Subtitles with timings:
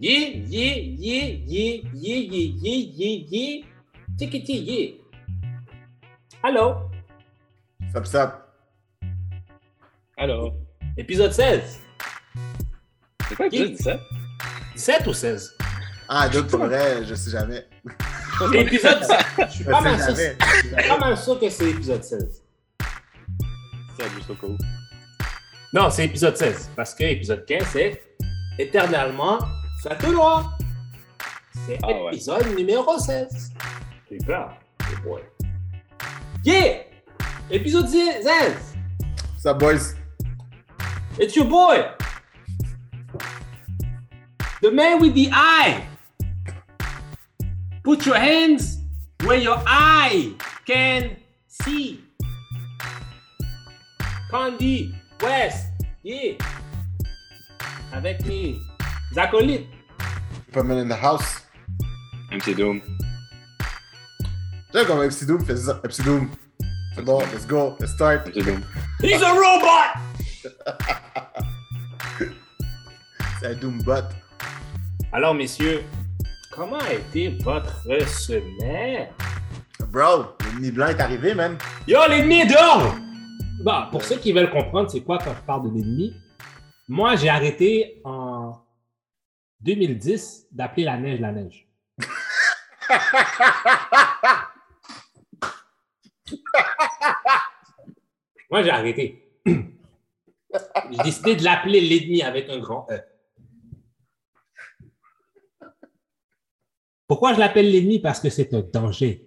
[0.00, 3.64] Yeah, yeah, yeah, yeah, yeah, yeah, yeah, yeah, yeah.
[4.16, 4.94] Tickety, yeah.
[6.44, 6.88] Allô?
[7.92, 8.30] Sup, sup.
[10.16, 10.54] Alors,
[10.96, 11.80] Épisode 16.
[13.28, 13.98] c'est quoi dis ça?
[14.76, 15.56] 17 ou 16?
[16.08, 17.66] Ah, d'autres, pour vrai, je sais jamais.
[18.54, 19.16] Épisode 16.
[19.38, 22.42] Je suis pas mal sûr, je suis pas mal sûr que c'est épisode 16.
[23.98, 24.56] C'est juste au cas où.
[25.72, 26.70] Non, c'est épisode 16.
[26.76, 28.02] Parce que épisode 15, c'est
[28.60, 29.38] éternellement
[29.82, 30.50] ça te droit.
[31.66, 32.12] C'est Ah ouais.
[32.12, 33.52] épisode numéro 16.
[34.10, 34.54] J'ai eu peur.
[34.82, 35.22] Oh boy.
[36.44, 36.82] Yeah!
[37.50, 38.76] Épisode 16.
[39.38, 39.94] Sup, boys?
[41.18, 41.84] It's your boy.
[44.62, 45.84] The man with the eye.
[47.84, 48.78] Put your hands
[49.24, 50.32] where your eye
[50.66, 51.16] can
[51.46, 52.00] see.
[54.30, 55.66] Candy West.
[56.02, 56.34] Yeah.
[57.92, 58.56] Avec mes
[59.16, 59.66] acolytes.
[60.58, 61.46] Pummelin in the house.
[62.32, 62.82] MC Doom.
[64.74, 65.80] J'aime comme MC Doom fait ça.
[65.84, 66.28] MC Doom.
[66.96, 68.26] C'est bon, let's go, let's start.
[68.26, 68.64] MC Doom.
[69.00, 70.00] He's a robot!
[73.40, 74.02] C'est un Doom bot.
[75.12, 75.84] Alors, messieurs,
[76.50, 79.10] comment a été votre semaine?
[79.92, 81.56] Bro, l'ennemi blanc est arrivé, man.
[81.86, 82.96] Yo, l'ennemi est dehors!
[83.62, 86.16] Bon, pour ceux qui veulent comprendre c'est quoi quand je parle de l'ennemi,
[86.88, 88.58] moi j'ai arrêté en
[89.60, 91.68] 2010 d'appeler la neige la neige.
[98.50, 99.32] moi j'ai arrêté.
[99.46, 103.00] j'ai décidé de l'appeler l'ennemi avec un grand E.
[107.06, 107.98] Pourquoi je l'appelle l'ennemi?
[107.98, 109.26] Parce que c'est un danger.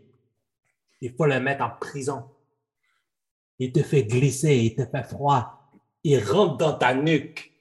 [1.01, 2.29] Il faut le mettre en prison.
[3.57, 5.71] Il te fait glisser, il te fait froid.
[6.03, 7.51] Il rentre dans ta nuque.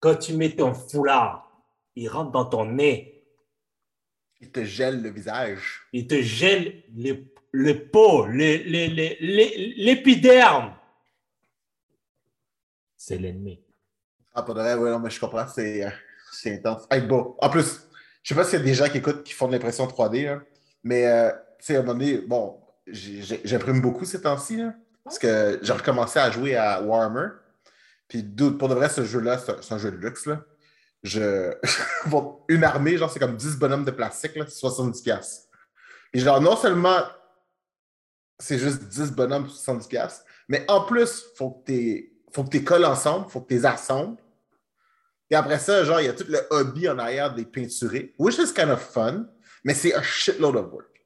[0.00, 1.47] Quand tu mets ton foulard,
[2.02, 3.24] il rentre dans ton nez.
[4.40, 5.82] Il te gèle le visage.
[5.92, 8.26] Il te gèle le, le pot,
[9.76, 10.74] l'épiderme.
[12.96, 13.60] C'est l'ennemi.
[14.34, 15.90] Ah, pas de vrai, ouais, non, mais je comprends, c'est euh,
[16.32, 16.86] c'est intense.
[16.90, 17.88] Hey, bon, en plus,
[18.22, 20.24] je sais pas s'il y a des gens qui écoutent qui font de l'impression 3D,
[20.26, 20.40] là,
[20.84, 24.60] mais, euh, tu sais, à un moment donné, bon, j'imprime beaucoup ces temps-ci,
[25.02, 27.28] parce que j'ai recommencé à jouer à Warhammer.
[28.08, 28.22] Puis,
[28.58, 30.44] pour de vrai, ce jeu-là, c'est un- un jeu de luxe, là.
[31.02, 31.52] Je...
[32.48, 35.02] une armée, genre, c'est comme 10 bonhommes de plastique, là, c'est 70$.
[35.02, 35.48] piastres.
[36.12, 37.02] Et genre, non seulement
[38.38, 42.58] c'est juste 10 bonhommes pour 70$, piastres, mais en plus, faut que tu faut que
[42.58, 44.18] colles ensemble, faut que tu les assembles.
[45.30, 48.38] Et après ça, genre, il y a tout le hobby en arrière des peinturés, which
[48.38, 49.26] is kind of fun,
[49.64, 51.04] mais c'est un shitload of work.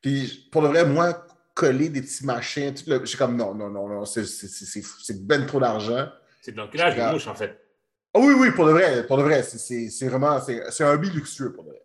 [0.00, 3.00] Puis, pour le vrai, moi, coller des petits machins, tout le...
[3.00, 6.08] je suis comme, non, non, non, non, c'est- ben trop d'argent.
[6.40, 7.58] C'est de l'enculage de mouche, en fait.
[8.18, 11.52] Ah oui, oui, pour de vrai, pour de vrai, c'est- vraiment, c'est un hobby luxueux
[11.52, 11.82] pour de vrai.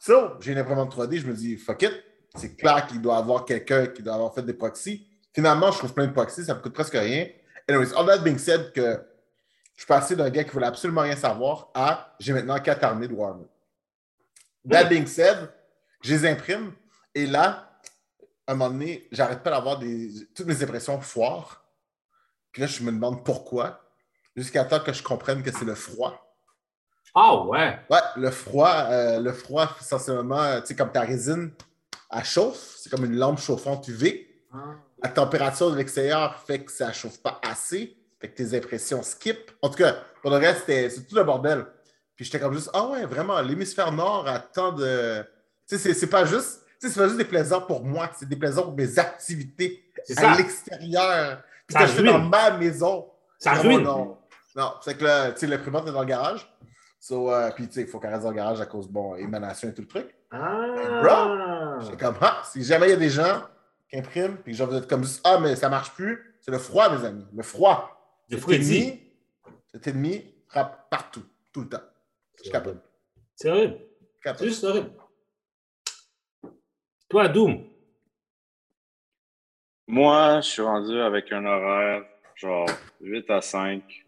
[0.00, 1.92] Ça, j'ai une imprimante 3D, je me dis, fuck it,
[2.34, 5.06] c'est clair qu'il doit avoir quelqu'un qui doit avoir fait des proxys.
[5.32, 7.28] Finalement, je trouve plein de proxys, ça me coûte presque rien.
[7.68, 9.00] Anyways, all that being said, que
[9.76, 13.06] je suis passé d'un gars qui voulait absolument rien savoir à j'ai maintenant quatre armées
[13.06, 13.46] de Warhammer.
[14.68, 15.48] That being said,
[16.02, 16.72] je les imprime
[17.14, 17.70] et là,
[18.48, 21.64] à un moment donné, j'arrête pas d'avoir des, toutes mes impressions foires.
[22.50, 23.85] Puis là, je me demande pourquoi,
[24.36, 26.22] jusqu'à temps que je comprenne que c'est le froid.
[27.14, 27.78] Ah ouais.
[27.90, 31.50] Ouais, le froid, euh, le froid, essentiellement, tu sais, comme ta résine,
[32.10, 34.28] elle chauffe, c'est comme une lampe chauffante UV.
[35.02, 39.02] La température de l'extérieur fait que ça ne chauffe pas assez, fait que tes impressions
[39.02, 39.50] skip.
[39.62, 41.66] En tout cas, pour le reste, c'est tout le bordel.
[42.14, 45.22] Puis j'étais comme juste, ah ouais, vraiment, l'hémisphère nord a tant de.
[45.68, 46.62] Tu sais, c'est- pas juste.
[46.80, 49.84] tu sais, C'est pas juste des plaisirs pour moi, c'est des plaisirs pour mes activités
[50.16, 51.42] à l'extérieur.
[51.66, 52.12] Puis Ça je ruine.
[52.12, 53.10] dans ma maison.
[53.38, 53.86] Ça ruine.
[54.56, 56.50] Non c'est que là, tu sais, l'imprimante est dans le garage.
[56.98, 59.14] So, euh, puis, tu sais, il faut qu'elle reste dans le garage à cause, bon,
[59.14, 60.14] émanation et tout le truc.
[60.32, 61.78] Ah.
[61.80, 63.42] J'étais comme, ah, si jamais il y a des gens
[63.88, 66.50] qui impriment, puis que genre, vous êtes comme, juste, ah, mais ça marche plus, c'est
[66.50, 67.24] le froid, mes amis.
[67.32, 68.24] Le froid.
[68.28, 68.78] Le fruity.
[68.78, 69.02] ennemi,
[69.66, 71.22] cet ennemi frappe partout,
[71.52, 71.84] tout le temps.
[72.38, 72.80] Je suis capable.
[73.36, 73.78] C'est horrible.
[74.24, 74.90] C'est juste horrible.
[77.08, 77.68] Toi, Doom.
[79.86, 82.02] Moi, je suis rendu avec un horaire
[82.34, 82.68] genre
[83.00, 84.05] 8 à 5.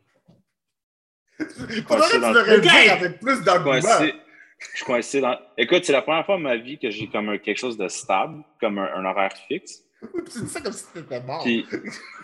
[1.38, 3.72] Faudrait que tu avec plus d'arguments.
[3.80, 5.38] Je suis coincé dans.
[5.56, 7.86] Écoute, c'est la première fois de ma vie que j'ai comme un- quelque chose de
[7.86, 9.84] stable, comme un, un horaire fixe.
[10.02, 11.42] Oui, puis Tu dis ça comme si t'étais mort?
[11.44, 11.64] Puis,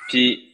[0.08, 0.50] puis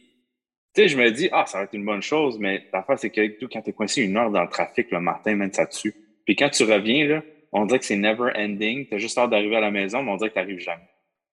[0.75, 3.09] tu sais, je me dis, ah, ça va être une bonne chose, mais l'affaire, c'est
[3.09, 5.93] que tout, quand t'es coincé une heure dans le trafic le matin, même ça tue.
[6.25, 7.21] Puis quand tu reviens, là,
[7.51, 8.87] on dirait que c'est never ending.
[8.87, 10.87] T'as juste hâte d'arriver à la maison, mais on dirait que t'arrives jamais.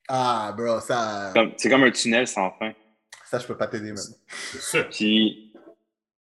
[0.09, 2.73] Ah, bro, ça, Comme- C'est comme un tunnel sans fin.
[3.27, 4.87] ça je peux pas t'aider, même.
[4.91, 5.48] Puis,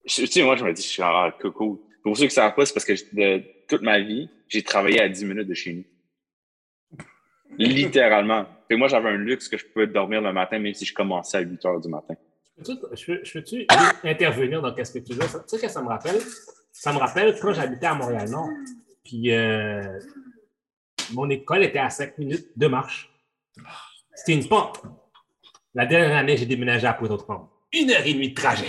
[0.05, 1.85] tu sais, moi, je me dis, je suis ah, coco.
[2.03, 5.01] Pour ceux qui ne savent pas, c'est parce que de- toute ma vie, j'ai travaillé
[5.01, 5.83] à 10 minutes de chez nous.
[7.57, 8.45] Littéralement.
[8.71, 11.41] Moi, j'avais un luxe que je pouvais dormir le matin, même si je commençais à
[11.41, 12.15] 8 heures du matin.
[12.57, 12.73] Je
[13.05, 13.65] peux- je peux-tu
[14.03, 15.19] intervenir dans ce que tu dis?
[15.19, 16.19] Tu sais que ça me rappelle?
[16.71, 18.49] Ça me rappelle quand j'habitais à Montréal-Nord.
[19.03, 19.99] Puis euh,
[21.13, 23.11] mon école était à 5 minutes de marche.
[24.13, 24.81] C'était une pente.
[25.73, 27.47] La dernière année, j'ai déménagé à Pointe-aux-Trembles.
[27.73, 28.67] Une heure et demie de trajet.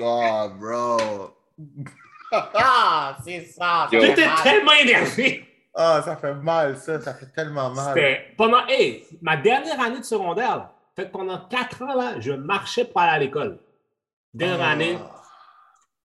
[0.00, 1.30] Oh, bro.
[2.32, 3.88] ah, c'est ça.
[3.90, 5.48] ça J'étais tellement énervé.
[5.74, 7.00] Ah, ça fait mal, ça.
[7.00, 7.94] Ça fait tellement mal.
[7.94, 10.56] C'était pendant hey, ma dernière année de secondaire.
[10.56, 10.72] là.
[10.96, 13.58] Fait que pendant quatre ans, là, je marchais pour aller à l'école.
[14.32, 14.70] Dernière Ah.
[14.70, 14.98] année.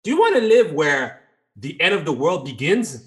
[0.04, 1.20] Do you want to live where
[1.56, 3.04] the end of the world begins?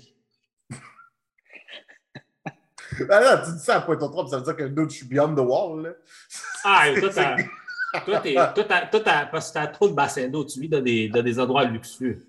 [2.45, 2.51] Ah,
[3.21, 5.41] là, tu dis ça à Pointe-aux-Trembles, ça veut dire que nous, je suis beyond the
[5.41, 5.91] wall, là.
[6.65, 7.01] Ah, et
[7.93, 10.45] toi, t'as, toi, t'es- toi, t'as- toi, t'as- parce que t'as trop de bassins d'eau,
[10.45, 12.27] tu vis dans des, dans des endroits luxueux.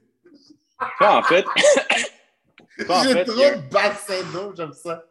[1.00, 1.46] Ça, en fait,
[2.88, 5.04] ça, en J'ai fait, trop il y a- de bassins d'eau, j'aime ça.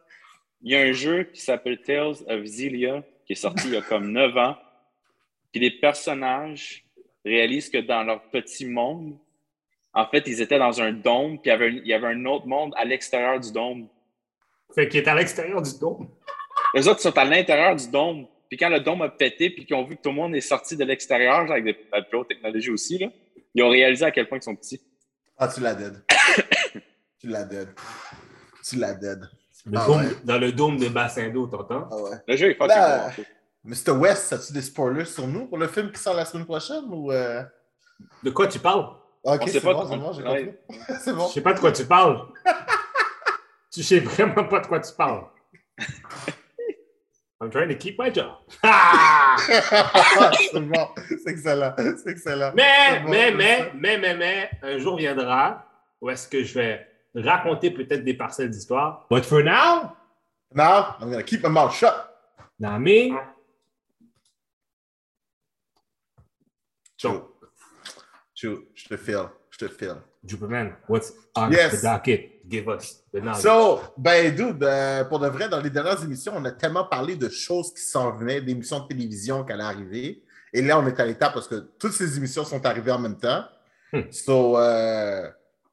[0.61, 3.77] il y a un jeu qui s'appelle Tales of Xillia qui est sorti il y
[3.77, 4.55] a comme 9 ans.
[5.51, 6.83] Puis les personnages
[7.25, 9.17] réalisent que dans leur petit monde,
[9.93, 12.07] en fait, ils étaient dans un dôme, puis il y avait un, il y avait
[12.07, 13.87] un autre monde à l'extérieur du dôme.
[14.75, 16.09] Fait qu'il est à l'extérieur du dôme.
[16.73, 18.25] Les autres sont à l'intérieur du dôme.
[18.53, 20.41] Puis quand le dôme a pété, puis qu'ils ont vu que tout le monde est
[20.41, 23.07] sorti de l'extérieur, avec des, de la plus haute technologie aussi, là,
[23.55, 24.79] ils ont réalisé à quel point ils sont petits.
[25.39, 26.03] Ah, tu l'as dead.
[27.19, 27.69] tu l'as dead.
[28.63, 29.27] Tu l'as dead.
[29.65, 30.11] Le Ah dôme- ouais.
[30.23, 31.87] Dans le dôme des bassins d'eau, t'entends?
[31.91, 32.17] Ah ouais.
[32.27, 33.25] Le jeu est Là, fucking
[33.63, 33.69] bon.
[33.71, 33.91] Mr.
[33.97, 37.11] West, as-tu des spoilers sur nous pour le film qui sort la semaine prochaine ou.
[37.11, 37.41] euh?
[38.21, 38.85] De quoi tu parles?
[39.23, 40.45] Ok, On sait c'est bon, c'est bon, j'ai Ouais.
[40.67, 40.79] compris.
[41.03, 41.27] c'est bon.
[41.27, 42.21] Je sais pas de quoi tu parles.
[43.73, 45.23] tu sais vraiment pas de quoi tu parles.
[47.43, 48.37] I'm trying to keep my job.
[48.63, 49.35] Ah!
[50.51, 52.51] c'est bon, c'est excellent, c'est excellent.
[52.55, 55.65] Mais, bon, mais, mais, mais, mais, mais, un jour viendra
[55.99, 59.05] où est-ce que je vais raconter peut-être des parcelles d'histoire.
[59.09, 59.91] But for now,
[60.55, 61.93] Now, I'm gonna keep my mouth shut.
[66.97, 67.23] Chou.
[68.35, 70.01] Chou, je te file, je te file.
[70.25, 71.81] Superman, what's on Yes.
[71.81, 72.32] the docket?
[72.47, 73.41] Give us the knowledge.
[73.41, 77.15] So, ben, dude, euh, pour de vrai, dans les dernières émissions, on a tellement parlé
[77.15, 80.23] de choses qui s'en venaient, d'émissions de télévision qui allaient arriver.
[80.51, 83.17] Et là, on est à l'étape parce que toutes ces émissions sont arrivées en même
[83.17, 83.45] temps.
[83.93, 84.11] Hmm.
[84.11, 85.29] So, euh,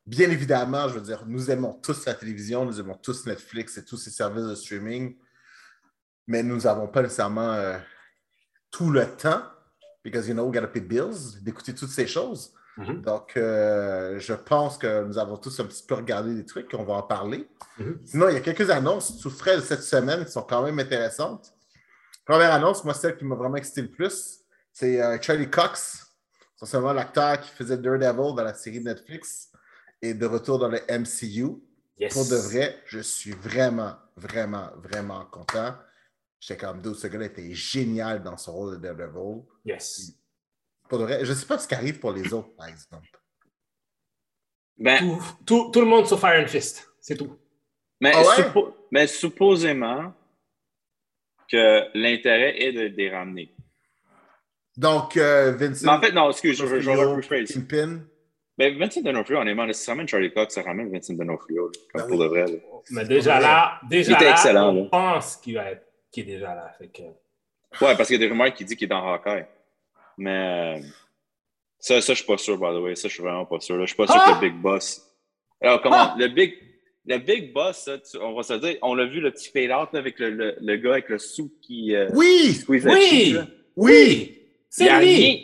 [0.07, 3.85] bien évidemment, je veux dire, nous aimons tous la télévision, nous aimons tous Netflix et
[3.85, 5.17] tous ces services de streaming,
[6.27, 7.79] mais nous n'avons pas nécessairement euh,
[8.71, 9.43] tout le temps,
[10.05, 12.53] because, you know, we gotta pay bills, d'écouter toutes ces choses.
[12.77, 13.03] Mhm.
[13.03, 16.85] Donc, euh, je pense que nous avons tous un petit peu regardé des trucs, on
[16.85, 17.49] va en parler.
[17.79, 18.01] Mhm.
[18.05, 20.79] Sinon, il y a quelques annonces sous frais de cette semaine qui sont quand même
[20.79, 21.53] intéressantes.
[22.25, 24.41] Première annonce, moi, celle qui m'a vraiment excité le plus,
[24.73, 26.07] c'est euh, Charlie Cox,
[26.57, 29.51] essentiellement l'acteur qui faisait Daredevil dans la série Netflix
[30.01, 31.57] et de retour dans le MCU.
[31.99, 32.15] Yes.
[32.15, 35.75] Pour de vrai, je suis vraiment, vraiment, vraiment content.
[36.39, 39.43] J'étais comme, dude, ce gars-là était génial dans son rôle de Daredevil.
[39.67, 40.15] Yes.
[40.91, 43.09] Pour je ne sais pas ce qui arrive pour les autres, par exemple.
[44.77, 46.87] Ben, Tout, tout, tout le monde sauf Iron Fist.
[47.01, 47.39] C'est tout.
[48.01, 48.43] mais, Ah ouais?
[48.43, 50.13] suppo- mais supposément
[51.51, 53.55] que l'intérêt est de, les ramener.
[54.77, 55.87] Donc, euh, Vincent.
[55.87, 58.01] Mais en fait, non, excuse, je.
[58.59, 62.19] Mais Vincent D'Onofrio, honnêtement, ça ramène Charlie Cox, ça ramène Vincent D'Onofrio, comme Ben pour
[62.19, 62.25] oui.
[62.25, 62.47] de vrai.
[62.47, 62.59] là.
[62.91, 64.89] Mais déjà là, déjà Il était là, excellent, on là.
[64.91, 66.71] pense qu'il va être, qu'il est déjà là.
[66.77, 67.03] Fait que...
[67.03, 69.47] Ouais, parce qu'il y a des rumeurs qui disent qu'il est dans Hawkeye.
[70.19, 70.83] Mais euh,
[71.79, 72.95] ça, ça, je suis pas sûr, by the way.
[72.95, 73.77] Ça, je suis vraiment pas sûr.
[73.77, 73.83] là.
[73.85, 74.39] Je suis pas sûr Ah!
[74.39, 75.03] que le Big Boss.
[75.61, 76.17] Alors, comment Ah!
[76.19, 76.55] Le Big.
[77.07, 79.89] Le Big Boss, ça, tu- on va se dire, on l'a vu le petit fade-out
[79.93, 82.61] là, avec le, le, le gars avec le sou qui euh, Oui!
[82.69, 83.37] Oui!
[83.77, 84.37] Oui!
[84.79, 85.15] Il n'y a, C'est lui!
[85.17, 85.37] rien-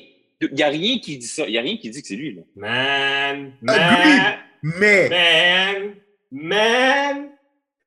[0.53, 1.47] il y a rien qui dit ça.
[1.47, 2.35] Il n'y a rien qui dit que c'est lui.
[2.35, 2.43] Là.
[2.57, 4.09] Man, Agree.
[4.19, 5.95] man, Mais, man,
[6.31, 7.31] man.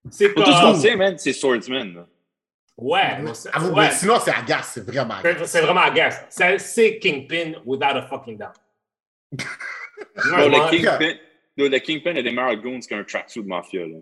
[0.09, 1.93] C'est Pour tout ce qu'on sait, man, c'est Swordsman.
[1.93, 2.07] là.
[2.81, 3.88] Ouais, non, c'est- avoue, ouais.
[3.88, 5.50] mais sinon, c'est agace, c'est vraiment agace.
[5.51, 6.24] C'est- vraiment agace.
[6.29, 8.55] C'est- C'est Kingpin without a fucking doubt.
[10.15, 10.65] Bon, Vraiment.
[10.65, 11.13] le, Kingpin,
[11.57, 13.86] le, le Kingpin a des meilleurs goons qu'un tracksuit de mafia.
[13.86, 13.98] Là.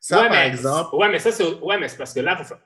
[0.00, 2.36] Ça, ouais, par mais, exemple, Ouais, mais ça, c'est ouais, mais c'est parce que là,
[2.36, 2.58] faut faire-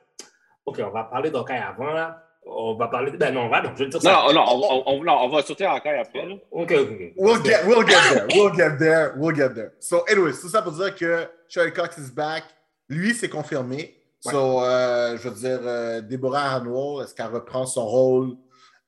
[0.65, 2.21] OK, on va parler d'Hawkeye avant, là.
[2.47, 3.11] On va parler.
[3.13, 4.13] Ben non, on va, donc, je vais dire ça.
[4.13, 6.27] Non, non, on, on, on, non, on va sauter Hawkeye après.
[6.27, 6.35] Là.
[6.51, 7.13] OK, OK.
[7.17, 9.73] we'll get, we'll get there, we'll get there, we'll get there.
[9.81, 12.45] So, anyways, tout ça pour dire que Charlie Cox is back.
[12.89, 13.95] Lui, c'est confirmé.
[14.31, 18.37] So, euh, je veux dire, euh, Deborah Hanwell, est-ce qu'elle reprend son rôle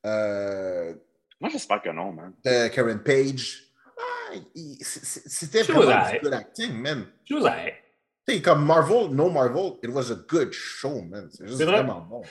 [0.06, 0.94] euh,
[1.40, 2.32] Moi, j'espère que non, man.
[2.44, 3.64] de Karen Page?
[3.98, 4.34] Ah,
[4.80, 7.06] C'était She vraiment was du good acting, man.
[7.24, 11.28] Tu sais, comme Marvel, no Marvel, it was a good show, man.
[11.30, 11.82] C'est juste vrai.
[11.82, 12.22] vraiment bon.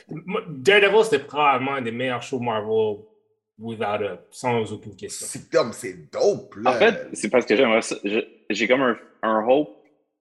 [0.49, 3.05] Daredevil, c'était probablement un des meilleurs shows Marvel
[3.57, 5.27] without a, sans aucune question.
[5.29, 6.71] C'est comme, c'est dope, là.
[6.71, 7.95] En fait, c'est parce que j'aimerais ça.
[8.49, 9.69] J'ai comme un, un hope,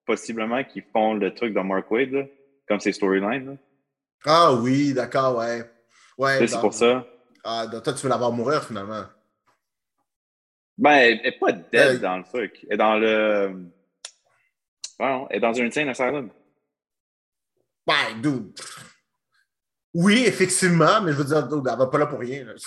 [0.06, 2.22] possiblement, qu'ils font le truc de Mark Wade, là,
[2.68, 3.46] comme ses storylines.
[3.46, 3.56] là.
[4.26, 5.70] Ah oui, d'accord, ouais.
[6.16, 7.06] Ouais, C'est pour ça.
[7.44, 9.04] Ah, donc toi, tu veux la voir mourir, finalement?
[10.78, 12.64] Ben, elle n'est pas dead Euh, dans le truc.
[12.68, 13.70] Elle est dans le.
[14.98, 16.30] Ouais, elle est dans un insane asylum.
[17.86, 18.52] Ouais, dude.
[19.92, 22.44] Oui, effectivement, mais je veux dire, dude, elle va pas là pour rien.
[22.44, 22.52] Là.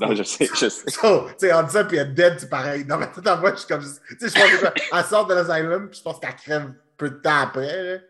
[0.00, 0.90] Non, je sais, je sais.
[0.90, 2.82] So, tu sais, en disant, puis être dead, c'est pareil.
[2.86, 3.82] Non, mais tout en moi, je suis comme.
[3.82, 3.86] Tu
[4.18, 7.10] sais, je pense que quoi, elle sort de l'asylum, puis je pense qu'elle crève peu
[7.10, 7.82] de temps après.
[7.82, 8.00] Là.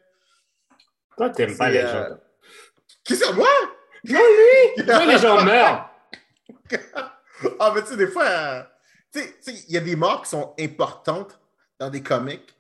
[1.23, 2.17] Toi, t'aimes pas les euh, gens?
[3.05, 3.49] Qui c'est, moi?
[4.05, 4.85] Non, lui!
[4.87, 5.89] Toi, les gens meurent.
[7.59, 8.63] Ah, mais tu sais, des fois, euh,
[9.13, 11.41] tu sais, il y a des morts qui sont importantes
[11.77, 12.55] dans des comics.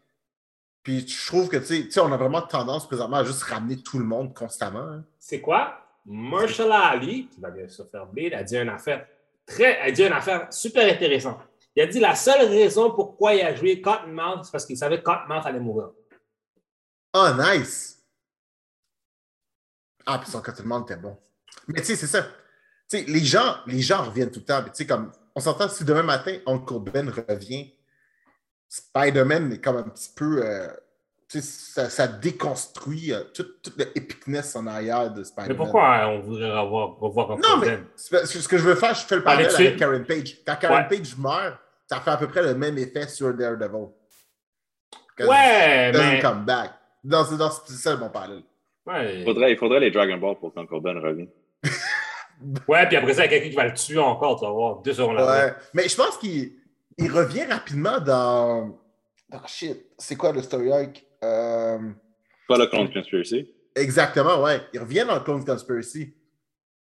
[0.82, 3.44] Puis je trouve que, tu sais, tu sais, on a vraiment tendance présentement à juste
[3.44, 4.80] ramener tout le monde constamment.
[4.80, 5.04] hein.
[5.20, 5.78] C'est quoi?
[6.04, 9.06] Marshall Ali, qui va bien se faire blade, a dit une affaire
[9.46, 11.38] très, a dit une affaire super intéressante.
[11.76, 14.98] Il a dit la seule raison pourquoi il a joué Cottonmouth, c'est parce qu'il savait
[14.98, 15.90] que Cottonmouth allait mourir.
[17.14, 18.01] Oh, nice!
[20.06, 21.16] Ah, puis son monde était bon.
[21.68, 22.22] Mais tu sais, c'est ça.
[22.22, 24.62] Tu sais, les gens, les gens reviennent tout le temps.
[24.72, 27.72] Sais, comme, on s'entend, si demain matin, Uncle Ben revient,
[28.68, 30.44] Spider-Man est comme un petit peu.
[30.44, 30.68] euh,
[31.40, 35.48] ça, ça déconstruit euh, tout, tout le epicness en arrière de Spider-Man.
[35.48, 37.86] Mais pourquoi on voudrait revoir, revoir Uncle Non, mais Ben?
[38.10, 40.38] que ce que je veux faire, je fais le parallèle avec Karen Page.
[40.46, 40.98] Quand Karen Ouais.
[40.98, 43.88] Page meurt, ça fait à peu près le même effet sur Daredevil.
[45.20, 46.20] Ouais, mais.
[46.20, 46.72] come back.
[47.04, 48.42] Non, c'est ça mon parallèle.
[48.86, 49.18] Ouais.
[49.18, 51.28] Il faudrait, il faudrait les Dragon Ball pour qu'Uncle Ben revienne.
[52.66, 54.50] Ouais, puis après ça, il y a quelqu'un qui va le tuer encore, tu vas
[54.50, 55.16] voir, deux secondes.
[55.16, 55.52] Ouais.
[55.74, 56.50] Mais je pense qu'il
[56.98, 58.76] il revient rapidement dans.
[59.28, 59.86] dans shit.
[59.96, 61.04] C'est quoi le story arc?
[61.22, 61.78] Euh,
[62.48, 63.48] Pas le Clone Conspiracy.
[63.76, 64.60] Exactement, ouais.
[64.72, 66.14] Il revient dans le Clone Conspiracy.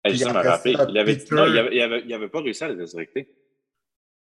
[0.03, 0.75] Hey, Puis ça m'a après rappelé.
[0.75, 2.77] ça, Il avait, Peter- non, il avait, il avait, il avait pas réussi à le
[2.77, 3.33] résurrecter.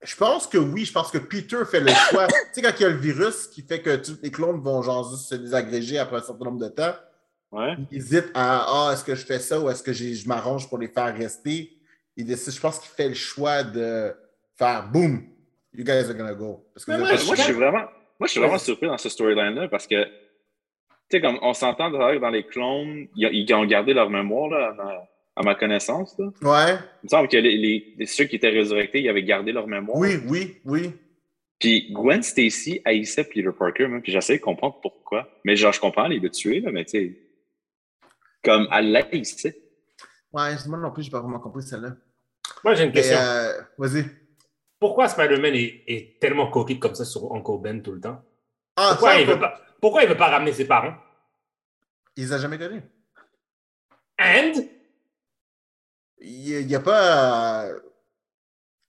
[0.02, 2.26] Je pense que oui, je pense que Peter fait le choix.
[2.28, 4.80] tu sais, quand il y a le virus qui fait que tous les clones vont
[4.80, 6.94] genre juste se désagréger après un certain nombre de temps,
[7.52, 7.74] Ouais.
[7.90, 10.78] il hésite à Ah, est-ce que je fais ça ou est-ce que je m'arrange pour
[10.78, 11.72] les faire rester?
[12.16, 14.12] Il décide, je pense qu'il fait le choix de
[14.56, 15.22] faire boum,
[15.74, 16.64] you guys are gonna go.
[16.74, 17.78] Parce que moi, je Moi, je suis vraiment,
[18.18, 18.58] moi, je suis vraiment Ouais.
[18.60, 20.10] surpris dans ce storyline-là parce que, tu
[21.10, 24.72] sais, comme on s'entend dans les clones, ils, ils ont gardé leur mémoire, là, à
[24.74, 26.16] ma, à ma connaissance.
[26.18, 26.26] Là.
[26.42, 29.50] Ouais, Il me semble que les, les- les- ceux qui étaient résurrectés, ils avaient gardé
[29.52, 29.96] leur mémoire.
[29.98, 30.90] oui, oui, oui.
[31.58, 35.28] Puis Gwen Stacy haïssait Peter Parker, même, puis j'essayais de comprendre pourquoi.
[35.44, 37.16] Mais genre, je comprends, il l'a tué, là, mais tu sais,
[38.44, 39.60] comme elle l'haïssait.
[40.32, 41.94] Ouais, moi non plus, j'ai pas vraiment compris celle-là.
[42.64, 43.18] Moi, j'ai une question.
[43.18, 44.04] euh, vas-y.
[44.78, 48.22] Pourquoi Spider-Man est, est tellement coquille comme ça sur Uncle Ben tout le temps?
[48.76, 50.94] Ah, Pourquoi ça, il veut pas, pourquoi il veut pas ramener ses parents?
[52.16, 52.82] Il les a jamais connus.
[54.18, 54.52] And?
[56.18, 57.64] Il n'y a pas.
[57.66, 57.80] euh,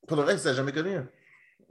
[0.08, 1.00] Pour le reste, il les a jamais connus.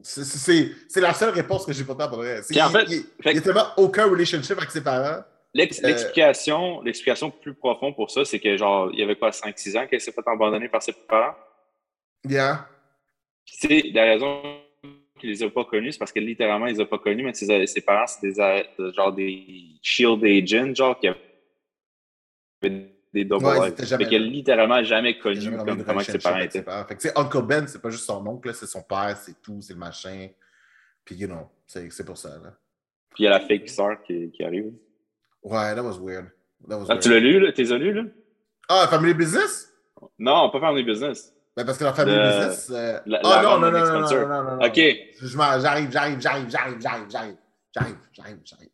[0.02, 2.50] C'est- C'est c'est la seule réponse que j'ai pour toi pour le reste.
[2.50, 5.22] Puis en Il- fait- il fait- il n'y a tellement aucun relationship avec ses parents.
[5.56, 9.78] Euh, L'explication l'explication plus profonde pour ça, c'est que genre, il y avait quoi, 5-6
[9.78, 11.34] ans qu'elle s'est fait abandonner par ses parents?
[12.28, 12.68] Yeah.
[13.44, 14.42] Tu sais, la raison
[15.18, 17.34] qu'il les a pas connus, c'est parce que littéralement, il les a pas connus, mais
[17.34, 21.18] ses, ses parents, c'est des, euh, genre des shield agents, genre, qui avaient
[23.12, 24.18] des double Ouais, Fait là.
[24.18, 26.62] littéralement jamais connu comme, comment ses parents étaient.
[26.62, 29.72] Fait que, Uncle Ben, c'est pas juste son oncle, c'est son père, c'est tout, c'est
[29.72, 30.28] le machin.
[31.04, 32.28] Puis, you know, c'est c'est pour ça.
[32.28, 32.56] Là.
[33.14, 34.72] Puis il y a la fake sœur qui, qui arrive.
[35.42, 36.30] Ouais, that was weird.
[36.68, 37.02] That was Ah, weird.
[37.02, 37.52] tu l'as lu, là?
[37.52, 38.02] T'es lu, là?
[38.68, 39.68] Ah, Family Business?
[40.18, 41.32] Non, pas Family Business.
[41.56, 42.70] Ben parce que la Family Le- Business.
[42.70, 44.66] euh, la- Ah la non, non, de non, non, non, non, non, non.
[44.66, 44.80] OK.
[45.22, 48.68] J'arrive, j'arrive, j'arrive, j'arrive, j'arrive, j'arrive, j'arrive, j'arrive, j'arrive.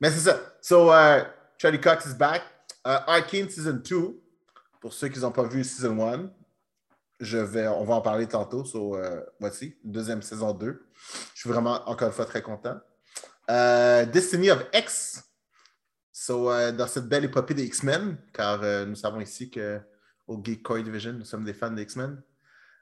[0.00, 0.38] Mais c'est ça.
[0.60, 1.22] So, uh,
[1.58, 2.42] Charlie Cox is back.
[2.86, 4.20] Uh, Arcane Season 2.
[4.80, 6.30] Pour ceux qui n'ont pas vu Season 1,
[7.20, 8.64] je vais, on va en parler tantôt.
[8.64, 10.86] So, uh, voici, deuxième saison 2.
[11.34, 12.80] Je suis vraiment, encore une fois, très content.
[13.48, 15.22] Uh, Destiny of X.
[16.26, 19.78] So, uh, dans cette belle épopée des X-Men, car euh, nous savons ici que
[20.26, 22.22] au Geek Core Division, nous sommes des fans des X-Men.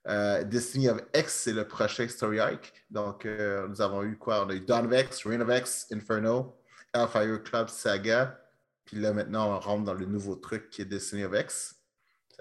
[0.06, 2.72] Euh, Destiny of X, c'est le prochain story arc.
[2.88, 4.46] Donc, euh, nous avons eu quoi?
[4.46, 6.56] On a eu Dawn of X, Reign of X, Inferno,
[6.94, 8.40] Hellfire Club Saga.
[8.84, 11.74] Puis là, maintenant, on rentre dans le nouveau truc qui est Destiny of X.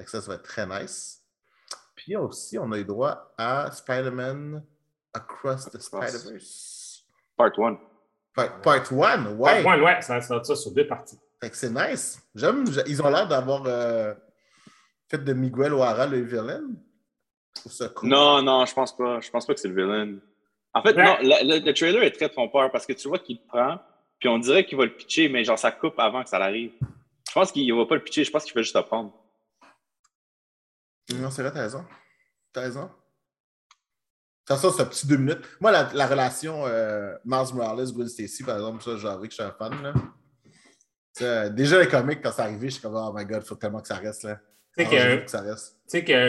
[0.06, 1.24] Ça, ça va être très nice.
[1.96, 4.64] Puis aussi, on a eu droit à Spider-Man
[5.16, 7.06] Across the Spider-Verse.
[7.36, 7.91] Part 1.
[8.34, 9.36] Part, part 1, ouais.
[9.36, 11.20] Ouais, ouais, ouais, ça sort ça sur deux parties.
[11.42, 12.22] Fait que c'est nice.
[12.36, 14.14] J'aime, j'a- ils ont l'air d'avoir euh,
[15.10, 16.62] fait de Miguel O'Hara le villain.
[17.96, 18.10] Cool.
[18.10, 19.20] Non, non, je pense pas.
[19.20, 20.18] Je pense pas que c'est le villain.
[20.74, 21.04] En fait, Ouais.
[21.04, 23.80] non, le, le- le trailer est très trompeur parce que tu vois qu'il le prend,
[24.20, 26.72] puis on dirait qu'il va le pitcher, mais genre ça coupe avant que ça l'arrive.
[27.28, 29.14] Je pense qu'il va pas le pitcher, je pense qu'il va juste le prendre.
[31.14, 31.86] Non, c'est vrai, t'as raison.
[32.54, 32.90] T'as raison.
[34.56, 35.42] Façon, c'est un petit deux minutes.
[35.60, 39.36] Moi, la, la relation euh, Miles Morales, Gwen Stacy, par exemple, ça, j'avoue que je
[39.36, 39.74] suis un fan.
[39.84, 41.50] Là.
[41.50, 43.82] Déjà, les comics, quand c'est arrivé, je suis comme, oh my god, il faut tellement
[43.82, 44.40] que ça reste là.
[44.78, 45.42] Tu sais Ah, qu'il y a un- ça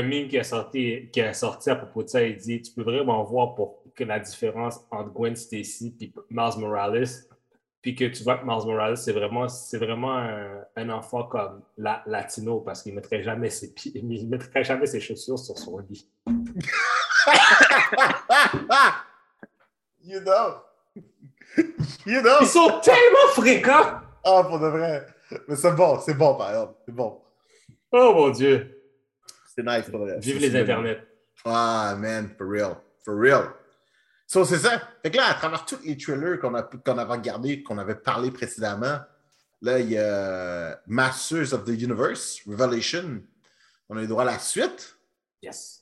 [0.02, 2.82] meme qui a, sorti, qui a sorti à propos de ça, il dit Tu peux
[2.82, 7.06] vraiment voir pour que la différence entre Gwen Stacy et Miles Morales,
[7.80, 11.62] puis que tu vois que Miles Morales, c'est vraiment, c'est vraiment un, un enfant comme
[11.78, 15.56] la, latino parce qu'il ne mettrait jamais ses pieds, il mettrait jamais ses chaussures sur
[15.56, 16.08] son lit.
[20.04, 20.62] you know!
[22.06, 22.38] you know!
[22.40, 24.00] Ils sont tellement fréquents!
[24.24, 25.06] Ah, pour de vrai!
[25.48, 26.74] Mais c'est bon, c'est bon, par exemple.
[26.86, 27.20] C'est bon.
[27.92, 28.82] Oh mon Dieu!
[29.54, 30.18] C'est nice, pour de vrai.
[30.20, 31.02] Vive les internets.
[31.44, 32.76] Ah, man, for real.
[33.04, 33.52] For real.
[34.26, 34.80] So, c'est ça.
[35.02, 37.96] Fait que là, à travers tous les trailers qu'on a, qu'on avait regardés, qu'on avait
[37.96, 39.00] parlé précédemment,
[39.60, 43.22] là, il y a Masters of the Universe, Revelation.
[43.88, 44.96] On a eu droit à la suite.
[45.42, 45.81] Yes.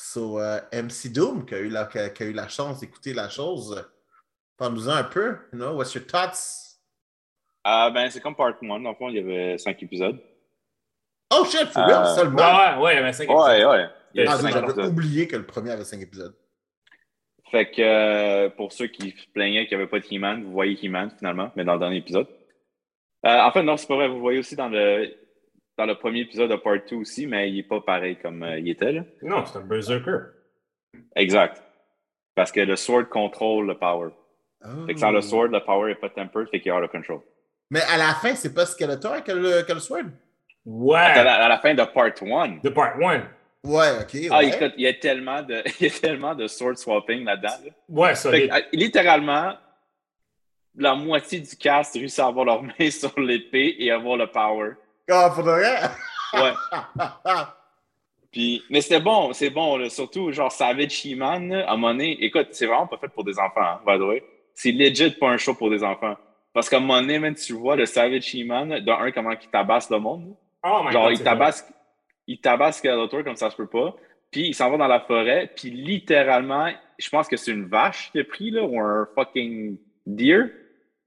[0.00, 2.78] So, euh, MC Doom, qui a, eu la, qui a- qui a eu la chance
[2.78, 3.84] d'écouter la chose,
[4.56, 5.36] parle-nous-en un peu.
[5.52, 6.78] You know, what's your thoughts?
[7.64, 8.80] Ah, ben, c'est comme Part 1.
[8.80, 10.20] Dans le fond, il y avait cinq épisodes.
[11.32, 12.36] Oh shit, for real, Euh, seulement?
[12.38, 13.70] Ouais, ouais, ouais, il y avait cinq Ouais, épisodes.
[13.72, 13.86] ouais.
[14.14, 14.86] Il y Ah, avait dude, cinq j'avais épisodes.
[14.92, 16.36] oublié que le premier avait cinq épisodes.
[17.50, 20.52] Fait que euh, pour ceux qui se plaignaient qu'il n'y avait pas de He-Man, vous
[20.52, 22.28] voyez He-Man finalement, mais dans le dernier épisode.
[23.26, 24.06] Euh, en fait, non, c'est pas vrai.
[24.08, 25.12] Vous voyez aussi dans le,
[25.78, 28.58] dans le premier épisode de Part 2 aussi, mais il n'est pas pareil comme euh,
[28.58, 28.92] il était.
[28.92, 29.02] Là.
[29.22, 30.18] Non, c'est un berserker.
[31.16, 31.62] Exact.
[32.34, 34.10] Parce que le sword contrôle le power.
[34.86, 35.12] Fait que sans Oh.
[35.12, 37.20] le sword, le power n'est pas tempered, fait qu'il est out of control.
[37.70, 40.06] Mais à la fin, c'est pas Skeletor qui a le, qui a le sword?
[40.66, 40.96] Ouais!
[40.98, 43.22] À la, à la fin de Part 1, De part one.
[43.64, 44.16] Ouais, ok.
[44.30, 47.48] ah, écoute, il y a tellement de, il y a tellement de sword swapping là-dedans.
[47.64, 47.70] là.
[47.88, 48.50] Ouais, Fait solide.
[48.50, 49.54] que, euh, littéralement,
[50.76, 54.72] la moitié du cast réussit à avoir leur main sur l'épée et avoir le power.
[55.08, 55.76] Ah, pour de vrai?
[56.34, 56.52] Ouais.
[58.30, 59.88] Puis, mais c'était bon, c'est bon, là.
[59.88, 63.38] surtout genre Savage He-Man, à un moment donné, écoute, c'est vraiment pas fait pour des
[63.38, 64.22] enfants, hein, by the way.
[64.54, 66.16] C'est legit pas un show pour des enfants.
[66.52, 69.48] Parce qu'à un moment donné, man, tu vois le Savage He-Man, de un, comment il
[69.48, 70.34] tabasse le monde.
[70.62, 71.72] Oh my Genre, God, il tabasse,
[72.26, 73.94] il tabasse Skeletor comme ça se peut pas.
[74.30, 78.12] Puis, il s'en va dans la forêt, puis littéralement, je pense que c'est une vache
[78.12, 80.50] qu'il a pris, là, ou un fucking deer.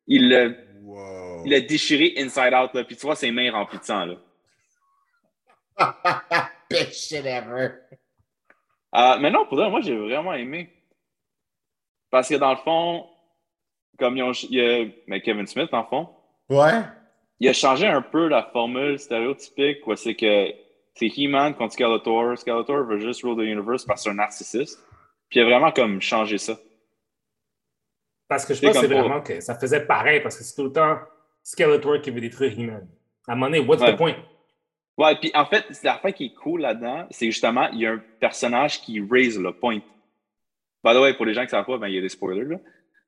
[0.07, 0.49] Il l'a
[0.81, 1.30] wow.
[1.45, 4.15] Il l'a déchiré inside out, là, puis tu vois ses mains remplies de sang, là.
[6.91, 7.71] Shit ever.
[8.95, 10.69] Euh, mais non, pour dire, moi, j'ai vraiment aimé.
[12.09, 13.07] Parce que dans le fond,
[13.97, 16.09] comme ils ont, il y a mais Kevin Smith, dans le fond,
[16.49, 16.81] Ouais.
[17.39, 20.53] il a changé un peu la formule stéréotypique où c'est que
[20.95, 22.37] c'est He-Man contre Skeletor.
[22.37, 24.79] Skeletor veut juste rule the universe parce que c'est un narcissiste.
[25.29, 26.57] Puis il a vraiment comme changé ça.
[28.27, 30.65] Parce que je pense que c'est vraiment que ça faisait pareil parce que c'est tout
[30.65, 30.99] le temps
[31.43, 32.87] Skeletor qui veut détruire He-Man.
[33.27, 33.93] À un moment donné, what's Ouais.
[33.93, 34.15] the point?
[34.97, 37.93] Ouais, puis en fait, la fin qui est cool là-dedans, c'est justement, il y a
[37.93, 39.79] un personnage qui raise le point.
[40.83, 42.09] By the way, pour les gens qui ne savent pas, ben, il y a des
[42.09, 42.57] spoilers, là.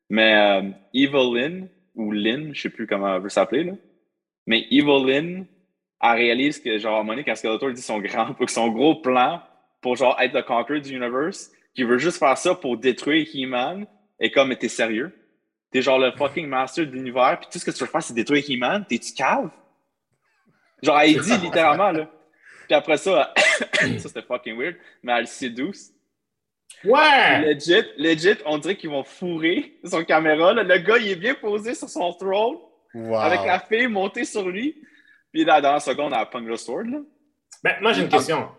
[0.09, 3.73] Mais euh, Evil Lynn, ou Lynn, je sais plus comment elle veut s'appeler, là.
[4.47, 5.45] Mais Evil Lynn,
[6.01, 8.95] elle réalise que, genre, à un moment donné, quand Skeletor dit son grand, son gros
[8.95, 9.41] plan
[9.81, 13.85] pour, genre, être le conqueror du universe, qu'il veut juste faire ça pour détruire He-Man,
[14.19, 15.11] et comme, t'es sérieux?
[15.73, 18.13] T'es genre le fucking master de l'univers, puis tout ce que tu veux faire, c'est
[18.13, 18.85] détruire He-Man?
[18.87, 19.49] T'es-tu cave?
[20.83, 22.07] Genre, elle dit littéralement, là.
[22.67, 23.33] Puis après ça,
[23.73, 25.91] ça c'était fucking weird, mais elle le séduce.
[26.85, 27.53] Ouais!
[27.53, 30.53] Legit, legit, on dirait qu'ils vont fourrer son caméra.
[30.53, 30.63] là.
[30.63, 32.57] Le gars, il est bien posé sur son throne,
[32.95, 33.15] Wow.
[33.15, 34.79] avec la fille montée sur lui.
[35.31, 36.99] Puis là, dans la seconde, elle pogne le sword, là.
[37.63, 38.49] Ben, moi, j'ai une question.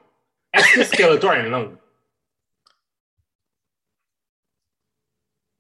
[0.53, 1.77] Est-ce que Skeletor a une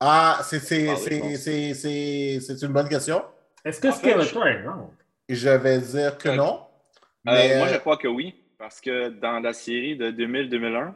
[0.00, 1.36] Ah, c'est c'est- Parlez, c'est- bon.
[1.36, 3.24] c'est- c'est- c'est une bonne question.
[3.64, 4.90] Est-ce que Skeletor une langue?
[5.28, 6.66] Je vais dire que Euh, non.
[7.26, 10.94] Euh, Mais, moi, je crois que oui, parce que dans la série de 2000-2001,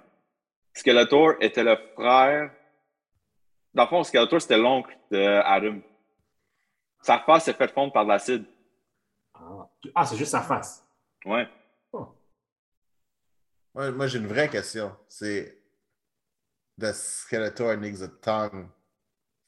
[0.74, 2.50] Skeletor était le frère.
[3.72, 5.78] Dans le fond, Skeletor, c'était l'oncle de Adam.
[7.00, 8.44] Sa face s'est fait fondre par de l'acide.
[9.34, 10.84] Ah, Ah, c'est juste sa face.
[11.24, 11.48] Ouais.
[11.92, 12.08] Oh.
[13.74, 14.94] moi, moi, j'ai une vraie question.
[15.08, 15.56] C'est
[16.76, 18.68] Does Skeletor needs a tongue?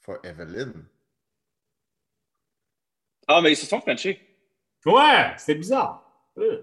[0.00, 0.72] For Evelyn?
[3.28, 4.20] Ah, mais ils se sont frenchés.
[4.84, 6.04] Ouais, c'est bizarre.
[6.38, 6.62] Euh.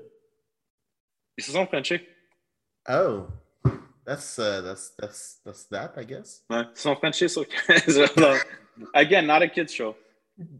[1.38, 2.08] Ils se sont frenchés.
[2.90, 3.28] Oh.
[4.06, 6.44] That's, uh, that's, that's, that's that, I guess.
[6.50, 6.64] Ouais.
[6.74, 8.38] Ils se sont frenchés sur 15 heures.
[8.94, 9.96] Again, not a kid's show.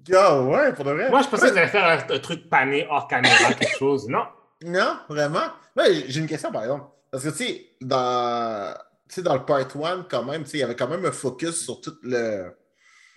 [0.08, 1.10] Yo, ouais, pour de vrai.
[1.10, 4.08] Moi, je pensais qu'ils allaient faire un, un truc pané hors caméra, quelque chose.
[4.08, 4.26] Non.
[4.64, 5.52] Non, vraiment.
[5.76, 6.86] Ouais, j'ai une question par exemple.
[7.12, 8.74] Parce que tu sais, dans,
[9.08, 11.06] tu sais, dans le part 1, quand même, tu sais, il y avait quand même
[11.06, 12.52] un focus sur tout le,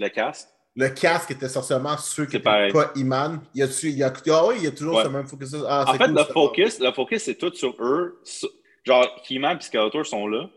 [0.00, 0.48] Le cast.
[0.76, 2.72] le cast qui était essentiellement ceux qui C'est étaient pareil.
[2.72, 3.40] pas Iman.
[3.54, 5.04] Il y a, il y a, ah oui, il y a toujours Ouais.
[5.04, 5.54] ce même focus.
[5.68, 8.18] Ah, En fait, cool, le focus, le focus, c'est tout sur eux.
[8.24, 8.50] Sur-
[8.84, 10.48] Genre, He-Man et Skeletor sont là.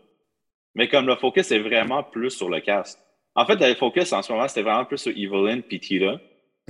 [0.74, 2.98] Mais comme le focus est vraiment plus sur le cast.
[3.34, 6.18] En fait, le focus en ce moment, c'était vraiment plus sur Evelyn puis Tila.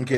[0.01, 0.09] OK.
[0.09, 0.17] Tu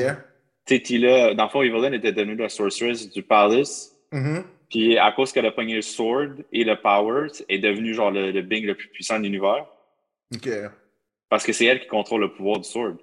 [0.75, 3.93] sais, Tila, dans le fond, Evelyn était devenue la sorceress du palace.
[4.11, 4.43] Mhm.
[4.69, 8.31] Puis à cause qu'elle a pogné le sword et le power, est devenue genre le,
[8.31, 9.65] le Bing le plus puissant de l'univers.
[10.33, 10.49] OK.
[11.29, 12.97] Parce que c'est elle qui contrôle le pouvoir du sword.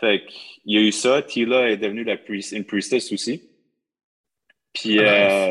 [0.00, 1.22] Fait qu'il y a eu ça.
[1.22, 3.48] Tila est devenue la priest- une priestess aussi.
[4.72, 5.02] Puis, Ah,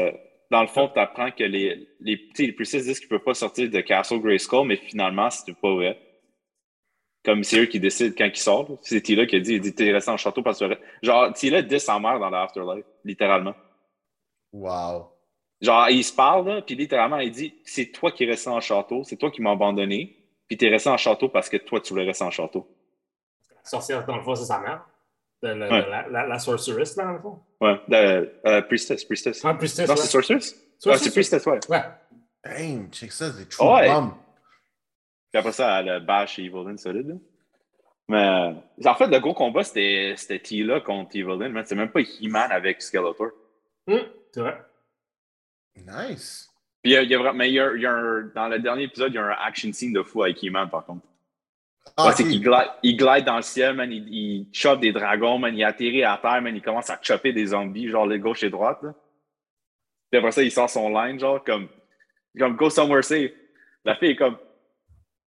[0.08, 0.12] euh,
[0.50, 3.34] dans le fond, tu apprends que les, les, les priestesses disent qu'ils ne peuvent pas
[3.36, 6.00] sortir de Castle Grayskull, mais finalement, c'est pas vrai.
[7.24, 8.72] Comme c'est eux qui décident quand ils sortent.
[8.82, 10.66] C'est Tila qui a dit, il dit, t'es resté en château parce que...
[11.04, 13.54] Genre, Tila dit sa mère dans l'Afterlife, littéralement.
[14.52, 15.08] Wow.
[15.62, 18.60] Genre, il se parle, là, puis littéralement, il dit C'est toi qui es resté en
[18.60, 20.21] château, c'est toi qui m'as abandonné,
[20.52, 22.68] puis t'es resté en château parce que toi, tu voulais rester en château.
[23.56, 24.86] La sorcière, dans le fond, c'est sa mère.
[25.42, 25.90] Le- le- Ouais.
[25.90, 27.40] la, la, la sorceress, là, dans le fond.
[27.62, 29.46] Ouais, euh, euh, Priestess, Priestess.
[29.46, 30.02] Ah, priestess, non, ouais.
[30.02, 30.54] c'est Sorceress?
[30.54, 31.60] Ah, Sorceress, c'est Priestess, ouais.
[31.70, 31.84] Ouais.
[32.44, 33.88] Damn, check ça, c'est true Ouais.
[33.88, 34.10] bomb.
[35.32, 37.08] Puis après ça, elle a bash Evelyn solide.
[37.08, 37.16] là.
[38.10, 38.28] Mais
[38.86, 41.64] euh, en fait, le gros combat, c'était c'était Tila contre Evelyn.
[41.64, 43.30] C'est même pas He-Man avec Skeletor.
[43.88, 44.02] Hum,
[44.34, 44.62] c'est vrai.
[45.78, 46.51] Nice.
[46.84, 47.92] Puis il y a, il y a vraiment- mais il y a, il y a
[47.94, 50.70] un- dans le dernier épisode, il y a un action scene de fou avec He-Man,
[50.70, 51.06] par contre.
[51.98, 55.38] Ah, Ouais, qu'il glide, il glide dans le ciel, man, il, il chope des dragons,
[55.40, 58.44] man, il atterrit à terre, man, il commence à chopper des zombies, genre les gauche
[58.44, 58.80] et droite.
[58.84, 58.94] Là.
[60.12, 61.68] Puis après ça, il sort son line, genre comme,
[62.38, 63.32] comme Go somewhere safe.
[63.84, 64.38] La fille est comme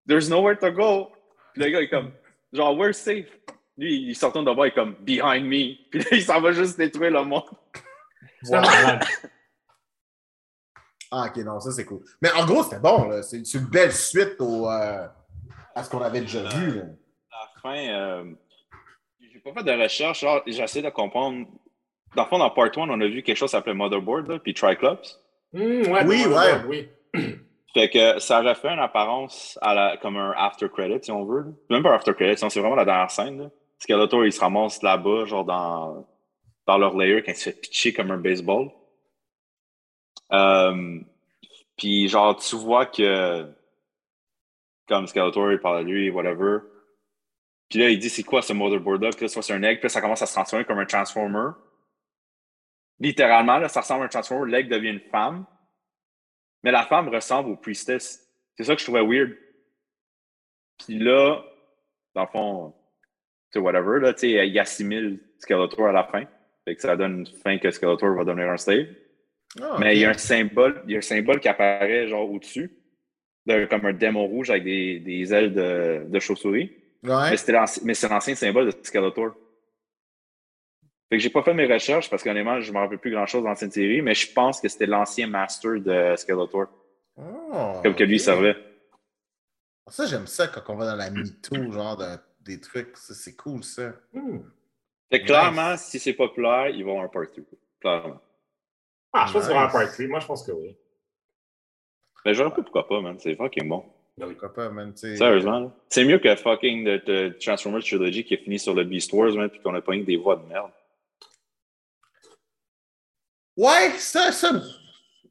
[0.06, 1.10] There's nowhere to go.
[1.54, 2.12] Puis le gars est comme
[2.52, 3.26] genre Where's safe?
[3.76, 5.74] Lui, il sort de bas, il est comme Behind me.
[5.90, 7.42] Puis là, il s'en va juste détruire le monde.
[11.16, 12.00] Ah, ok, non, ça c'est cool.
[12.20, 13.22] Mais en gros, c'était bon, là.
[13.22, 15.06] C'est une belle suite au, euh,
[15.74, 16.74] à ce qu'on avait déjà vu.
[16.78, 16.82] Là.
[17.30, 18.24] À la fin, euh,
[19.32, 21.46] j'ai pas fait de recherche, genre j'essaie de comprendre.
[22.16, 24.38] Dans le fond, dans Part 1, on a vu quelque chose qui s'appelait Motherboard, là,
[24.38, 25.20] puis Triclops.
[25.54, 26.64] Hum, ouais, Oui, ouais.
[26.68, 26.88] Oui.
[27.74, 31.40] Fait que ça refait une apparence à la, comme un after credit, si on veut.
[31.40, 31.50] là.
[31.70, 33.38] Même pas un after credit, sinon c'est vraiment la dernière scène.
[33.40, 33.50] Là.
[33.78, 36.06] Skeletor, il se ramasse là-bas, genre dans,
[36.66, 38.70] dans leur layer, quand il se fait pitcher comme un baseball.
[40.34, 41.00] Euh,
[41.76, 43.48] Puis genre, tu vois que
[44.86, 46.58] comme Skeletor, il parle à lui, whatever.
[47.68, 49.10] Puis là, il dit c'est quoi ce motherboard-là?
[49.10, 51.50] Puis là, soit c'est un egg, puis ça commence à se transformer comme un transformer.
[53.00, 55.46] Littéralement, là, ça ressemble à un transformer, l'egg devient une femme.
[56.62, 58.30] Mais la femme ressemble au priestess.
[58.56, 59.36] C'est ça que je trouvais weird.
[60.78, 61.42] Puis là,
[62.14, 62.74] dans le fond,
[63.52, 66.24] tu sais, whatever, là, tu sais, il assimile Skeletor à la fin.
[66.64, 68.86] Fait que ça donne une fin que Skeletor va devenir un slave.
[69.62, 72.30] Ah, Mais il y a un symbole, il y a un symbole qui apparaît genre
[72.30, 72.76] au-dessus,
[73.46, 76.72] de- comme un démon rouge avec des, des ailes de, de chauve-souris.
[77.04, 77.36] Ouais.
[77.84, 79.34] Mais c'est l'ancien symbole de Skeletor.
[81.10, 83.48] Fait que j'ai pas fait mes recherches parce qu'honnêtement, je me rappelle plus grand-chose de
[83.48, 86.66] l'ancienne série, mais je pense que c'était l'ancien master de Skeletor,
[87.18, 88.56] Ah, comme que lui servait.
[89.88, 92.96] Ça, j'aime ça quand on va dans la MeToo, genre de- des trucs.
[92.96, 93.92] C'est cool, ça.
[95.12, 97.44] Fait que clairement, si c'est populaire, ils vont avoir un part 2.
[97.80, 98.20] Clairement.
[99.14, 99.86] Ah, je pense qu'il va y avoir un Nice.
[99.88, 100.06] part 3.
[100.08, 100.76] Moi, je pense que oui.
[102.24, 103.18] Mais j'aurais pas pourquoi pas, man.
[103.18, 103.84] C'est fucking bon.
[104.18, 105.16] Pourquoi pas, man, tu sais.
[105.16, 105.70] Sérieusement, là.
[105.88, 109.32] C'est mieux que fucking the, the Transformers Trilogy qui a fini sur le Beast Wars,
[109.34, 110.70] man, puis qu'on a pas eu des voix de merde.
[113.56, 114.52] Ouais, ça, ça.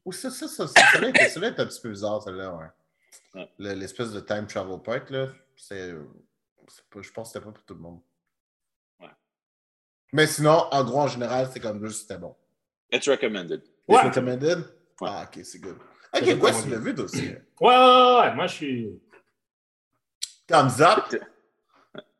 [0.04, 2.66] ou Ça, ça, ça, ça, celui-là était un petit peu bizarre, celui-là, ouais.
[3.40, 3.50] Ouais.
[3.58, 5.92] Le- L'espèce de time travel park, là, c'est.
[6.68, 8.00] c'est Je pense que c'était pas pour tout le monde.
[9.00, 9.08] Ouais.
[10.12, 12.34] Mais sinon, en gros, en général, c'est comme juste, c'était bon.
[12.92, 13.62] It's recommended.
[13.88, 13.96] Ouais.
[13.96, 14.58] It's recommended?
[15.00, 15.08] Ouais.
[15.10, 15.76] Ah, ok, c'est good.
[16.14, 17.28] Ok, quoi, tu l'as vu, toi aussi?
[17.28, 18.34] Ouais, ouais, ouais, ouais.
[18.34, 19.02] Moi, je suis.
[20.46, 21.14] Thumbs up?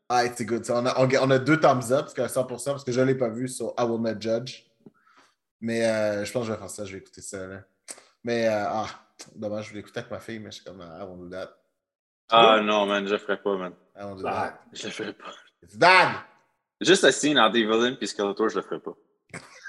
[0.09, 0.63] Ah, c'est good.
[0.69, 3.05] On a, on, on a deux thumbs up, parce qu'à 100%, parce que je ne
[3.05, 4.63] l'ai pas vu sur I Will Not Judge.
[5.61, 7.47] Mais euh, je pense que je vais faire ça, je vais écouter ça.
[7.47, 7.61] Là.
[8.23, 8.87] Mais, euh, ah,
[9.35, 11.55] dommage, je voulais écouter avec ma fille, mais je suis comme, I won't do that.
[12.29, 13.73] Ah non, man, je le ferais pas, man.
[13.95, 14.59] I won't do Ah, that.
[14.73, 15.31] Je le ferais pas.
[15.63, 16.09] It's bad!
[16.81, 18.93] Juste la scene entre Evelyn et Skeletor, je le ferais pas.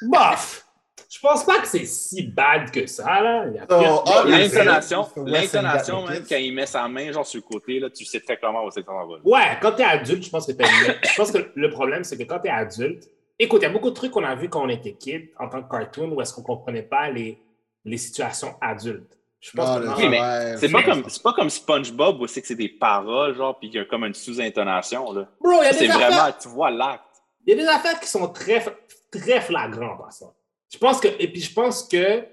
[0.03, 0.66] Bof!
[1.11, 3.45] Je pense pas que c'est si bad que ça, là.
[3.69, 7.91] Ah, L'intonation, c'est l'intonation, man, quand il met sa main genre sur le côté, là,
[7.91, 9.05] tu sais très clairement où c'est que ça va.
[9.25, 12.17] Ouais, quand t'es adulte, je pense que t'as une- Je pense que le problème, c'est
[12.17, 13.05] que quand t'es adulte,
[13.39, 15.49] écoute, il y a beaucoup de trucs qu'on a vus quand on était kid en
[15.49, 17.39] tant que cartoon où est-ce qu'on comprenait pas les,
[17.85, 19.17] les situations adultes.
[19.41, 19.95] Je pense Ah, que le- non.
[19.97, 22.55] Oui, mais ouais, C'est pas, ça, comme, c'est pas comme SpongeBob où c'est que c'est
[22.57, 25.29] des paroles, genre, puis il y a comme une sous-intonation, là.
[25.41, 26.11] Bro, il y a C'est des affaires.
[26.11, 27.03] vraiment, tu vois l'acte.
[27.47, 28.65] Il y a des affaires qui sont très,
[29.13, 30.27] très flagrantes à ça.
[30.73, 32.27] Je pense que, et puis je pense que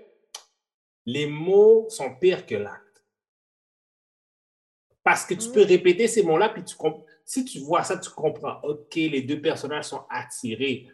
[1.05, 3.03] les mots sont pires que l'acte.
[5.03, 6.75] Parce que tu peux répéter ces mots-là, puis tu
[7.25, 10.89] si tu vois ça, tu comprends, OK, les deux personnages sont attirés.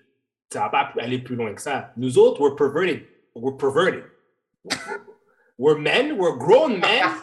[0.51, 1.93] Ça va pas aller plus loin que ça.
[1.95, 3.05] Nous autres, we're perverted.
[3.35, 4.03] We're perverted.
[5.59, 7.19] We're men, we're grown men.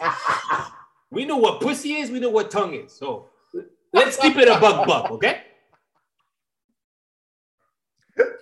[1.09, 2.93] We know what pussy is, we know what tongue is.
[2.93, 3.29] So
[3.91, 5.41] let's keep it a bug buck, okay?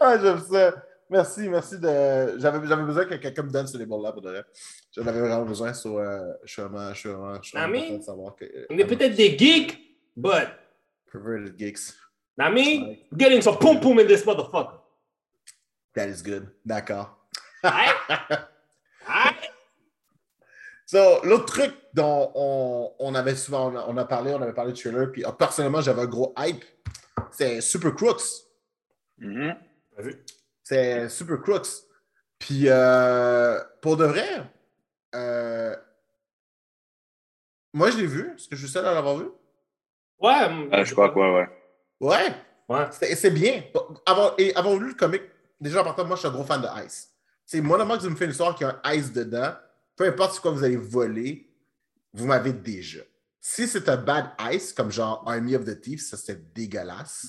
[0.01, 0.73] Ah, j'aime ça.
[1.09, 2.39] Merci, merci de.
[2.39, 4.43] J'avais, j'avais besoin que quelqu'un me donne ce label-là pour de vrai.
[4.91, 5.73] J'en avais vraiment besoin.
[5.73, 8.45] sur euh, je suis vraiment, je suis vraiment, je suis vraiment content de savoir que.
[8.69, 9.77] On est peut-être des geeks,
[10.15, 10.49] but
[11.11, 11.93] Perverted geeks.
[12.39, 14.79] I mean, getting some pum pum in this motherfucker.
[15.93, 16.47] That is good.
[16.65, 17.17] D'accord.
[20.87, 24.53] So, l'autre truc dont on, on avait souvent on a, on a parlé, on avait
[24.53, 26.63] parlé de trailer, puis ah, personnellement, j'avais un gros hype.
[27.31, 28.21] C'est Super Crooks.
[29.17, 29.55] Mhm.
[29.97, 30.15] Vas-y.
[30.65, 31.67] C'est Super Crooks.
[32.39, 34.28] Puis, euh, pour de vrai,
[35.13, 35.75] euh,
[37.71, 38.34] moi, je l'ai vu.
[38.36, 39.25] Est-ce que je suis seul à l'avoir vu?
[40.19, 40.67] Ouais.
[40.71, 41.47] Ah, je crois que ouais, ouais.
[41.99, 42.36] Ouais.
[42.67, 42.88] Ouais.
[42.91, 43.63] C'est c'est bien.
[44.08, 45.21] Avant, et avant lu le comic,
[45.62, 47.12] déjà, en partant, moi, je suis un gros fan de Ice.
[47.45, 49.54] C'est moi, normalement, que tu me fais une histoire qui a un Ice dedans,
[49.95, 51.47] peu importe ce quoi vous allez voler,
[52.12, 53.01] vous m'avez déjà.
[53.39, 57.28] Si c'est un bad Ice, comme genre Army of the Thieves, ça c'était dégueulasse.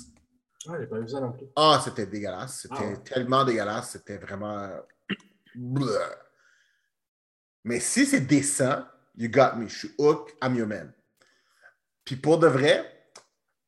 [0.68, 1.46] Ouais, j'ai pas vu ça non plus.
[1.56, 2.60] Ah, c'était dégueulasse.
[2.62, 2.96] C'était Ah ouais.
[3.02, 3.90] tellement dégueulasse.
[3.90, 4.70] C'était vraiment.
[7.64, 8.84] Mais si c'est décent,
[9.16, 9.68] you got me.
[9.68, 10.92] Je suis hook, I'm your man.
[12.04, 13.10] Puis pour de vrai,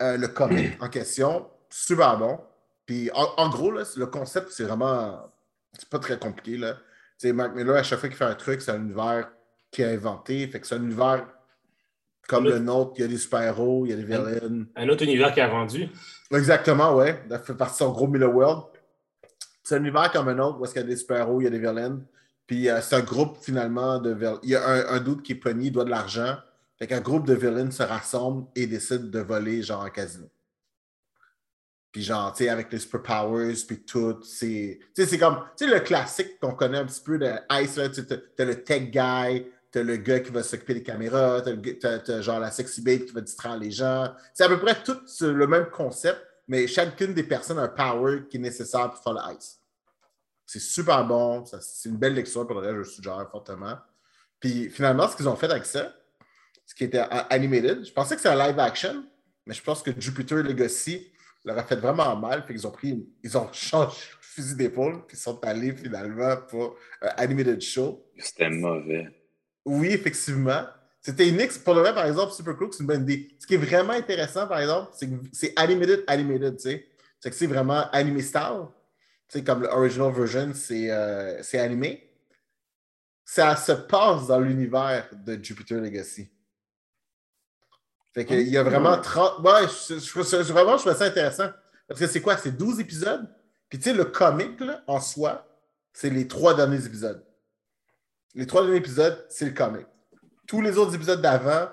[0.03, 2.41] euh, le comic en question, super bon.
[2.87, 5.33] Puis en, en gros, là, le concept, c'est vraiment.
[5.79, 6.57] C'est pas très compliqué.
[6.57, 6.75] Là.
[6.75, 9.31] Tu sais, Mark Miller, à chaque fois qu'il fait un truc, c'est un univers
[9.71, 10.47] qu'il a inventé.
[10.49, 11.27] Fait que c'est un univers
[12.29, 12.93] comme Le- nôtre.
[12.97, 14.67] Il y a des super-héros, il y a des villains.
[14.77, 15.89] Un autre univers qui a vendu.
[16.31, 17.21] Exactement, ouais.
[17.29, 18.65] Ça fait partie de son gros Miller World.
[19.65, 21.47] C'est un univers comme un autre où est-ce qu'il y a des super-héros, il y
[21.49, 22.01] a des villains.
[22.47, 24.39] Puis euh, c'est un groupe finalement de villains.
[24.43, 26.37] Il y a un, un doute qui est pogné, il doit de l'argent.
[26.79, 30.29] Fait qu'un groupe de villains se rassemble et décide de voler genre un casino.
[31.91, 34.79] Puis genre, tu sais, avec les superpowers, puis tout, c'est...
[34.95, 35.39] Tu sais, c'est comme...
[35.57, 37.31] Tu sais, le classique qu'on connaît un petit peu de
[37.63, 41.43] Ice, là, tu t'as le tech guy, t'as le gars qui va s'occuper des caméras,
[41.43, 44.13] t'as, genre la sexy babe qui va distraire les gens.
[44.35, 48.27] C'est à peu près tout le même concept, mais chacune des personnes a un power
[48.29, 49.61] qui est nécessaire pour faire le Ice.
[50.47, 53.77] C'est super bon, c'est une belle lecture, pour le reste, je le suggère fortement.
[54.41, 55.95] Puis finalement, ce qu'ils ont fait avec ça,
[56.65, 59.05] ce qui était animated, je pensais que c'était un live action,
[59.47, 61.13] mais je pense que Jupiter Legacy
[61.45, 62.45] leur a fait vraiment mal.
[62.47, 66.37] Fait qu'ils ont pris, ils ont changé le fusil d'épaule, puis ils sont allés finalement
[66.49, 68.07] pour un animated show.
[68.19, 69.18] C'était mauvais.
[69.69, 70.65] Oui, effectivement.
[71.01, 71.53] C'était unique.
[71.63, 73.29] Pour le vrai, par exemple, Super Crook, c'est une bonne idée.
[73.39, 76.87] Ce qui est vraiment intéressant, par exemple, c'est que c'est animated, animated, tu sais.
[77.21, 78.67] C'est que c'est vraiment animé style.
[79.29, 82.05] Tu sais, comme le original version, c'est euh, c'est animé.
[83.25, 86.31] Ça se passe dans l'univers de Jupiter Legacy.
[88.15, 89.41] Fait qu'il y a vraiment 30.
[89.45, 91.51] Ouais, je, je, je- je- vraiment, je trouve ça intéressant.
[91.87, 92.37] Parce que c'est quoi?
[92.37, 93.29] C'est 12 épisodes.
[93.69, 95.47] Puis tu sais, le comic, là, en soi,
[95.93, 97.23] c'est les trois derniers épisodes.
[98.35, 99.87] Les trois derniers épisodes, c'est le comic.
[100.47, 101.69] Tous les autres épisodes d'avant,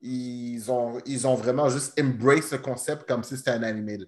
[0.00, 3.98] ils ont, ils ont vraiment juste embrace le concept comme si c'était un animé.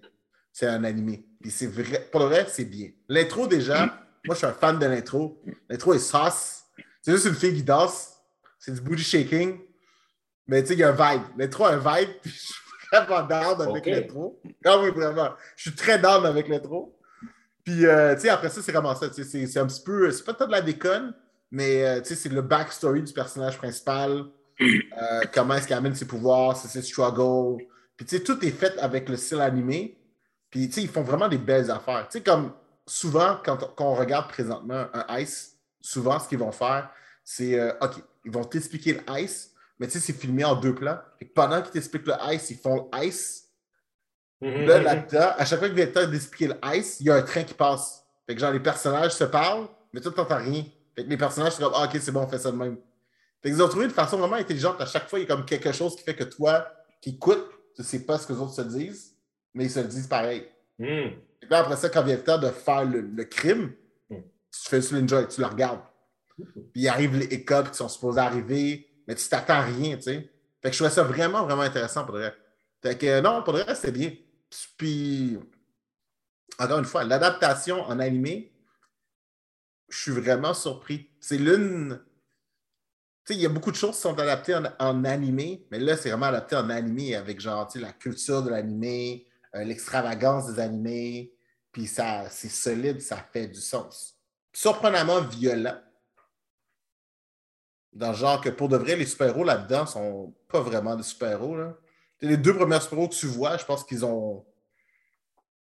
[0.51, 1.25] C'est un animé.
[1.41, 2.07] Puis c'est vrai.
[2.11, 2.89] Pour le vrai, c'est bien.
[3.07, 3.85] L'intro, déjà,
[4.25, 5.41] moi, je suis un fan de l'intro.
[5.69, 6.63] L'intro est sauce.
[7.01, 8.13] C'est juste une fille qui danse.
[8.59, 9.59] C'est du booty shaking.
[10.47, 11.23] Mais tu sais, il y a un vibe.
[11.37, 12.09] L'intro a un vibe.
[12.21, 12.55] Puis je suis
[12.91, 14.41] vraiment down avec l'intro.
[14.65, 15.31] Ah oui, vraiment.
[15.55, 16.97] Je suis très down avec l'intro.
[17.63, 19.07] Puis, euh, tu sais, après ça, c'est vraiment ça.
[19.11, 20.11] c'est un petit peu.
[20.11, 21.13] C'est pas tant de la déconne,
[21.53, 24.25] mais euh, c'est le backstory du personnage principal.
[25.01, 27.63] Euh, comment est-ce qu'il amène ses pouvoirs, c'est ses struggles.
[27.95, 29.99] Puis, tu sais, tout est fait avec le style animé.
[30.49, 32.07] Puis, tu sais, ils font vraiment des belles affaires.
[32.09, 32.51] Tu sais, comme
[32.87, 36.89] souvent, quand, on- quand on regarde présentement un Ice, souvent, ce qu'ils vont faire,
[37.23, 37.93] c'est euh, OK,
[38.25, 40.97] ils vont t'expliquer le Ice, mais tu sais, c'est filmé en deux plans.
[41.19, 43.41] Que pendant qu'ils t'expliquent le Ice, ils font le Ice.
[44.65, 47.15] Là, là-dedans, à chaque fois qu'il vient le temps d'expliquer le ice, il y a
[47.15, 48.03] un train qui passe.
[48.27, 50.63] Fait que genre, les personnages se parlent, mais toi, t'entends rien.
[50.95, 52.77] Fait que les personnages sont comme, ah, ok, c'est bon, on fait ça de même.
[53.41, 54.79] Fait qu'ils ont trouvé une façon vraiment intelligente.
[54.79, 56.67] À chaque fois, il y a comme quelque chose qui fait que toi,
[57.01, 59.15] qui écoutes, tu sais pas ce que les autres se disent,
[59.53, 60.47] mais ils se le disent pareil.
[61.41, 63.73] Que là, après ça, quand vient le temps de faire le, le crime,
[64.09, 64.15] Mm.
[64.51, 65.81] tu fais juste l'enjoy, tu le regardes.
[66.37, 70.03] Puis il arrive les hiccups qui sont supposés arriver, mais tu t'attends à rien, tu
[70.03, 70.29] sais.
[70.61, 72.37] Fait que je trouvais ça vraiment, vraiment intéressant pour le reste.
[72.81, 74.11] Fait que non, pour le reste, c'était bien.
[74.77, 75.37] Puis,
[76.59, 78.52] encore une fois, l'adaptation en animé,
[79.89, 81.09] je suis vraiment surpris.
[81.19, 82.01] C'est l'une.
[83.25, 85.79] Tu sais, il y a beaucoup de choses qui sont adaptées en, en animé, mais
[85.79, 90.59] là, c'est vraiment adapté en animé avec genre, la culture de l'animé, euh, l'extravagance des
[90.59, 91.33] animés,
[91.73, 94.15] puis ça, c'est solide, ça fait du sens.
[94.53, 95.79] Surprenamment violent.
[97.91, 101.57] Dans le genre que pour de vrai, les super-héros là-dedans sont pas vraiment des super-héros.
[102.21, 104.45] Les deux premiers super-héros que tu vois, je pense qu'ils ont.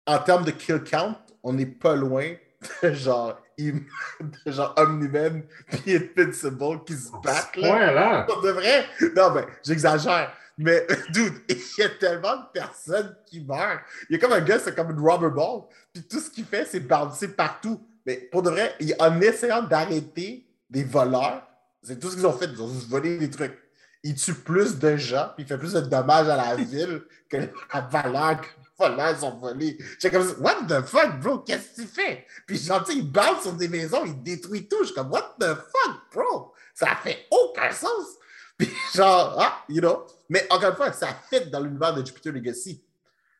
[0.06, 2.34] En termes de kill count, on n'est pas loin.
[2.82, 3.84] genre, il-
[4.46, 7.56] de genre Omni-Man puis Invincible qui se battent.
[7.56, 7.72] là.
[7.74, 8.22] Ouais, là.
[8.22, 8.86] Pour de vrai?
[9.16, 10.32] Non, mais j'exagère.
[10.56, 13.80] Mais, dude, il y a tellement de personnes qui meurent.
[14.08, 15.62] Il y a comme un gars, c'est comme une rubber ball.
[15.92, 17.80] Puis tout ce qu'il fait, c'est bouncer partout.
[18.06, 21.42] Mais pour de vrai, il- en essayant d'arrêter des voleurs,
[21.82, 22.46] c'est tout ce qu'ils ont fait.
[22.46, 23.58] Ils ont juste volé des trucs.
[24.02, 27.38] Il tue plus de gens, puis il fait plus de dommages à la ville que
[27.72, 28.46] la valeur que
[28.78, 29.78] voleurs ont volé.
[30.00, 31.38] J'étais comme, what the fuck, bro?
[31.40, 32.26] Qu'est-ce que tu fais?
[32.46, 34.78] Puis genre, tu sais, il bounce sur des maisons, il détruit tout.
[34.80, 36.52] Je suis comme, what the fuck, bro?
[36.74, 38.04] Ça fait aucun sens.
[38.58, 40.04] Puis genre, ah, you know.
[40.28, 42.84] Mais encore une fois, ça fit dans l'univers de Jupiter Legacy.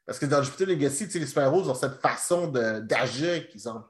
[0.07, 3.67] Parce que dans Jupiter Legacy, tu sais, les super-héros ont cette façon de- d'agir qui
[3.69, 3.83] ont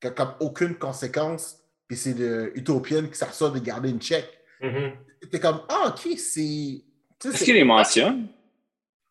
[0.00, 1.56] qui a comme aucune conséquence.
[1.88, 4.26] Puis c'est l'utopienne qui s'assure de garder une check.
[4.60, 4.92] Mhm.
[5.30, 6.84] T'es comme, ah, ok, c'est.
[7.24, 8.28] Est-ce qu'il les mentionne?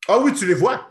[0.07, 0.87] Ah oui, tu les vois.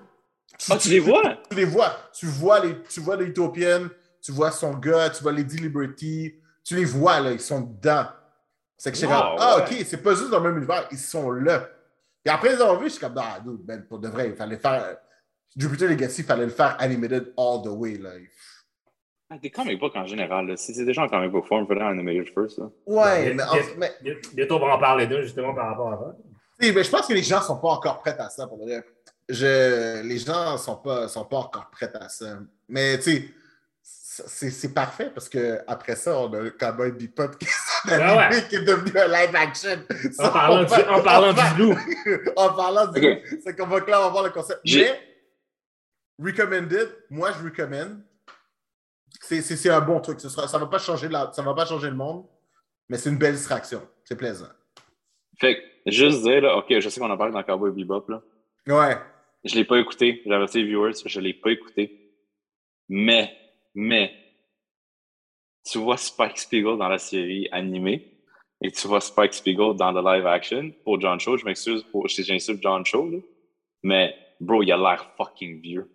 [0.70, 1.22] Ah, tu les vois?
[1.50, 1.96] Tu les vois.
[2.12, 3.88] Tu vois les, tu vois l'utopienne,
[4.22, 6.34] tu vois son gars, tu vois Lady Liberty.
[6.64, 8.06] Tu les vois, là, ils sont dedans.
[8.76, 9.62] C'est que je suis Wow, comme, ah, ouais.
[9.80, 11.68] ok, c'est pas juste dans le même univers, ils sont là.
[12.24, 14.34] Et après, ils ont vu, je suis comme, ah, dude, ben, pour de vrai, il
[14.36, 14.96] fallait faire.
[15.56, 18.10] Jupiter Legacy, il fallait le faire animated all the way, là.
[19.30, 20.56] Ah, Des comic books en général, là.
[20.56, 22.58] si c'est déjà en comic book form, il faudrait en animated first.
[22.58, 22.66] Là.
[22.86, 23.36] Ouais, Ouais,
[23.78, 23.92] mais,
[24.34, 26.16] Bientôt, on va en parler d'eux, justement, par rapport à ça.
[26.60, 28.84] sais, mais je pense que les gens sont pas encore prêts à ça, pour vrai.
[29.28, 32.38] Je, les gens sont pas, sont pas encore prêts à ça.
[32.68, 33.28] Mais, tu sais,
[33.82, 38.28] c'est c'est parfait parce que après ça, on a quand même Bebop qui, est Ah
[38.30, 38.48] ouais.
[38.48, 39.78] qui est devenu un live action.
[40.12, 41.78] Ça, En parlant, du, va- en parlant on va- du loup.
[42.36, 43.22] en parlant du Ok.
[43.44, 44.60] c'est qu'on va clairement voir le concept.
[44.64, 44.90] J'ai-
[46.18, 48.00] Mais, recommended, moi je recommande.
[49.20, 50.20] C'est- C'est c'est un bon truc.
[50.20, 52.24] Ce sera, ça ne va, pas changer la- ça va pas changer le monde,
[52.88, 53.86] mais c'est une belle distraction.
[54.04, 54.48] C'est plaisant.
[55.38, 58.22] Fait que, juste dire, là, OK, je sais qu'on en parle dans Cowboy Bebop, là.
[58.68, 58.96] Ouais.
[59.46, 60.22] Je l'ai pas écouté.
[60.26, 62.12] J'avais dit viewers, je l'ai pas écouté.
[62.88, 63.36] Mais,
[63.74, 64.12] mais,
[65.64, 68.12] tu vois Spike Spiegel dans la série animée
[68.62, 71.36] et tu vois Spike Spiegel dans le live action pour John Cho.
[71.36, 73.18] Je m'excuse pour si j'insulte John Cho, là.
[73.82, 75.90] Mais, bro, il a l'air fucking vieux.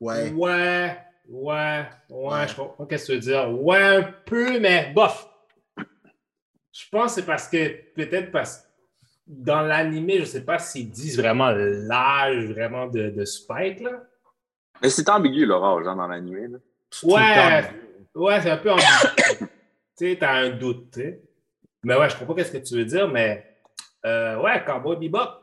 [0.00, 0.30] Ouais.
[0.30, 0.96] Ouais,
[1.28, 2.48] ouais, ouais, Ouais.
[2.48, 3.50] je comprends qu'est-ce que tu veux dire.
[3.62, 5.26] Ouais, un peu, mais bof.
[6.72, 8.66] Je pense que c'est parce que, peut-être parce que
[9.30, 14.02] dans l'animé, je sais pas s'ils disent vraiment l'âge vraiment de, de Spike, là.
[14.82, 16.48] Mais c'est ambigu, l'orage, hein, dans l'animé,
[17.04, 17.64] Ouais,
[18.14, 18.86] ouais, c'est un peu ambigu.
[19.38, 19.46] tu
[19.94, 21.22] sais, t'as un doute, tu sais.
[21.84, 23.56] Mais ouais, je comprends qu'est-ce que tu veux dire, mais
[24.04, 25.40] euh, ouais, Cowboy Bebop.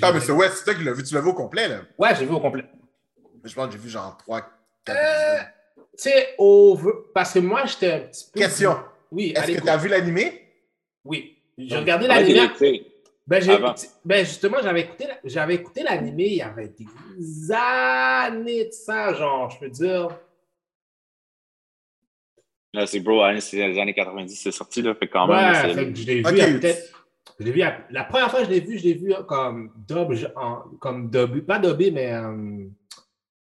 [0.00, 1.02] Ah, mais c'est ouais, c'est toi qui l'as vu.
[1.02, 1.80] Tu l'as vu au complet, là.
[1.98, 2.64] Ouais, j'ai vu au complet.
[3.44, 4.40] Je pense que j'ai vu genre 3,
[4.84, 5.42] 4 Euh,
[5.74, 6.78] tu sais, au...
[7.12, 8.40] parce que moi, j'étais un petit peu.
[8.40, 8.78] Question.
[9.10, 10.48] Oui, Est-ce que tu as vu l'animé?
[11.04, 11.41] Oui.
[11.68, 12.50] J'ai regardé l'anime.
[13.26, 13.40] Ben,
[14.04, 19.48] ben, justement, j'avais écouté, j'avais écouté l'animé il y avait des années de ça, genre,
[19.50, 20.08] je peux dire.
[22.74, 24.94] Là, c'est bro, hein, c'est les années 90, c'est sorti, là.
[24.94, 26.32] Fait quand même, Ouais, c'est- fait que je l'ai vu Ok.
[26.32, 27.04] il y a peut-être.
[27.38, 29.72] Je l'ai vu à- la première fois que je l'ai vu, je l'ai vu comme
[29.88, 30.12] dub,
[30.80, 32.64] comme dub, pas dubbé, mais euh,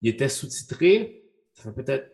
[0.02, 1.24] il était sous-titré.
[1.54, 2.12] Ça fait peut-être.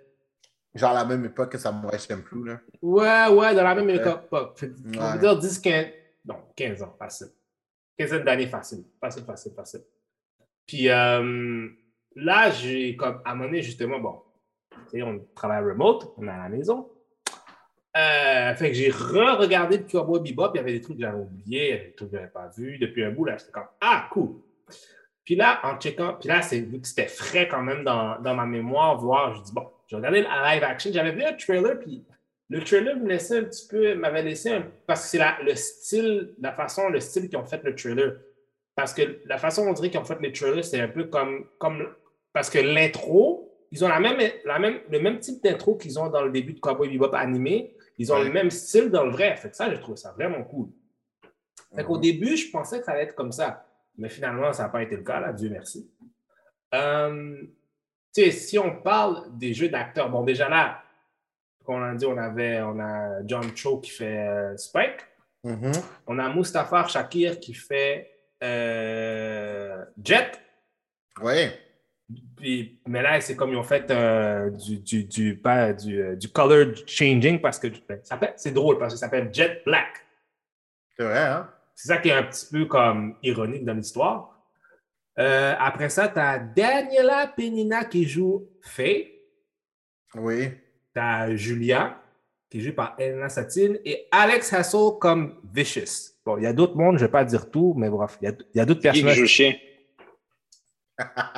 [0.76, 2.60] Genre à la même époque que Samurai Champloo, là.
[2.84, 4.28] Ouais, ouais, dans la même époque.
[4.56, 5.14] Fait- On Ouais.
[5.14, 5.86] peut dire 10, 15.
[6.28, 7.28] Non, 15 ans, facile.
[7.98, 8.84] Quinzaine d'années, facile.
[9.00, 9.82] Facile, facile, facile.
[10.68, 11.70] Puis euh,
[12.16, 14.22] là, j'ai comme à justement, bon,
[14.94, 16.92] on travaille remote, on est à la maison.
[17.96, 21.18] Euh, fait que j'ai re-regardé le Cowboy Bebop, il y avait des trucs que j'avais
[21.18, 23.52] oubliés, il y avait des trucs que j'avais pas vus depuis un bout, là, j'étais
[23.52, 24.36] comme Ah, cool!
[25.24, 28.36] Puis là, en checkant, puis là, c'est vu que c'était frais quand même dans, dans
[28.36, 31.80] ma mémoire, voir, je dis bon, j'ai regardé le live action, j'avais vu un trailer,
[31.80, 32.06] puis
[32.50, 35.54] le trailer me laissait un petit peu, m'avait laissé un, parce que c'est la- le
[35.56, 38.20] style, la façon, le style qu'ils ont fait le trailer.
[38.76, 41.06] Parce que la façon dont on dirait qu'ils ont fait les trailers, c'est un peu
[41.06, 41.88] comme, comme
[42.32, 46.08] parce que l'intro, ils ont la même, la même, le même type d'intro qu'ils ont
[46.10, 47.76] dans le début de Cowboy Bebop animé.
[47.98, 48.26] Ils ont Ouais.
[48.26, 49.36] le même style dans le vrai.
[49.36, 50.68] Fait que ça, j'ai trouvé ça vraiment cool.
[51.76, 53.66] Fait qu'au début, je pensais que ça allait être comme ça.
[53.98, 55.90] Mais finalement, ça n'a pas été le cas, là, Dieu merci.
[56.76, 57.42] Euh,
[58.16, 60.82] tu sais, si on parle des jeux d'acteurs, bon, déjà là,
[61.68, 65.06] comme on a dit, on avait on a John Cho qui fait euh, Spike.
[65.44, 65.74] Mhm.
[66.08, 68.10] On a Mustapha Shakir qui fait
[68.42, 70.32] euh, Jet.
[71.22, 71.60] Ouais.
[72.38, 76.30] Puis, mais là, c'est comme ils ont fait euh, du, du, du, pas, du, du
[76.30, 78.00] color changing parce que ben,
[78.38, 80.06] c'est drôle parce que ça s'appelle Jet Black.
[80.96, 81.50] C'est vrai, hein?
[81.76, 84.42] C'est ça qui est un petit peu comme ironique dans l'histoire.
[85.20, 89.20] Euh, après ça, tu as Daniela Penina qui joue Faye.
[90.16, 90.52] Oui.
[90.98, 92.02] Tu as Julia
[92.50, 96.14] qui est jouée par Elena Satine et Alex Hassel comme Vicious.
[96.26, 98.26] Bon, il y a d'autres mondes, je ne vais pas dire tout, mais bref, il
[98.26, 99.16] y a, il y a d'autres Qui qui personnages.
[99.16, 99.54] joue le chien?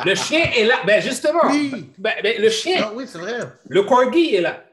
[0.05, 0.76] Le chien est là.
[0.86, 1.91] Ben justement, Oui.
[1.97, 3.39] ben, ben, le chien, Ah oui, c'est vrai.
[3.68, 4.64] le corgi est là.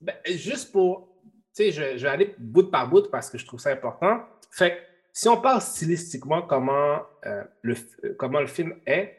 [0.00, 1.08] Ben, juste pour.
[1.54, 4.22] Tu sais, je, je vais aller bout par bout parce que je trouve ça important.
[4.50, 4.76] Fait que
[5.12, 9.18] si on parle stylistiquement comment, euh, le, f- comment le film est,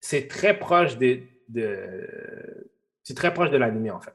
[0.00, 2.70] c'est très proche de, de-
[3.02, 4.12] c'est très proche de l'animé en fait.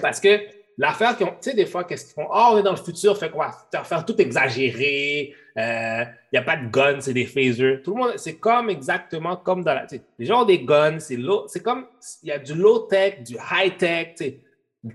[0.00, 0.40] Parce que
[0.78, 2.28] l'affaire qu'ils ont, tu sais, des fois, qu'est-ce qu'ils font?
[2.32, 3.50] Ah, on est dans le futur, fait quoi?
[3.84, 7.82] Faire tout exagéré, il n'y a pas de guns, c'est des phasers.
[7.82, 9.86] Tout le monde, c'est comme exactement comme dans la.
[9.86, 11.18] tu Les gens ont des guns, c'est
[11.48, 11.86] c'est comme,
[12.22, 14.40] il y a du low-tech, du high-tech, tu sais.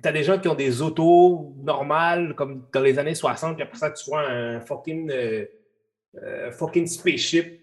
[0.04, 3.78] T'as des gens qui ont des autos normales, comme dans les années 60, puis après
[3.78, 5.46] ça, tu vois un fucking, euh,
[6.22, 7.60] euh, fucking spaceship.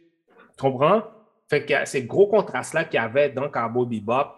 [0.56, 1.02] Tu comprends?
[1.48, 4.32] Fait que ces gros contrastes-là qu'il y avait dans Cowboy Bebop,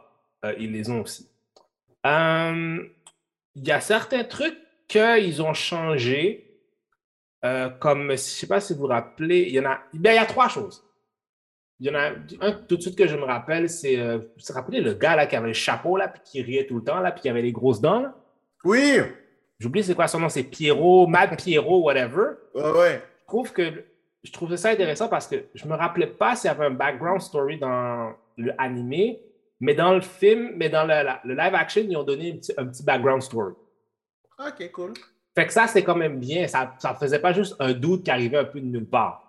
[0.45, 1.28] euh, ils les ont aussi.
[2.07, 2.79] Euh,
[3.55, 6.61] il y a certains trucs qu'ils ont changé,
[7.45, 10.13] euh, comme, je ne sais pas si vous vous rappelez, il y en a, ben,
[10.13, 10.85] il y a trois choses.
[11.81, 14.25] Il y en a un tout de suite que je me rappelle, c'est, euh, vous
[14.49, 16.85] vous rappelez le gars là qui avait le chapeau là, puis qui riait tout le
[16.85, 18.15] temps là, puis qui avait les grosses dents là?
[18.65, 18.99] Oui!
[19.61, 22.31] J'oublie c'est quoi son nom, c'est Pierrot, Mad Pierrot, whatever.
[22.55, 23.03] Ouais, ouais.
[23.21, 23.85] Je trouve que
[24.25, 27.21] je trouvais ça intéressant parce que je me rappelais pas s'il y avait un background
[27.21, 29.21] story dans le animé,
[29.61, 32.37] mais dans le film, mais dans le, la- le live action, ils ont donné un
[32.37, 33.55] petit, un petit background story.
[34.39, 34.95] OK, cool.
[35.35, 36.47] Fait que ça, c'est quand même bien.
[36.49, 39.25] Ça ne faisait pas juste un doute qui arrivait un peu de nulle part.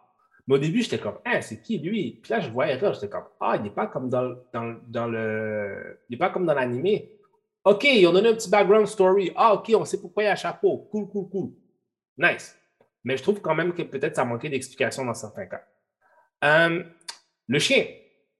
[0.47, 2.19] Mais au début, j'étais comme, hein, c'est qui lui?
[2.23, 4.63] Puis là, je voyais ça, j'étais comme, ah, il n'est pas comme dans, le- dans,
[4.63, 5.99] le- dans le.
[6.09, 7.11] Il n'est pas comme dans l'animé.
[7.65, 9.31] OK, ils ont donné un petit background story.
[9.35, 10.87] Ah, OK, on sait pourquoi il y a un chapeau.
[10.91, 11.51] Cool, cool, cool.
[12.17, 12.55] Nice.
[13.03, 15.61] Mais je trouve quand même que peut-être ça manquait d'explication dans certains cas.
[16.43, 16.83] Euh,
[17.47, 17.85] le chien,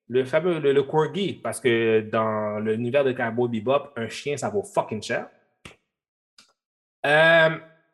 [0.10, 4.50] le fameux, le, le corgi, parce que dans l'univers de Cowboy Bebop, un chien, ça
[4.50, 5.30] vaut fucking cher.
[7.06, 7.50] Euh,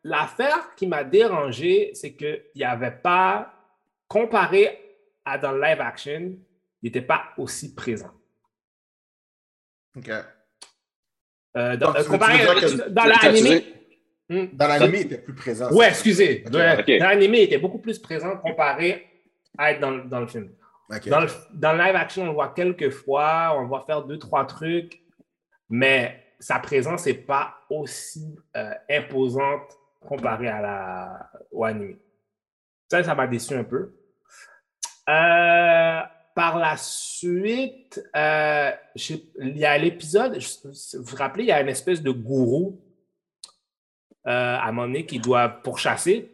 [0.07, 3.51] L'affaire qui m'a dérangé, c'est qu'il n'y avait pas,
[4.07, 4.79] comparé
[5.25, 6.19] à dans le live action,
[6.81, 8.11] il n'était pas aussi présent.
[9.97, 10.09] OK.
[11.57, 13.03] Euh, dans, Donc, comparé que- dans
[13.57, 13.65] dis-
[14.27, 14.45] Hmm?
[14.53, 15.71] Dans l'anime, il était plus présent.
[15.71, 16.43] Ouais, excusez.
[16.99, 19.05] Dans l'animé, il était beaucoup plus présent comparé
[19.57, 20.49] à être dans, dans le film.
[20.89, 24.03] Dans le, dans le live action, on le voit quelques fois, on le voit faire
[24.03, 25.01] deux, trois trucs,
[25.69, 31.97] mais sa présence n'est pas aussi euh, imposante comparée à la, au anime.
[32.89, 33.95] Ça, ça m'a déçu un peu.
[35.09, 36.01] Euh,
[36.35, 41.69] par la suite, euh, il y a l'épisode, vous vous rappelez, il y a une
[41.69, 42.81] espèce de gourou
[44.23, 46.31] à un moment donné qui doit pourchasser.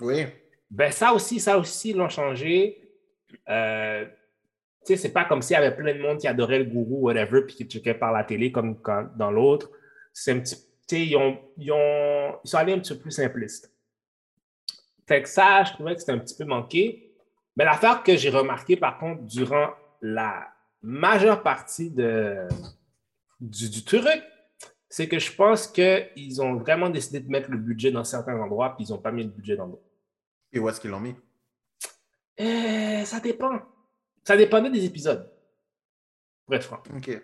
[0.00, 0.26] Oui.
[0.70, 2.87] Ben ça aussi, ça aussi, ils l'ont changé.
[3.48, 4.04] Euh,
[4.86, 7.00] tu sais, c'est pas comme s'il y avait plein de monde qui adorait le gourou,
[7.06, 8.80] whatever, puis qui checkait par la télé comme
[9.16, 9.70] dans l'autre.
[10.12, 10.56] C'est un petit.
[10.56, 13.70] Tu sais, ils, ont, ils, ont- ils sont allés un petit peu plus simplistes.
[15.06, 17.14] Fait ça, je trouvais que c'était un petit peu manqué.
[17.56, 19.70] Mais l'affaire que j'ai remarqué, par contre, durant
[20.00, 20.46] la
[20.80, 22.46] majeure partie de,
[23.40, 24.22] du, du truc,
[24.88, 28.74] c'est que je pense qu'ils ont vraiment décidé de mettre le budget dans certains endroits,
[28.76, 29.82] puis ils n'ont pas mis le budget dans d'autres.
[30.52, 31.14] Et où est-ce qu'ils l'ont mis?
[32.40, 33.60] Euh, ça dépend.
[34.24, 35.30] Ça dépendait des épisodes.
[36.46, 36.82] Pour être franc.
[36.94, 37.22] OK.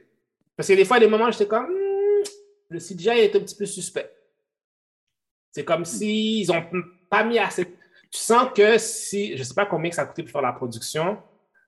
[0.56, 2.22] Parce que des fois, il y a des moments où j'étais comme, Hmm,
[2.70, 4.10] le CGI est un petit peu suspect.
[5.52, 6.64] C'est comme s'ils n'ont
[7.10, 7.64] pas mis assez.
[8.10, 10.42] Tu sens que si, je ne sais pas combien que ça a coûté pour faire
[10.42, 11.22] la production,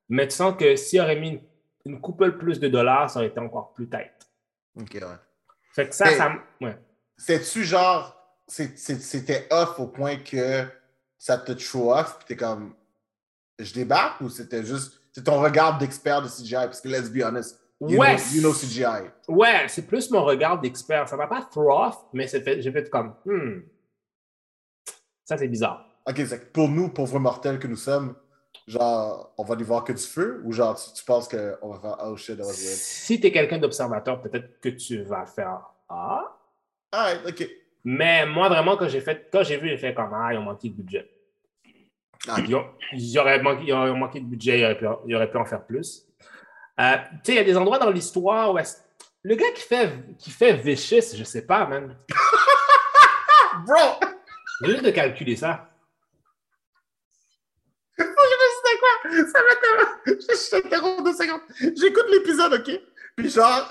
[0.09, 1.40] mais tu sens que s'il aurait mis une,
[1.84, 4.11] une couple plus de dollars, ça aurait été encore plus tight.
[4.80, 5.01] OK, ouais.
[5.74, 6.32] Fait que ça, Mais- ça.
[6.61, 6.76] Ouais.
[7.16, 8.16] C'est-tu genre,
[8.49, 10.64] c'était off au point que
[11.18, 12.74] ça te show off, puis t'es comme,
[13.59, 17.23] je débarque, ou c'était juste, c'est ton regard d'expert de CGI, parce que let's be
[17.25, 18.17] honest, you, Ouais.
[18.17, 19.11] know, you know CGI.
[19.29, 21.09] Ouais, c'est plus mon regard d'expert.
[21.09, 23.61] Ça m'a pas throw off, mais j'ai fait comme, hmm,
[25.25, 25.85] ça c'est bizarre.
[26.09, 28.15] OK, pour nous, pauvres mortels que nous sommes,
[28.69, 31.81] genre, on va n'y voir que du feu, ou genre, tu, tu penses qu'on va
[31.81, 32.77] faire, oh shit, that was weird?
[32.77, 36.23] Si tu es quelqu'un d'observateur, peut-être que tu vas faire Ah.
[36.93, 37.49] Alright, OK.
[37.85, 40.43] Mais moi, vraiment, quand j'ai fait, quand j'ai vu, j'ai fait comme Ah, ils ont
[40.43, 41.09] manqué de budget.
[42.29, 45.14] Ah, Ils, ont, ils auraient manqué, ils auraient manqué de budget, ils auraient pu, ils
[45.14, 46.03] auraient pu en faire plus.
[46.81, 48.59] Euh, tu sais, il y a des endroits dans l'histoire où
[49.23, 51.97] le gars qui fait, qui fait Vicious, je sais pas, man.
[53.67, 54.01] Bro!
[54.62, 55.69] J'ai juste de calculer ça.
[57.99, 59.11] Je sais quoi?
[59.33, 59.91] Ça va tellement.
[60.07, 61.41] Je, t'interromps deux secondes.
[61.61, 62.81] J'écoute l'épisode, OK?
[63.17, 63.69] Puis genre,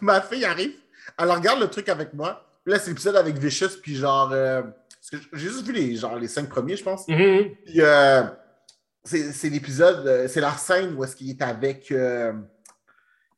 [0.00, 0.74] ma fille arrive,
[1.18, 2.42] elle regarde le truc avec moi.
[2.64, 4.30] Puis là, c'est l'épisode avec Vicious, puis genre.
[4.32, 4.62] euh,
[5.12, 7.06] j'ai juste vu les, genre, les cinq premiers, je pense.
[7.08, 7.54] Mhm.
[7.64, 8.24] Puis euh,
[9.04, 11.90] c'est l'épisode, euh, c'est la scène où est-ce qu'il est avec.
[11.92, 12.32] euh,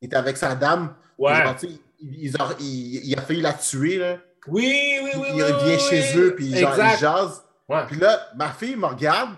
[0.01, 0.95] il est avec sa dame.
[1.17, 1.35] Ouais.
[1.43, 1.79] genre, il,
[2.25, 4.17] il a- il- il a failli la tuer, là.
[4.47, 5.27] Oui, oui, oui.
[5.35, 6.21] il revient oui, chez oui.
[6.21, 7.43] eux, puis genre, il jase.
[7.67, 7.85] Ouais.
[7.87, 9.35] Puis là, ma fille me regarde,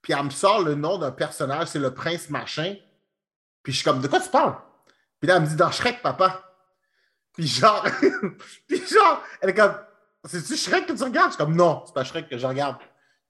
[0.00, 2.76] puis elle me sort le nom d'un personnage, c'est le prince machin.
[3.62, 4.54] Puis je suis comme, de quoi tu parles?
[5.20, 6.44] Puis là, elle me dit, dans Shrek, papa.
[7.34, 7.84] Puis genre,
[8.68, 9.74] puis genre, elle est comme,
[10.24, 11.30] c'est-tu Shrek que tu regardes?
[11.30, 12.76] Je suis comme, non, c'est pas Shrek que je regarde.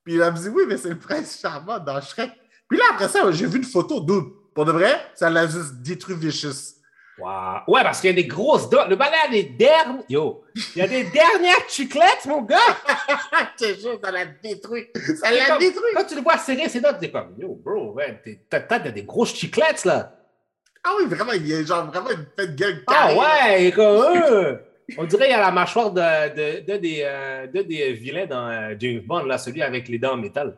[0.05, 2.31] Puis elle me dit, oui, mais c'est le prince charmant dans Shrek.
[2.69, 4.35] Puis là, après ça, j'ai vu une photo d'où.
[4.55, 6.79] Pour de vrai, ça l'a juste détruit Vicious.
[7.19, 7.63] Wow.
[7.67, 8.87] Ouais, parce qu'il y a des grosses dents.
[8.89, 10.05] Le balai a des dernières.
[10.09, 12.59] Yo, il y a des dernières chiclettes, mon gars.
[13.61, 14.87] Je te jure, ça l'a détruit.
[15.21, 15.91] Ça l'a détruit.
[15.95, 19.35] Quand tu le vois serrer ses dents, t'es comme, yo, bro, ouais, t'as des grosses
[19.35, 20.15] chiclettes, là.
[20.85, 23.85] Ah oui, vraiment, il y a genre vraiment une fête gueule Ah ouais, et comme,
[23.87, 24.57] euh,
[24.97, 28.27] on dirait qu'il y a la mâchoire de, de, de des, euh, de des vilains
[28.27, 30.57] dans euh, James Bond, là, celui avec les dents en métal.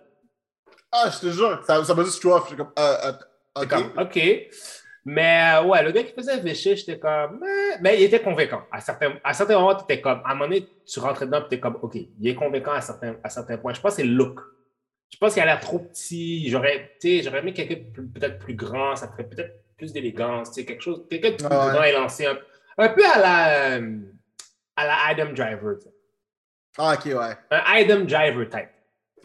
[0.92, 2.42] Ah, je te jure, ça ça m'a juste off.
[2.44, 3.12] Je suis comme, euh,
[3.58, 4.20] euh, comme, OK.
[5.04, 7.42] Mais ouais, le gars qui faisait Vichy, j'étais comme.
[7.80, 8.62] mais il était convaincant.
[8.70, 10.20] À certains, à certains moments, tu étais comme.
[10.24, 12.80] À un moment donné, tu rentrais dedans tu étais comme, OK, il est convaincant à
[12.80, 13.72] certains, à certains points.
[13.72, 14.40] Je pense que c'est le look.
[15.12, 16.48] Je pense qu'il a l'air trop petit.
[16.50, 17.76] J'aurais j'aurais aimé quelqu'un
[18.14, 18.94] peut-être plus grand.
[18.94, 20.50] Ça ferait peut-être plus d'élégance.
[20.50, 21.04] Quelque chose.
[21.08, 21.72] Quelqu'un de plus Ah ouais.
[21.72, 22.26] grand et lancé.
[22.26, 22.38] Un,
[22.78, 23.80] un peu à la.
[24.80, 25.76] À la Adam Driver.
[26.78, 27.36] Ah, ok, ouais.
[27.50, 28.70] Un Adam Driver type.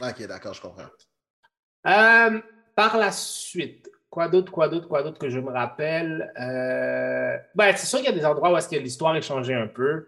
[0.02, 0.90] Ok, d'accord, je comprends.
[1.88, 2.42] Euh,
[2.76, 6.34] par la suite, quoi d'autre, quoi d'autre, quoi d'autre que je me rappelle?
[6.40, 9.54] Euh, ben, c'est sûr qu'il y a des endroits où est-ce que l'histoire est changée
[9.54, 10.08] un peu.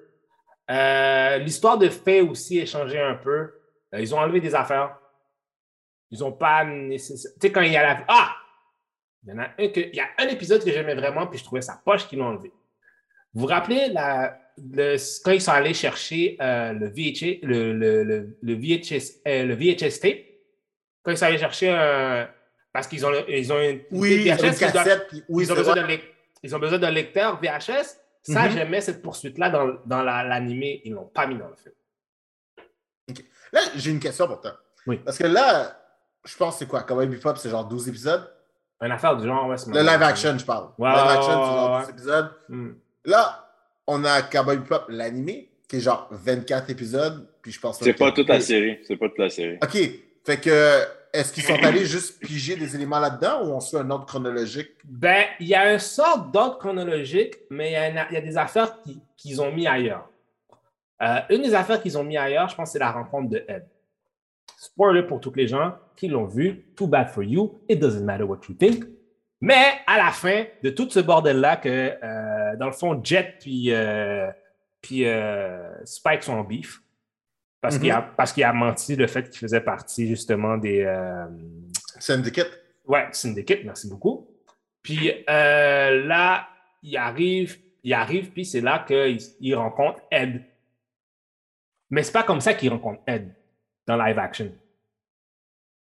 [0.70, 3.54] Euh, l'histoire de fait aussi est changée un peu.
[3.94, 4.98] Ils ont enlevé des affaires.
[6.10, 7.36] Ils n'ont pas nécessairement...
[7.40, 8.06] Tu sais, quand il y a la...
[8.08, 8.36] Ah!
[9.24, 9.80] Il y en a un, que...
[9.80, 12.28] il y a un épisode que j'aimais vraiment, puis je trouvais ça poche qu'ils l'ont
[12.28, 12.52] enlevé.
[13.38, 14.36] Vous vous rappelez la...
[14.58, 19.46] le- quand ils sont allés chercher euh, le, VHS, le, le, le, le VHS, euh,
[19.46, 20.18] le VHS tape?
[21.04, 22.28] quand ils sont allés chercher un.
[22.74, 23.82] Parce qu'ils ont, ils ont une.
[23.92, 26.04] Oui, une ils doivent- cassette, puis oui, ils, ont besoin d'un lec-
[26.44, 27.98] ils ont besoin d'un lecteur VHS.
[28.24, 28.52] Ça, Mhm.
[28.52, 30.82] j'aimais cette poursuite-là dans, dans la- l'animé.
[30.84, 31.74] Ils ne l'ont pas mis dans le film.
[33.54, 34.58] Là, j'ai une question pour toi.
[34.86, 34.98] Oui.
[35.06, 35.80] Parce que là,
[36.26, 36.84] je pense que c'est quoi?
[36.84, 38.30] Cowboy Bebop, c'est genre 12 épisodes?
[38.82, 40.70] Une affaire du genre, ouais, Le live action, je parle.
[40.78, 41.80] Ouais, live action, c'est genre ouais.
[41.84, 42.32] 12 épisodes.
[42.50, 42.72] Hmm.
[43.08, 43.50] Là,
[43.88, 48.12] on a Cowboy Bebop, l'animé, qui est genre 24 épisodes, puis je pense C'est pas
[48.12, 48.80] toute la série.
[48.86, 49.58] C'est pas toute la série.
[49.64, 49.78] OK.
[50.26, 50.82] Fait que,
[51.14, 54.72] est-ce qu'ils sont allés juste piger des éléments là-dedans ou on suit un ordre chronologique?
[54.84, 58.82] Ben, il y a une sorte d'ordre chronologique, mais il y, a y des affaires
[58.82, 60.10] qui- qu'ils ont mis ailleurs.
[61.02, 63.66] Euh, une des affaires qu'ils ont mis ailleurs, je pense, c'est la rencontre de Ed.
[64.58, 66.66] Spoiler pour tous les gens qui l'ont vu.
[66.76, 67.62] Too bad for you.
[67.70, 68.84] It doesn't matter what you think.
[69.42, 71.70] Mais à la fin de tout ce bordel-là, que
[72.04, 74.30] euh, dans le fond, Jet puis, euh,
[74.82, 76.82] puis euh, Spike sont en beef.
[77.62, 77.82] Parce Mhm.
[77.82, 80.82] qu'il a, parce qu'il a menti le fait qu'il faisait partie justement des.
[80.84, 81.26] euh,
[82.00, 82.50] Syndicate?
[82.86, 84.28] Ouais, Syndicate, merci beaucoup.
[84.82, 86.48] Puis euh, là,
[86.82, 90.44] il arrive, il arrive, puis c'est là qu'il il rencontre Ed.
[91.90, 93.34] Mais c'est pas comme ça qu'il rencontre Ed
[93.86, 94.52] dans live action.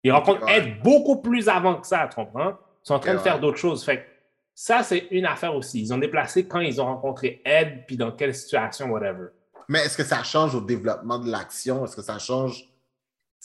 [0.02, 0.58] Il rencontre Ouais.
[0.58, 2.56] Ed beaucoup plus avant que ça, tu comprends?
[2.88, 3.40] Ils sont en train de faire ouais.
[3.42, 3.84] d'autres choses.
[3.84, 4.08] Fait que
[4.54, 5.82] ça, c'est une affaire aussi.
[5.82, 9.26] Ils ont déplacé quand ils ont rencontré Ed, puis dans quelle situation, whatever.
[9.68, 11.84] Mais est-ce que ça change au développement de l'action?
[11.84, 12.64] Est-ce que ça change?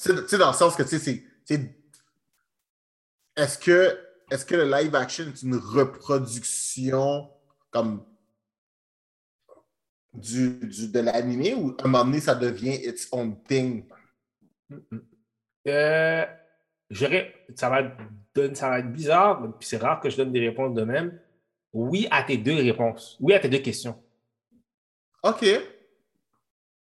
[0.02, 1.76] Tu sais, dans le sens que, tu sais, c'est-.
[3.36, 4.00] Est-ce que,
[4.32, 7.30] est que le live action est une reproduction
[7.70, 8.06] comme
[10.14, 13.90] du, du- de l'animé ou à un moment donné, ça devient its own thing?
[15.68, 16.26] Euh,
[17.56, 17.98] ça, va être,
[18.36, 21.20] donne- ça va être bizarre, puis c'est rare que je donne des réponses de même.
[21.74, 23.18] Oui à tes deux réponses.
[23.20, 23.96] Oui à tes deux questions.
[25.24, 25.40] OK.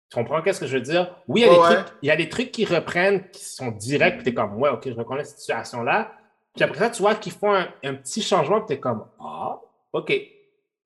[0.09, 1.15] Tu comprends qu'est-ce que je veux dire?
[1.27, 3.43] Oui, il y a, Ouais, des, trucs, il y a des trucs qui reprennent, qui
[3.43, 6.13] sont directs, puis tu es comme, ouais, OK, je reconnais cette situation-là.
[6.55, 9.05] Puis après ça, tu vois qu'ils font un, un petit changement, puis tu es comme,
[9.19, 9.59] ah,
[9.93, 10.13] OK.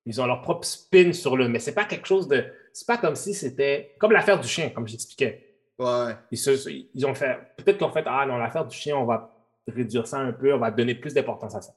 [0.04, 1.46] Ils ont leur propre spin sur le.
[1.48, 2.44] Mais c'est pas quelque chose de.
[2.72, 3.94] C'est pas comme si c'était.
[4.00, 5.54] Comme l'affaire du chien, comme j'expliquais.
[5.78, 6.16] Ouais.
[6.32, 7.38] Ils, se- ils ont fait.
[7.56, 9.32] Peut-être qu'ils ont fait, ah non, l'affaire du chien, on va
[9.68, 11.72] réduire ça un peu, on va donner plus d'importance à ça.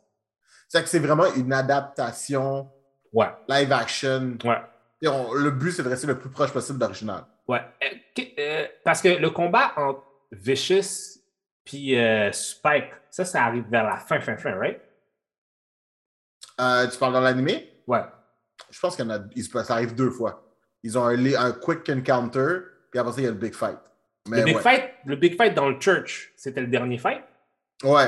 [0.67, 2.69] C'est que c'est vraiment une adaptation
[3.13, 4.37] Ouais, live action.
[4.43, 4.61] ouais.
[5.01, 7.23] Et on- le but, c'est de rester le plus proche possible d'original.
[7.47, 7.61] Ouais.
[7.83, 11.19] Euh, euh, parce que le combat entre Vicious
[11.63, 14.79] puis euh, Spike, ça, ça arrive vers la fin, fin, fin, right?
[16.59, 17.81] Euh, tu parles dans l'animé?
[17.87, 18.03] Ouais.
[18.69, 19.05] Je pense qu'il
[19.65, 20.43] Ça arrive deux fois.
[20.83, 22.59] Ils ont un, quick encounter,
[22.91, 23.79] puis après ça, il y a le big fight.
[24.27, 24.61] Mais le, big ouais.
[24.61, 27.23] fight, le big fight dans le church, c'était le dernier fight,
[27.83, 28.07] Ouais.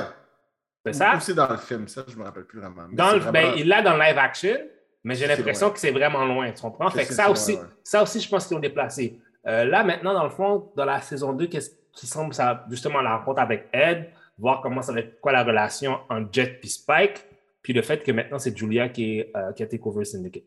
[0.86, 1.16] c'est ça?
[1.16, 2.84] Ou c'est dans le film, ça, je me rappelle plus vraiment.
[2.90, 4.58] Mais Dans le, vraiment- ben, il l'a dans le live action,
[5.04, 6.90] mais j'ai l'impression que c'est vraiment loin, tu comprends?
[6.90, 7.62] Fait que ça aussi, ouais.
[7.84, 9.20] ça aussi, je pense qu'ils ont déplacé.
[9.46, 13.02] Euh, là, maintenant, dans le fond, dans la saison 2, qu'est-ce qui semble, ça, justement,
[13.02, 16.68] la rencontre avec Ed, voir comment ça va être, quoi la relation entre Jet et
[16.68, 17.26] Spike,
[17.62, 20.44] puis le fait que maintenant, c'est Julia qui, est, euh, qui a takeover Syndicate.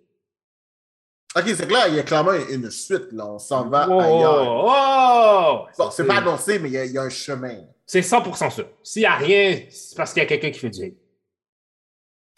[1.36, 3.12] Ok, c'est là, il y a clairement une suite.
[3.12, 3.26] Là.
[3.26, 4.64] On s'en va Wow, ailleurs.
[4.64, 5.68] wow!
[5.78, 7.56] Bon, c'est pas annoncé, mais il y, a, il y a un chemin.
[7.86, 8.68] C'est 100% sûr.
[8.82, 10.94] S'il n'y a rien, c'est parce qu'il y a quelqu'un qui fait du hate.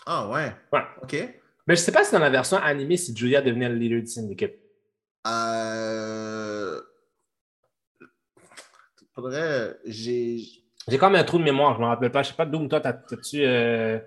[0.05, 0.53] Ah ouais.
[0.73, 0.83] Ouais.
[1.03, 1.13] OK.
[1.67, 4.07] Mais je sais pas si dans la version animée, si Julia devenait le leader du
[4.09, 4.53] syndicate.
[5.27, 6.81] Euh...
[9.15, 9.77] Faudrait.
[9.87, 10.39] J'ai.
[10.89, 12.23] J'ai quand même un trou de mémoire, je me rappelle pas.
[12.23, 13.45] Je sais pas, Doom, toi, t'as- t'as-tu.
[13.45, 13.99] euh,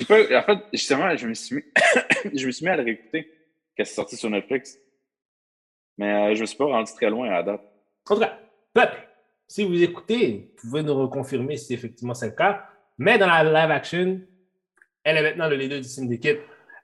[0.00, 0.04] En
[0.42, 1.62] fait, justement, je me suis mis,
[2.38, 3.32] je me suis mis à le réécouter
[3.76, 4.78] quand c'est sorti sur Netflix.
[5.98, 7.62] Mais euh, je me suis pas rendu très loin à la date.
[8.08, 8.38] En tout cas,
[8.72, 9.08] peuple,
[9.48, 12.66] si vous écoutez, vous pouvez nous reconfirmer si effectivement c'est le cas.
[12.98, 14.20] Mais dans la live action,
[15.04, 16.38] elle est maintenant le leader du syndicate.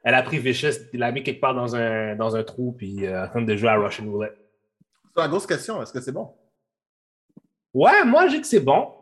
[0.05, 3.07] Elle a pris Vicious, il l'a mis quelque part dans un, dans un trou, puis
[3.07, 4.37] euh, en train de jouer à Russian Roulette.
[5.15, 5.81] C'est la grosse question.
[5.83, 6.35] Est-ce que c'est bon?
[7.73, 8.93] Ouais, moi, je dis que c'est bon.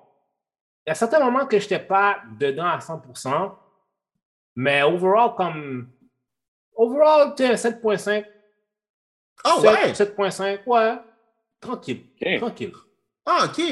[0.87, 3.55] Il y a certains moments que je n'étais pas dedans à 100%,
[4.57, 5.91] mais overall, comme.
[6.83, 8.25] Overall, tu sais, 7.5.
[9.45, 9.93] Ah ouais!
[9.93, 10.97] 7.5, ouais.
[11.61, 12.01] Tranquille.
[12.39, 12.73] Tranquille.
[13.27, 13.63] Ah, OK.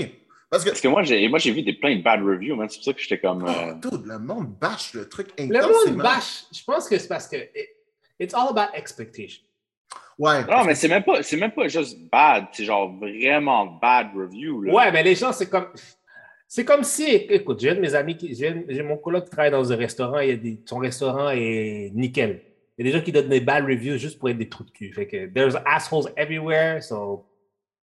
[0.50, 0.70] Parce que.
[0.70, 2.68] Parce que moi, j'ai moi, j'ai vu des plein de bad reviews, man.
[2.68, 3.46] C'est pour ça que j'étais comme.
[3.46, 6.04] euh, Oh, dude, le monde bâche le truc Le monde intensément.
[6.04, 7.68] bâche, je pense que c'est parce que it-
[8.20, 9.42] it's all about expectation.
[10.18, 10.44] Ouais.
[10.44, 14.62] Non, mais c'est même pas, c'est même pas juste bad, c'est genre vraiment bad review.
[14.62, 14.72] Là.
[14.74, 15.68] Ouais, mais les gens, c'est comme.
[16.46, 19.30] C'est comme si, écoute, j'ai un de mes amis, qui, j'ai, j'ai mon coloc qui
[19.30, 22.42] travaille dans un restaurant, il y a des, son restaurant est nickel.
[22.78, 24.62] Il y a des gens qui donnent des bad reviews juste pour être des trous
[24.62, 24.92] de cul.
[24.92, 26.80] Fait que there's assholes everywhere.
[26.80, 27.26] So,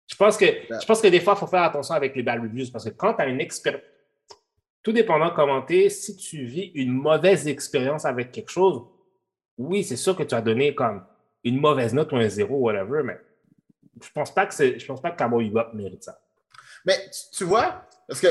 [0.06, 2.40] je pense que, je pense que des fois, il faut faire attention avec les bad
[2.40, 3.82] reviews parce que quand tu as une expérience,
[4.82, 8.84] tout dépendant comment t'es, si tu vis une mauvaise expérience avec quelque chose,
[9.58, 11.04] oui, c'est sûr que tu as donné comme
[11.42, 13.18] une mauvaise note ou un zéro, whatever, mais
[14.00, 16.20] je pense pas que je pense pas que Cowboy Bebop mérite ça.
[16.86, 18.28] Mais tu, tu vois, parce que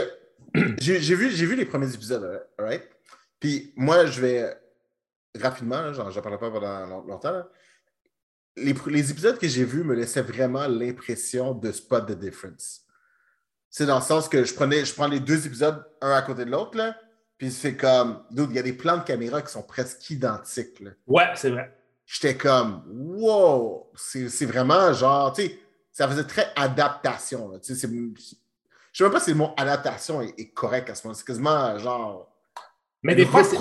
[0.79, 2.83] j'ai vu, j'ai vu les premiers épisodes, right?
[3.39, 4.57] Puis moi, je vais
[5.39, 7.31] rapidement, j'en parlerai pas pendant long- longtemps.
[7.31, 7.47] là.
[8.55, 12.81] Les, les épisodes que j'ai vus me laissaient vraiment l'impression de spot the difference.
[13.69, 16.43] C'est dans le sens que je prenais, je prends les deux épisodes un à côté
[16.45, 16.97] de l'autre, là,
[17.37, 20.79] puis c'est comme, il y a des plans de caméra qui sont presque identiques.
[20.79, 20.91] là.
[21.05, 21.77] Ouais, c'est vrai.
[22.05, 25.59] J'étais comme, wow, c'est c'est vraiment genre, tu sais,
[25.91, 27.49] ça faisait très adaptation.
[27.51, 28.15] là, Je sais même
[29.11, 31.13] pas si le mot adaptation est, est correct à ce moment.
[31.13, 32.33] C'est quasiment genre.
[33.03, 33.57] Mais une des fois, c'est...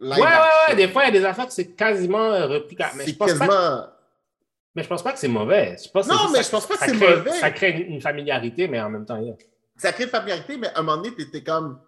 [0.00, 0.26] Ouais, ouais,
[0.68, 2.94] ouais, des fois, il y a des affaires que c'est quasiment euh, replicable.
[2.96, 3.86] Mais je, pense pas, quasiment.
[4.74, 5.76] mais je pense pas que c'est mauvais.
[5.82, 7.32] Je pense que Non, mais ça- je pense pas que c'est mauvais.
[7.32, 9.34] Ça crée une, une familiarité, mais en même temps, yeah.
[9.76, 11.80] Ça crée de familiarité, mais à un moment donné, tu étais comme.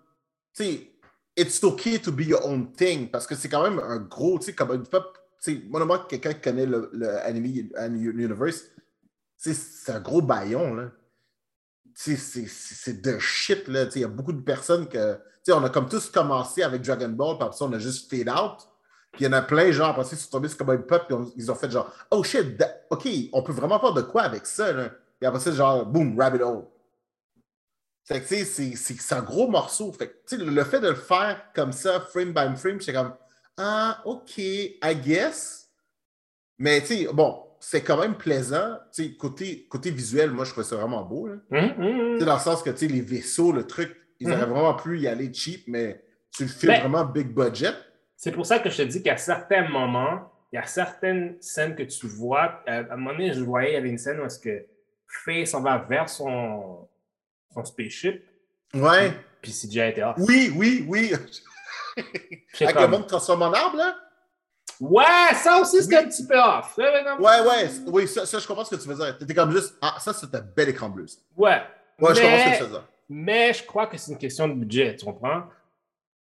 [0.55, 0.91] Tu sais,
[1.37, 3.09] it's okay to be your own thing.
[3.11, 4.39] Parce que c'est quand même un gros.
[4.39, 5.13] Tu sais, comme une fois.
[5.43, 8.65] Tu sais, moi, moi, quelqu'un qui connaît le, le anime Anime Universe,
[9.37, 10.91] c'est un gros baillon, là.
[11.95, 13.85] C'est- c'est c'est de shit, là.
[13.95, 15.19] Il y a beaucoup de personnes que.
[15.51, 18.61] On a comme tous commencé avec Dragon Ball, puis après on a juste fade out.
[19.13, 21.05] Puis il y en a plein, genre, après ça, ils sont tombés sur comme pop,
[21.07, 24.47] puis ils ont fait genre, oh shit, OK, on peut vraiment faire de quoi avec
[24.47, 24.91] ça, là?
[25.21, 26.65] Puis après ça, genre, boom, rabbit hole.
[28.09, 29.93] Que, tu sais, c'est- c'est c'est un gros morceau.
[29.93, 33.15] Fait que, le, le fait de le faire comme ça, frame by frame, j'étais comme,
[33.57, 35.69] ah, OK, I guess.
[36.59, 38.77] Mais, tu sais, bon, c'est quand même plaisant.
[39.21, 41.35] Côté, côté visuel, moi, je trouvais ça vraiment beau, là.
[41.53, 42.19] Hum, hum, hum.
[42.19, 44.35] Dans le sens que, les vaisseaux, le truc, ils Mhm.
[44.35, 46.03] auraient vraiment pu y aller cheap, mais
[46.33, 47.73] tu le filmes Ben- vraiment big budget.
[48.17, 51.75] C'est pour ça que je te dis a certains moments, il y a certaines scènes
[51.77, 52.63] que tu vois.
[52.67, 54.67] À un moment donné, je voyais, il y avait une scène où est-ce que
[55.25, 56.89] Faye s'en va vers son,
[57.55, 58.23] son spaceship,
[58.75, 59.13] Ouais.
[59.41, 60.17] puis CGI était off.
[60.19, 61.13] Oui, oui, oui.
[62.61, 63.97] Avec comme, le monde transforme en arbre, là?
[64.85, 66.03] Ouais, ça aussi, c'était Oui.
[66.05, 66.77] un petit peu off.
[66.77, 69.17] Ouais, Ouais, Oui, ça, ça, je comprends ce que tu veux dire.
[69.17, 71.07] T'étais comme juste, ah, ça, c'est un bel écran bleu.
[71.37, 71.63] Ouais.
[72.01, 72.89] Ouais, je comprends ce Mais- que tu veux dire.
[73.09, 75.45] Mais je crois que c'est une question de budget, tu comprends?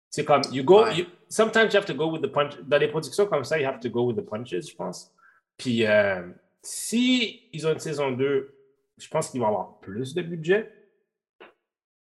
[0.09, 0.95] C'est comme, you go, Ouais.
[0.97, 2.59] you- sometimes you have to go with the punch.
[2.63, 5.09] Dans des productions comme ça, you have to go with the punches, je pense.
[5.57, 6.27] Puis, euh,
[6.61, 8.53] si ils ont une saison 2,
[8.97, 10.73] je pense qu'ils vont avoir plus de budget.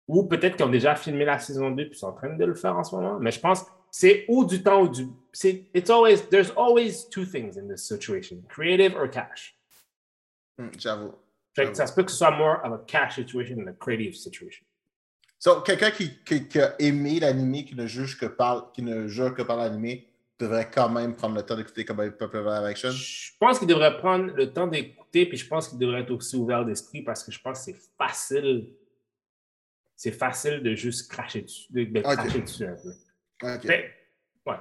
[0.08, 2.56] Ou peut-être qu'ils ont déjà filmé la saison 2 puis sont en train de le
[2.56, 3.18] faire en ce moment.
[3.20, 5.08] Mais je pense que c'est ou du temps ou du.
[5.32, 9.56] c'est- It's always, there's always two things in this situation creative or cash.
[10.60, 11.14] Hum, J'avoue.
[11.56, 13.74] Fait que ça se peut que ce soit more of a cash situation than a
[13.74, 14.64] creative situation.
[15.40, 19.08] So, quelqu'un qui, qui- qui a aimé l'animé, qui ne juge que par, qui ne
[19.08, 20.08] jure que par l'animé,
[20.40, 22.92] devrait quand même prendre le temps d'écouter Cowboy Pepper Live Action.
[22.92, 26.36] Je pense qu'il devrait prendre le temps d'écouter, puis je pense qu'il devrait être aussi
[26.36, 28.70] ouvert d'esprit parce que je pense que c'est facile.
[29.96, 32.94] C'est facile de juste cracher dessus, de, cracher dessus un peu.
[33.44, 33.66] Ok.
[33.66, 33.94] Mais,
[34.46, 34.56] ouais.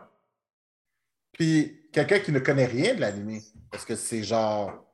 [1.32, 4.84] Puis, quelqu'un qui ne connaît rien de l'animé, parce que c'est genre.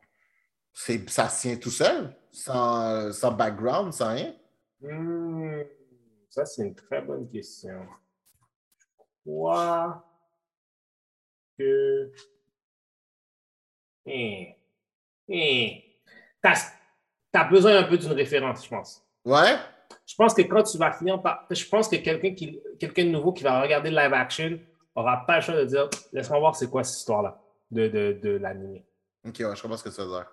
[0.73, 4.35] c'est- Ça se tient tout seul, sans, sans background, sans rien?
[4.81, 5.63] Hmm,
[6.31, 7.87] ça, c'est une très bonne question.
[9.27, 10.05] Je crois
[11.59, 12.13] que.
[14.07, 14.45] Hmm.
[15.29, 15.69] Hmm.
[16.43, 16.55] T'as
[17.35, 19.07] as besoin un peu d'une référence, je pense.
[19.25, 19.57] Ouais?
[20.07, 21.47] Je pense que quand tu vas finir par.
[21.51, 24.59] Je pense que quelqu'un qui quelqu'un de nouveau qui va regarder le live action
[24.97, 27.41] n'aura pas le choix de dire laisse-moi voir c'est quoi cette histoire-là
[27.71, 28.83] de, de, de l'anime.
[29.27, 30.27] Ok, ouais, je comprends ce que ça veut dire.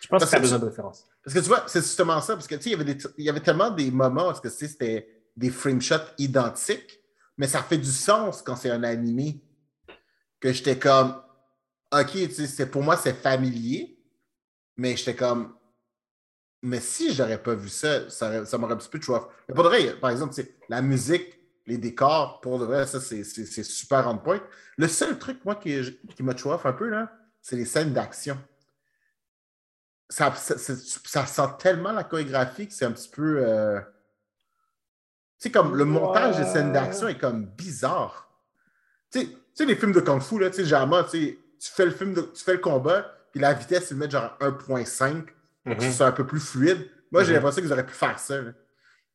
[0.00, 1.06] Je pense Parce que tu as que besoin tu- de référence.
[1.22, 3.04] Parce que tu vois, c'est justement ça, parce que tu sais, il y avait des-
[3.18, 5.06] il y avait tellement des moments où est-ce que, tu c'était
[5.36, 6.98] des frame shots identiques,
[7.36, 9.40] mais ça fait du sens quand c'est un animé
[10.40, 11.22] que j'étais comme,
[11.92, 13.96] ok, tu sais, pour moi c'est familier,
[14.76, 15.54] mais j'étais comme,
[16.62, 19.26] mais si j'aurais pas vu ça, ça, ça m'aurait un petit peu off.
[19.48, 20.34] Mais pour de vrai, par exemple,
[20.68, 24.40] la musique, les décors, pour de vrai, ça c'est super on point.
[24.76, 28.38] Le seul truc, moi, qui, qui m'a off un peu, là, c'est les scènes d'action
[30.12, 33.38] ça, ça, sent tellement la chorégraphie que c'est un petit peu.
[33.38, 33.80] euh,
[35.38, 38.30] Tu sais, comme le montage des scènes d'action est comme bizarre.
[39.10, 42.44] Tu sais, les films de Kung Fu, là, tu sais, tu fais le film, tu
[42.44, 45.28] fais le combat, puis la vitesse, ils mettent genre 1.5
[45.64, 45.92] pour que ce Mhm.
[45.94, 46.88] soit un peu plus fluide.
[47.10, 47.34] Moi, j'ai Mhm.
[47.36, 48.36] l'impression qu'ils auraient pu faire ça.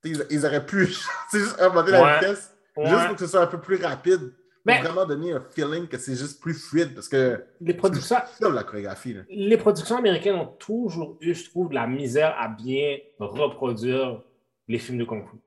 [0.04, 0.88] Ils, ils auraient pu
[1.32, 2.88] c'est juste augmenter la vitesse, Ouais.
[2.90, 4.20] juste pour que ce soit un peu plus rapide.
[4.20, 8.18] Pour Mais- vraiment donner un feeling que c'est juste plus fluide parce que Les productions,
[8.42, 9.14] la chorégraphie.
[9.14, 9.22] Là.
[9.30, 14.22] les productions américaines ont toujours eu, je trouve, de la misère à bien reproduire
[14.68, 15.38] les films de Kung Fu.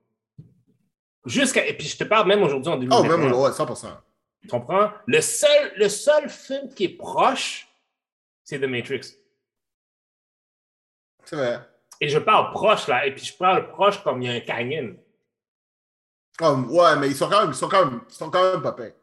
[1.25, 1.67] Jusqu'à.
[1.67, 3.17] Et puis je te parle même aujourd'hui en Oh, 2021.
[3.17, 3.89] même, ouais, 100%.
[4.41, 4.89] Tu comprends?
[5.05, 7.67] Le seul, le seul film qui est proche,
[8.43, 9.01] c'est The Matrix.
[11.25, 11.59] C'est vrai.
[11.99, 13.05] Et je parle proche, là.
[13.05, 14.95] Et puis je parle proche comme il y a un canyon.
[16.37, 18.61] Comme, ouais, mais ils sont quand même, ils sont quand même, ils sont quand même
[18.61, 18.93] pas pires.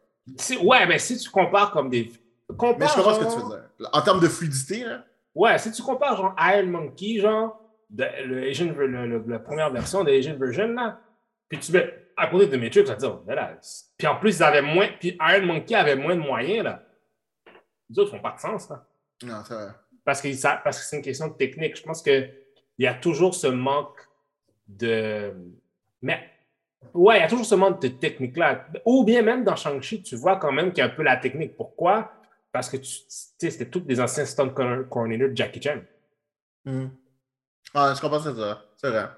[0.62, 2.12] Ouais, mais si tu compares comme des.
[2.57, 3.91] Compare, Mais je comprends ce que tu veux dire.
[3.93, 5.05] En termes de fluidité, là,
[5.35, 7.61] Ouais, si tu compares genre Iron Monkey, genre,
[7.91, 10.99] de, le, Asian, le- le- la première version de Asian version, là,
[11.49, 14.07] puis tu mets à côté de Matrix, tu vas te dire, mais là, c'est- puis
[14.09, 16.83] en plus, ils avaient moins, puis Iron Monkey avait moins de moyens, là.
[17.89, 18.85] Les autres font pas de sens, là.
[19.23, 19.69] non, c'est vrai.
[20.09, 21.77] Parce que, ça- parce que c'est une question de technique.
[21.77, 22.33] Je pense qu'il
[22.79, 24.09] y a toujours ce manque
[24.67, 25.35] de.
[26.01, 26.31] Mais,
[26.95, 28.69] ouais, il y a toujours ce manque de technique-là.
[28.87, 31.19] Ou bien même dans Shang-Chi, tu vois quand même qu'il y a un peu la
[31.19, 31.59] technique.
[31.59, 32.11] Pourquoi?
[32.53, 35.81] Parce que tu sais, c'était tous des anciens stunt co- coordinators de Jackie Chan.
[37.75, 38.65] Ah, je comprends ce que tu veux dire.
[38.79, 39.09] C'est vrai.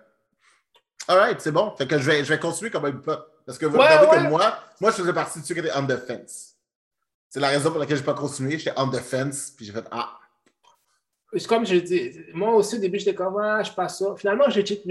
[1.07, 1.72] Alright, c'est bon.
[1.76, 3.26] Fait que je vais, je vais continuer quand même pas.
[3.47, 4.24] Parce que vous Ouais, regardez ouais.
[4.24, 6.57] que moi, moi, je faisais partie de ceux qui étaient on defense.
[7.28, 8.59] C'est la raison pour laquelle je n'ai pas continué.
[8.59, 10.19] J'étais on defense, puis j'ai fait Ah, C'est
[11.48, 14.14] comme je dis, moi aussi au début, j'étais comme, ah, je passe ça.
[14.16, 14.82] Finalement, j'ai checké,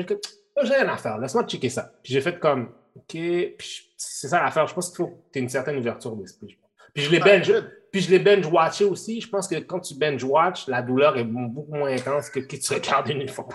[0.63, 1.91] j'ai rien à faire, laisse-moi checker ça.
[2.03, 3.17] Puis j'ai fait comme, OK,
[3.97, 4.67] c'est ça l'affaire.
[4.67, 6.57] Je pense qu'il faut que tu aies une certaine ouverture d'esprit.
[6.93, 7.53] Puis je l'ai ah, binge,
[7.91, 9.21] puis je l'ai binge-watché aussi.
[9.21, 12.73] Je pense que quand tu binge-watch, la douleur est beaucoup moins intense que quand tu
[12.73, 13.47] regardes une fois.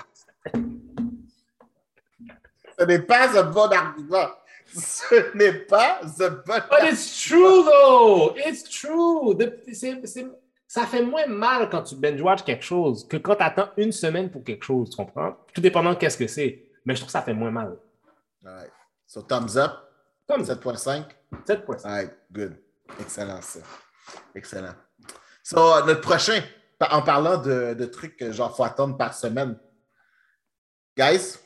[2.78, 4.28] Ce n'est pas un bon argument.
[4.66, 6.90] Ce n'est pas un bon But argument.
[6.90, 8.34] it's true, though!
[8.36, 9.36] It's true!
[9.72, 10.26] C'est- c'est-
[10.74, 14.28] ça fait moins mal quand tu binge-watch quelque chose que quand tu attends une semaine
[14.28, 15.36] pour quelque chose, tu comprends?
[15.54, 16.64] Tout dépendant de qu'est-ce que c'est.
[16.84, 17.76] Mais je trouve que ça fait moins mal.
[18.44, 18.72] Alright.
[19.06, 19.70] So, thumbs up,
[20.26, 21.04] Comme 7.5.
[21.46, 21.86] 7.5.
[21.86, 22.56] Alright, good.
[22.98, 23.60] Excellent, ça.
[24.34, 24.74] Excellent.
[25.44, 26.42] So, notre prochain,
[26.80, 29.56] en parlant de, de trucs que genre faut attendre par semaine.
[30.98, 31.38] Guys,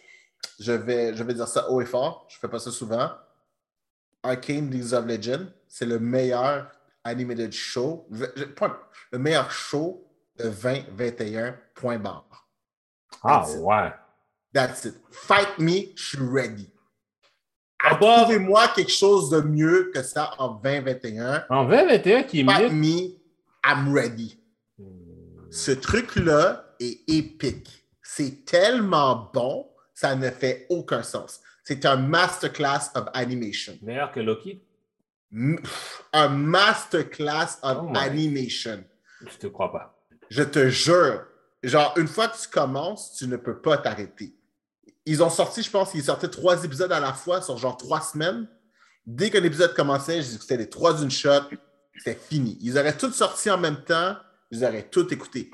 [0.58, 2.26] je vais, je vais dire ça haut et fort.
[2.30, 3.10] Je fais pas ça souvent.
[4.22, 6.70] Arcane League of Legends, c'est le meilleur
[7.08, 10.04] animated show, le meilleur show
[10.38, 12.48] de 2021, point barre.
[13.22, 13.60] Ah That's it.
[13.62, 13.92] ouais.
[14.52, 14.94] That's it.
[15.10, 16.70] Fight me, je suis ready.
[17.78, 21.44] Trouvez-moi quelque chose de mieux que ça en 2021.
[21.48, 23.14] En 2021 qui est Fight me,
[23.64, 24.40] I'm ready.
[25.50, 27.86] Ce truc-là est épique.
[28.02, 31.40] C'est tellement bon, ça ne fait aucun sens.
[31.64, 33.74] C'est un masterclass of animation.
[33.82, 34.62] Meilleur que Loki?
[35.32, 38.84] Un masterclass of Oh animation.
[39.20, 39.98] Je te crois pas.
[40.30, 41.24] Je te jure.
[41.62, 44.34] Genre, une fois que tu commences, tu ne peux pas t'arrêter.
[45.04, 48.00] Ils ont sorti, je pense, ils sortaient trois épisodes à la fois sur genre trois
[48.00, 48.46] semaines.
[49.06, 51.42] Dès qu'un épisode commençait, je disais que c'était les trois d'une shot.
[51.96, 52.58] C'était fini.
[52.60, 54.16] Ils auraient tous sorti en même temps.
[54.50, 55.50] Ils auraient tout écouté.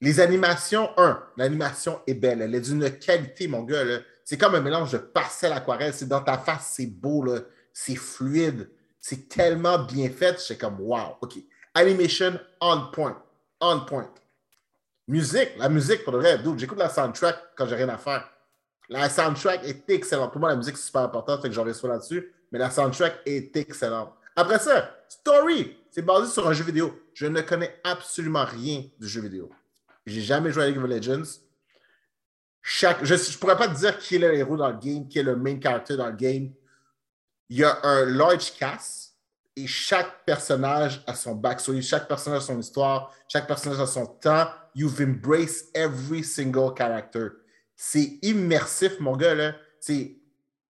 [0.00, 2.42] Les animations, un, l'animation est belle.
[2.42, 3.84] Elle est d'une qualité, mon gars.
[3.84, 3.98] là.
[4.24, 5.94] C'est comme un mélange de pastel aquarelle.
[5.94, 7.40] C'est dans ta face, c'est beau, là.
[7.74, 8.70] C'est fluide.
[8.98, 10.40] C'est tellement bien fait.
[10.40, 11.34] J'étais comme, wow, OK.
[11.74, 13.22] Animation on point.
[13.60, 14.10] On point.
[15.06, 18.30] Musique, la musique, pour le vrai, j'écoute la soundtrack quand j'ai rien à faire.
[18.88, 20.32] La soundtrack est excellente.
[20.32, 22.32] Pour moi, la musique, c'est super important, fait que j'en reviens là-dessus.
[22.50, 24.14] Mais la soundtrack est excellente.
[24.36, 26.98] Après ça, story, c'est basé sur un jeu vidéo.
[27.12, 29.50] Je ne connais absolument rien du jeu vidéo.
[30.06, 31.40] J'ai jamais joué à League of Legends.
[32.62, 35.22] Je ne pourrais pas te dire qui est le héros dans le game, qui est
[35.22, 36.50] le main character dans le game.
[37.50, 39.14] Il y a un large cast
[39.56, 44.06] et chaque personnage a son backstory, chaque personnage a son histoire, chaque personnage a son
[44.06, 44.48] temps.
[44.74, 47.28] You've embraced every single character.
[47.76, 49.34] C'est immersif, mon gars.
[49.34, 49.54] Là.
[49.78, 50.16] C'est,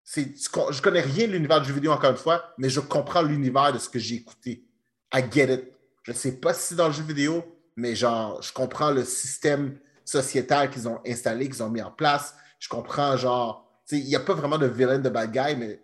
[0.03, 3.71] je connais rien de l'univers du jeu vidéo, encore une fois, mais je comprends l'univers
[3.73, 4.65] de ce que j'ai écouté.
[5.13, 5.71] I get it.
[6.03, 7.43] Je sais pas si c'est dans le jeu vidéo,
[7.75, 12.35] mais genre, je comprends le système sociétal qu'ils ont installé, qu'ils ont mis en place.
[12.59, 15.79] Je comprends, genre, il n'y a pas vraiment de villain, de bad guy, mais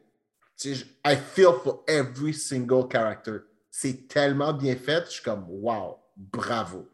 [0.65, 3.41] I feel for every single character.
[3.69, 6.89] C'est tellement bien fait, je suis comme, wow, bravo.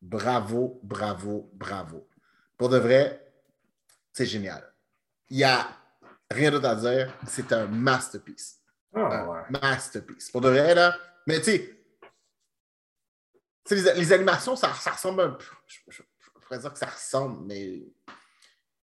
[0.00, 2.06] Bravo, bravo, bravo.
[2.56, 3.32] Pour de vrai,
[4.12, 4.62] c'est génial.
[5.30, 5.66] Il n'y a
[6.30, 7.12] rien d'autre à dire.
[7.26, 8.60] C'est un masterpiece.
[8.94, 9.42] Ah, Un ouais.
[9.62, 10.30] masterpiece.
[10.30, 10.96] Pour de vrai, là.
[11.26, 11.74] Mais tu sais,
[13.70, 15.44] les, les animations, ça, ça ressemble un peu.
[15.66, 17.82] Je, je- je pourrais dire que ça ressemble, mais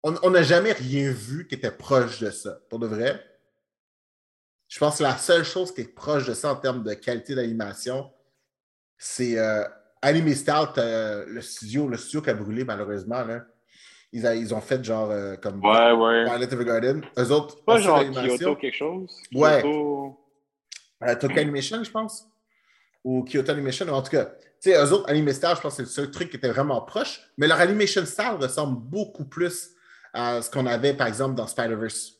[0.03, 2.59] on n'a jamais rien vu qui était proche de ça.
[2.68, 3.25] Pour de vrai,
[4.75, 7.37] je pense que la seule chose qui est proche de ça en termes de qualité
[7.37, 8.11] d'animation,
[8.99, 9.62] c'est euh,
[10.03, 13.22] Anime t'as le studio, le studio qui a brûlé malheureusement.
[13.22, 13.45] Là.
[14.11, 16.43] Ils, a- ils ont fait genre euh, comme Ouais, ouais.
[16.43, 17.03] Evergarden.
[17.16, 19.16] Eux autres, Pas en genre animation, Kyoto quelque chose?
[19.33, 19.62] Ouais.
[19.62, 20.16] Kyoto-
[21.05, 22.27] euh, Tokyo Animation, je pense.
[23.05, 23.87] Ou Kyoto Animation.
[23.91, 26.11] En tout cas, tu sais, eux autres, Anime Style, je pense que c'est le seul
[26.11, 27.20] truc qui était vraiment proche.
[27.39, 29.70] Mais leur Animation Style ressemble beaucoup plus
[30.12, 32.14] à ce qu'on avait, par exemple, dans Spider-Verse.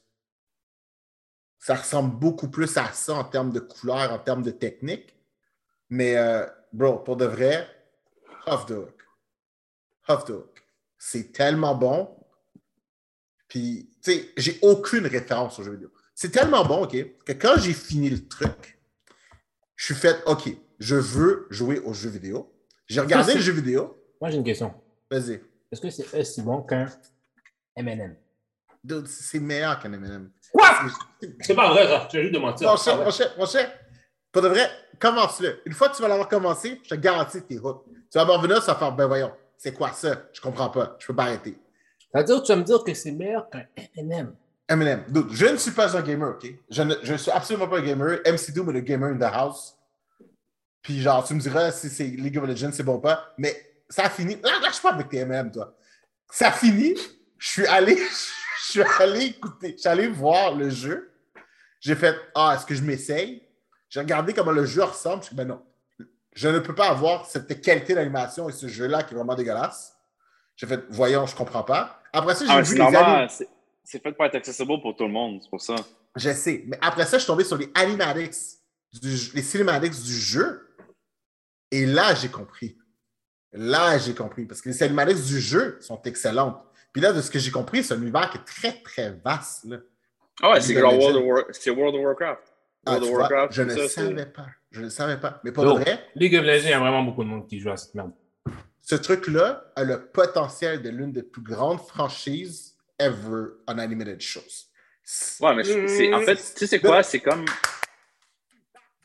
[1.65, 5.17] Ça ressemble beaucoup plus à ça en termes de couleur, en termes de technique.
[5.89, 6.45] Mais, euh,
[6.75, 7.67] bro, pour de vrai,
[8.45, 9.03] Off the Hook.
[10.09, 10.63] Off the Hook.
[10.99, 12.15] C'est tellement bon.
[13.49, 15.91] Puis, tu sais, j'ai aucune référence au jeu vidéo.
[16.15, 18.79] C'est tellement bon, OK, que quand j'ai fini le truc,
[19.75, 22.55] je suis fait, OK, je veux jouer au jeu vidéo.
[22.89, 24.05] J'ai regardé le jeu vidéo.
[24.21, 24.75] Moi, j'ai une question.
[25.11, 25.41] Vas-y.
[25.73, 26.91] Est-ce que c'est aussi bon qu'un
[27.75, 28.17] M&M?
[29.07, 30.31] C'est meilleur qu'un M&M.
[30.53, 30.69] Quoi?
[31.41, 32.07] C'est- pas vrai, ça.
[32.13, 32.69] Je viens juste de mentir.
[32.71, 33.73] Mon cher, mon cher, mon cher,
[34.31, 34.69] pour de vrai,
[34.99, 35.61] commence-le.
[35.65, 37.85] Une fois que tu vas l'avoir commencé, je te garantis que t'es hook.
[38.11, 40.23] Tu vas m'en revenir, tu vas faire, ben voyons, c'est quoi ça?
[40.33, 40.97] Je comprends pas.
[40.99, 41.59] Je peux pas arrêter.
[42.13, 43.67] C'est-à-dire que tu vas me dire que c'est meilleur qu'un
[43.97, 44.35] M&M.
[44.69, 45.05] Eminem.
[45.09, 46.47] Dude, je ne suis pas un gamer, OK?
[46.71, 48.21] Je ne je suis absolument pas un gamer.
[48.25, 49.77] MC Doom est le gamer in the house.
[50.81, 53.35] Puis genre, tu me diras si c'est League of Legends, c'est bon ou pas.
[53.37, 53.55] Mais
[53.89, 54.37] ça a fini.
[54.43, 55.75] Là, lâche pas avec tes MM, toi.
[56.31, 56.95] Ça a fini.
[57.39, 57.97] Je suis allé,
[58.73, 61.13] je suis allé écouter, je suis allé voir le jeu.
[61.81, 63.43] J'ai fait, ah, est-ce que je m'essaye?
[63.89, 65.23] J'ai regardé comment le jeu ressemble.
[65.23, 65.63] Je suis ben non.
[66.33, 69.97] Je ne peux pas avoir cette qualité d'animation et ce jeu-là qui est vraiment dégueulasse.
[70.57, 72.01] J'ai fait, voyons, je comprends pas.
[72.13, 73.47] Après ça, j'ai Ah, vu les.
[73.87, 75.75] C'est fait pour être accessible pour tout le monde, c'est pour ça.
[76.17, 76.65] Je sais.
[76.67, 78.35] Mais après ça, je suis tombé sur les animatics,
[78.95, 80.75] du, les cinematics du jeu.
[81.71, 82.79] Et là, j'ai compris.
[83.53, 84.47] Là, j'ai compris.
[84.47, 86.61] Parce que les cinematics du jeu sont excellentes.
[86.95, 89.65] Puis là, de ce que j'ai compris, c'est un univers qui est très, très vaste.
[89.65, 89.77] là.
[90.41, 91.25] Ah ouais, c'est World of,
[91.77, 92.55] World Warcraft.
[92.87, 94.47] Ah, World of vois, Warcraft, je ne ça, savais pas.
[94.71, 95.41] Je ne savais pas.
[95.45, 97.71] Mais de vrai, League of Legends, il y a vraiment beaucoup de monde qui joue
[97.71, 98.13] à cette merde.
[98.81, 104.41] ce truc-là a le potentiel de l'une des plus grandes franchises ever on animated shows.
[105.41, 107.03] Ouais, mais c'est- en fait, tu sais, c'est quoi?
[107.03, 107.45] C'est comme.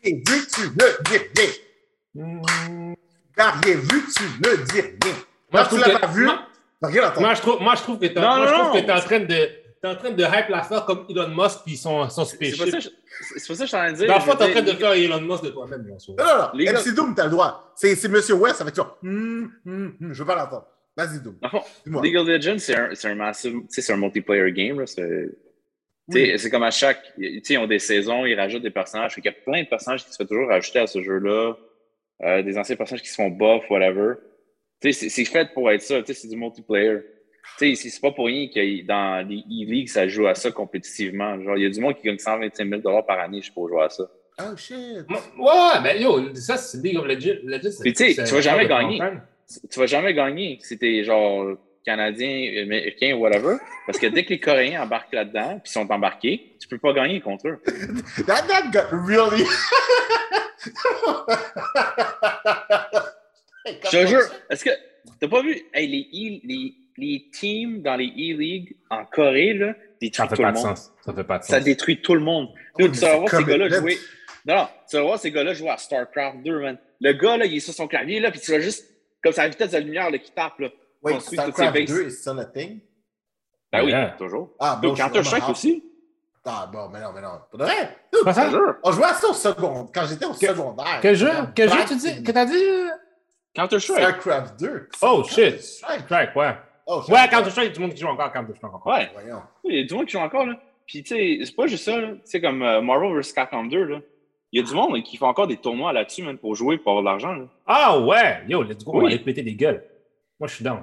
[0.04, 1.52] Et vu que tu ne dis rien.
[2.16, 2.94] Hmm.
[3.36, 5.16] Car rien vu que tu ne dis rien.
[5.52, 6.28] Moi, Quand je tu l'as que- pas vu,
[7.22, 9.50] moi- je trouve, moi, je trouve que t'es en train de.
[9.82, 12.66] T'es en train de hype l'affaire comme Elon Musk puis son, son C'est pas spaceship.
[12.70, 14.08] ça que je- c'est pas ça que je suis en train de dire.
[14.08, 16.16] Dans veux t'es en train de faire Elon Musk de toi-même, bien sûr.
[16.18, 16.80] Non, non, non.
[16.80, 17.72] MC Doom, t'as le droit.
[17.78, 18.98] C'est c'est Monsieur West avec toi.
[19.04, 20.14] Hum, hum, hum.
[20.14, 20.66] Je veux pas l'entendre.
[20.98, 21.38] Vas-y, Doom.
[22.04, 24.80] League of Legends, c'est un, c'est un massive, tu c'est un multiplayer game.
[24.82, 25.30] là, C'est
[26.12, 29.14] tu c'est comme à chaque, tu ils ont des saisons, ils rajoutent des personnages.
[29.16, 31.54] Qu'il y a plein de personnages qui se font toujours rajouter à ce jeu-là.
[32.22, 34.16] Euh, des anciens personnages qui se font buff, whatever.
[34.82, 36.02] Tu sais, c'est- fait pour être ça.
[36.02, 37.00] Tu sais, c'est du multiplayer.
[37.58, 41.42] Tu sais, c'est- pas pour rien que dans les E-League, ça joue à ça compétitivement.
[41.42, 43.84] Genre, il y a du monde qui gagne 125 000 par année juste pour jouer
[43.84, 44.04] à ça.
[44.42, 44.76] Oh shit.
[45.38, 47.40] Ouais, mais yo, ça, c'est League of Legends.
[47.84, 49.02] Tu sais, tu vas un jamais gagner.
[49.70, 53.58] tu vas jamais gagner si t'es genre Canadien, Américain, whatever.
[53.86, 57.20] Parce que dès que les Coréens embarquent là-dedans, puis sont embarqués, tu peux pas gagner
[57.20, 57.60] contre eux.
[58.26, 59.44] That, that got really.
[63.86, 64.70] Je te jure, est-ce que
[65.20, 69.74] t'as pas vu hey, les, E- les, les teams dans les E-League en Corée, là,
[69.74, 70.78] Ça détruisent fait tout pas le de monde.
[70.78, 70.92] sens.
[71.06, 71.64] Ça fait pas de Ça sens.
[71.64, 72.50] détruit tout le monde.
[72.78, 73.98] Oui, Dude, mais tu vas c'est voir ces gars-là jouer.
[74.46, 76.78] Non, non, tu vas voir ces gars-là jouer à StarCraft 2, man.
[77.02, 78.86] Le gars, là, il est sur son clavier, là, puis tu vas juste,
[79.24, 80.70] comme ça, à la vitesse de la lumière, là, qui tape, là.
[81.06, 81.98] Toutes StarCraft ses bases.
[81.98, 82.80] 2 is still a thing?
[83.72, 84.16] Ben oui, Yeah.
[84.18, 84.56] toujours.
[84.60, 85.84] Ah, bon, Counter-Strike aussi.
[86.46, 87.30] Ah, bon, mais non, mais non.
[87.52, 87.96] Pour de vrai.
[88.12, 88.50] Dude, ça?
[88.84, 91.00] On jouait à ça au secondaire, quand j'étais au Que- secondaire.
[91.02, 91.30] Quel jeu?
[91.54, 92.24] Quel jeu tu dis?
[92.24, 92.54] Que t'as dit?
[93.54, 94.00] Counter-Strike.
[94.22, 94.90] StarCraft 2.
[95.02, 95.62] Oh, shit.
[95.62, 96.36] Strike.
[96.36, 96.56] Ouais.
[96.86, 98.74] Oh, Ouais, Counter-Strike, il y a du monde qui joue encore Counter-Strike.
[98.74, 98.94] encore.
[98.94, 99.10] Ouais.
[99.14, 99.42] Voyons.
[99.64, 100.60] Oui, il y a du monde qui joue encore, là.
[100.88, 102.14] Puis, tu sais, c'est pas juste ça, là.
[102.14, 103.34] Tu sais, comme euh, Marvel vs.
[103.34, 104.00] Capcom 2, là.
[104.52, 106.78] Il y a du monde là, qui fait encore des tournois là-dessus, même, pour jouer,
[106.80, 107.46] pour avoir de l'argent, là.
[107.68, 108.42] Ah ouais!
[108.48, 109.14] Yo, let's go, on va Oui.
[109.14, 109.84] aller péter des gueules.
[110.40, 110.82] Moi, je suis down.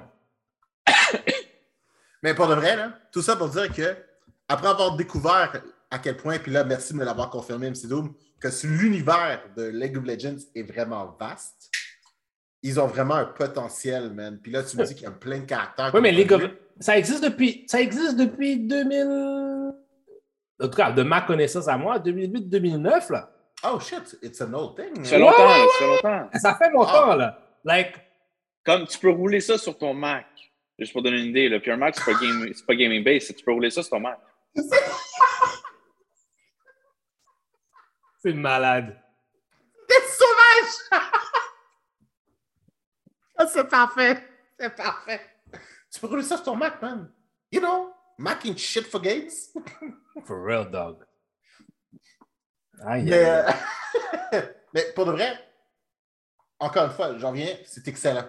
[2.23, 3.95] Mais pour de vrai, là, tout ça pour dire que,
[4.47, 5.61] après avoir découvert
[5.91, 9.41] à quel point, puis là, merci de me l'avoir confirmé, MC Doom, que si l'univers
[9.55, 11.69] de League of Legends est vraiment vaste,
[12.63, 14.39] ils ont vraiment un potentiel, man.
[14.41, 15.91] Puis là, tu me dis qu'il y a plein de caractères.
[15.93, 16.49] Oui, mais League a of...
[16.79, 17.65] Ça existe depuis...
[17.67, 19.73] Ça existe depuis 2000...
[20.59, 23.31] En tout cas, de ma connaissance à moi, 2008-2009, là.
[23.63, 25.03] Oh shit, it's an old thing.
[25.03, 26.29] Ça fait longtemps, ouais, là, ça fait longtemps.
[26.39, 27.39] Ça fait longtemps, là.
[27.63, 27.93] Like,
[28.65, 30.25] Comme tu peux rouler ça sur ton Mac.
[30.79, 31.59] Juste pour donner une idée, là.
[31.59, 33.99] Puis un Mac, c'est pas, game- pas gaming base, tu peux rouler ça sur ton
[33.99, 34.19] Mac.
[38.19, 38.95] c'est malade.
[39.87, 41.01] T'es sauvage!
[43.37, 44.23] Ah, c'est parfait.
[44.59, 45.21] C'est parfait.
[45.91, 47.11] Tu peux rouler ça sur ton Mac, man.
[47.51, 49.51] You know, Mac ain't shit for gates.
[50.25, 51.03] For real, dog.
[52.85, 53.25] Aïe, Mais,
[54.33, 54.41] euh,
[54.73, 55.37] mais pour de vrai,
[56.59, 58.27] encore une fois, j'en reviens, c'est excellent.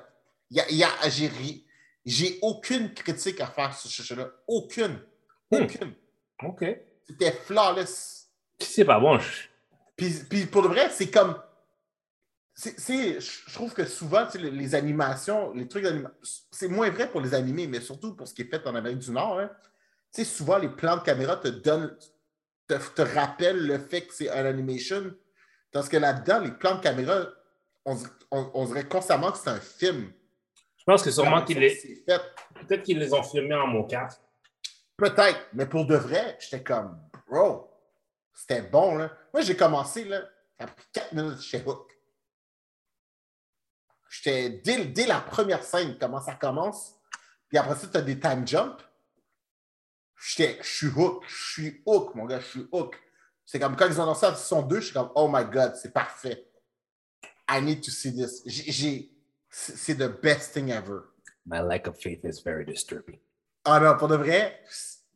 [0.51, 1.67] Il y a, il y a- j'ai, ri-
[2.05, 4.31] j'ai aucune critique à faire sur ce jeu-là.
[4.47, 5.01] Aucune.
[5.51, 5.63] Hmm.
[5.65, 5.95] Aucune.
[6.45, 6.65] OK.
[7.07, 8.31] C'était flawless.
[8.61, 9.49] C'est pas bon, je...
[9.97, 11.41] Puis, puis pour de vrai, c'est comme.
[12.61, 16.17] C'est- je trouve que souvent, tu sais, les, les animations, les trucs d'animation,
[16.51, 18.99] c'est moins vrai pour les animés, mais surtout pour ce qui est fait en Amérique
[18.99, 19.39] du Nord.
[19.39, 19.51] hein.
[20.13, 21.97] Tu sais, souvent, les plans de caméra te donnent,
[22.67, 25.15] te, te rappellent le fait que c'est un animation.
[25.71, 27.27] Parce que là-dedans, les plans de caméra,
[27.85, 27.97] on,
[28.31, 30.13] on- on dirait constamment que c'est un film.
[30.79, 32.05] je pense que sûrement qu'ils les...
[32.67, 34.11] Peut-être qu'ils les ont filmés en mocap.
[34.97, 36.99] Peut-être, mais pour de vrai, j'étais comme,
[37.31, 37.71] bro,
[38.35, 39.13] c'était bon, là.
[39.33, 40.23] Moi, j'ai commencé, là,
[40.59, 41.98] ça a pris 4 minutes chez Hook.
[44.11, 46.95] J'étais, dès, dès la première scène, comment ça commence,
[47.49, 48.83] puis après ça, tu as des time jumps.
[50.21, 52.99] J'étais, je suis Hook, je suis Hook, mon gars, je suis Hook.
[53.45, 55.75] C'est comme quand ils ont lancé la saison 2, je suis comme, oh my God,
[55.77, 56.47] c'est parfait.
[57.49, 58.43] I need to see this.
[58.45, 59.11] J'ai,
[59.49, 61.05] c'est c'est the best thing ever.
[61.47, 63.19] My lack of faith is very disturbing.
[63.65, 64.61] Ah non, pour de vrai,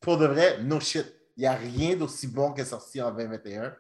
[0.01, 1.07] pour de vrai, no shit.
[1.37, 3.77] Il n'y a rien d'aussi bon qui est sorti en 2021.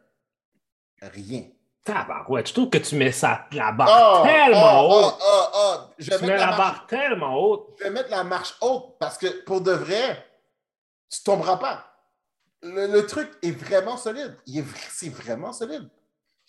[1.02, 1.50] Rien.
[1.84, 5.14] Tabarouette, je trouve que tu mets ça, la barre Oh, tellement oh, haute.
[5.20, 5.92] oh, oh, oh.
[5.98, 7.74] Je, vais tu mets la barre tellement haute.
[7.78, 10.24] je vais mettre la marche haute parce que pour de vrai,
[11.10, 11.84] tu tomberas pas.
[12.62, 14.36] Le, le truc est vraiment solide.
[14.90, 15.88] C'est vraiment solide.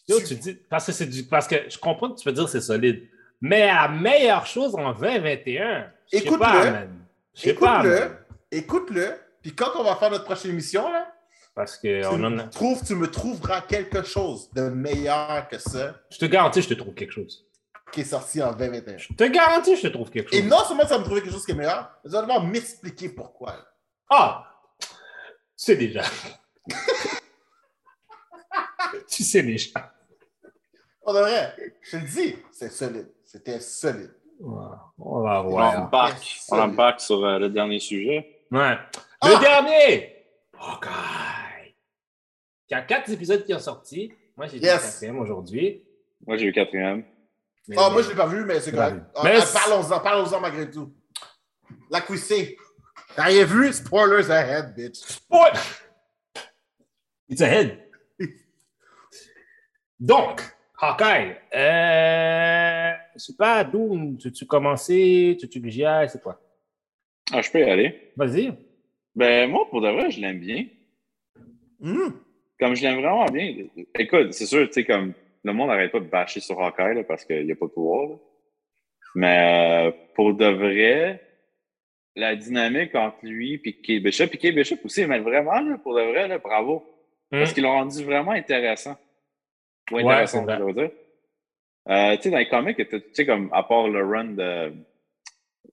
[0.08, 2.32] Yo, Tu- tu dis, parce que c'est du, parce que je comprends que tu peux
[2.32, 3.08] dire que c'est solide.
[3.42, 6.90] Mais la meilleure chose en 2021, je sais Écoute-le.
[7.44, 8.18] Écoute-le,
[8.52, 11.03] écoute-le, puis quand on va faire notre prochaine émission, là,
[11.56, 15.48] Parce que tu, on en me a- trouves- tu me trouveras quelque chose de meilleur
[15.48, 17.46] que ça je te garantis, je te trouve quelque chose.
[17.92, 18.98] qui est sorti en 2021.
[18.98, 20.40] Je te garantis, je te trouve quelque chose.
[20.40, 22.44] Et non seulement ça me trouvait quelque chose qui est meilleur, mais ça va devoir
[22.44, 23.56] m'expliquer pourquoi.
[24.10, 24.50] Ah!
[25.56, 26.02] Tu sais déjà.
[29.08, 29.94] tu sais déjà.
[31.06, 31.56] On devrait.
[31.82, 33.12] Je te le dis, c'est solide.
[33.24, 34.14] C'était solide.
[34.40, 34.66] Ouais,
[34.98, 35.80] on va On voir.
[35.84, 36.48] embarque, Yes.
[36.52, 38.46] on embarque sur euh, le dernier sujet.
[38.52, 38.76] Ouais.
[39.22, 39.30] Ah!
[39.30, 40.16] Le dernier!
[40.60, 40.90] Hawkeye!
[40.90, 41.33] Il
[42.74, 44.12] y a quatre épisodes qui ont sorti.
[44.36, 44.76] Moi, j'ai vu Yes.
[44.82, 45.84] le quatrième aujourd'hui.
[46.26, 47.04] Moi, j'ai eu quatrième.
[47.68, 48.98] Mais- Ah, moi, je ne l'ai pas vu, mais c'est C'est correct.
[49.16, 50.94] Ah, Mais ah, Parlons-en, parlons-en malgré tout.
[51.90, 52.58] La cuissée.
[53.16, 53.72] T'as rien vu?
[53.72, 55.20] Spoilers ahead, bitch.
[55.30, 55.52] Ouais.
[57.30, 57.80] It's ahead.
[60.00, 60.42] Donc,
[60.82, 66.22] Hawkeye, euh, je sais pas, d'où tu, tu commencer, tu, tu que j'y aille, c'est
[66.22, 66.42] quoi?
[67.32, 68.12] Ah, je peux y aller.
[68.18, 68.54] Vas-y.
[69.16, 70.66] Ben, moi, pour de vrai, je l'aime bien.
[71.82, 72.20] Hum.
[72.60, 73.56] Comme je l'aime vraiment bien.
[73.98, 77.04] Écoute, c'est sûr, tu sais, comme le monde n'arrête pas de bâcher sur Hawkeye là,
[77.04, 78.10] parce qu'il n'y a pas de pouvoir.
[78.10, 78.16] là.
[79.16, 81.22] Mais euh, pour de vrai,
[82.16, 85.96] la dynamique entre lui et Kate Bishop, puis Kate Bishop aussi, mais vraiment, là, pour
[85.96, 86.86] de vrai, là, bravo.
[87.30, 87.54] Parce Hum.
[87.56, 88.96] qu'ils l'ont rendu vraiment intéressant.
[89.92, 90.58] Ou Ouais, intéressant, c'est vrai.
[90.60, 90.92] je veux dire.
[91.90, 94.74] Euh, tu sais, dans les comics, tu sais, comme à part le run de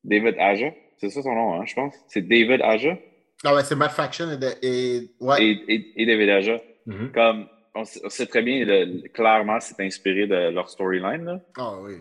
[0.03, 1.95] David Aja, c'est ça son nom, hein, je pense?
[2.09, 2.97] C'est David Aja?
[3.45, 5.43] Ah ouais, c'est Matt Faction et, de- et- ouais.
[5.45, 6.61] et, et, et David Aja.
[6.91, 7.13] Mhm.
[7.13, 11.41] Comme, on, sait- on sait très bien, le- clairement, c'est inspiré de leur storyline, là.
[11.57, 11.95] Ah oui.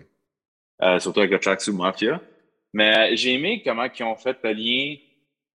[0.81, 2.19] Euh, surtout avec le Tracksuit Mafia.
[2.73, 4.95] Mais euh, j'ai aimé comment ils ont fait le lien,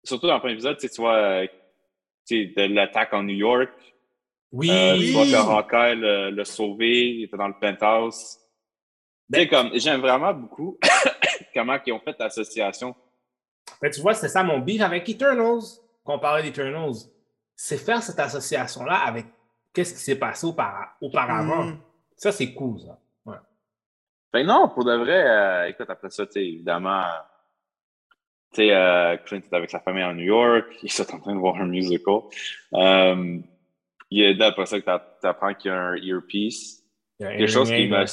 [0.04, 1.46] surtout dans le premier épisode, tu sais, tu vois, euh,
[2.30, 3.70] de l'attaque en New York.
[4.52, 4.70] Oui.
[4.70, 8.38] Euh, tu vois que Hawkeye l'a l'a sauvé, il était dans le penthouse.
[9.32, 10.78] Tu sais, comme, j'aime vraiment beaucoup
[11.54, 12.94] comment ils ont fait l'association.
[13.80, 15.62] Ben, tu vois, c'est ça mon beef avec Eternals,
[16.04, 16.92] qu'on parlait d'Eternals.
[17.56, 19.26] C'est faire cette association-là avec
[19.72, 21.60] qu'est-ce qui s'est passé aupara- auparavant.
[21.62, 21.78] Hum.
[22.16, 22.98] Ça, c'est cool, ça.
[23.26, 23.36] Ouais.
[24.32, 27.02] Que non, pour de vrai, euh, écoute, après ça, tu sais, évidemment,
[28.52, 31.34] tu sais, euh, Clint est avec sa famille en New York, il est en train
[31.34, 32.20] de voir un musical.
[32.74, 33.38] Euh,
[34.10, 36.82] il est là, après ça, que t'a- t'apprends qu'il y a un earpiece.
[37.18, 38.04] Y a Quelque chose qui me...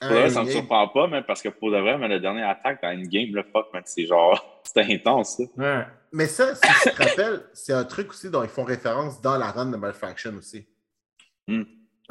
[0.00, 2.08] Pour de vrai, ça me Un- surprend pas, même parce que pour de vrai, mais
[2.08, 5.40] le dernier attaque dans Endgame, le fuck, man, c'est genre, c'était intense.
[5.56, 5.84] Ouais.
[6.12, 9.38] Mais ça, si tu te rappelles, c'est un truc aussi dont ils font référence dans
[9.38, 10.66] la run de Malfaction aussi.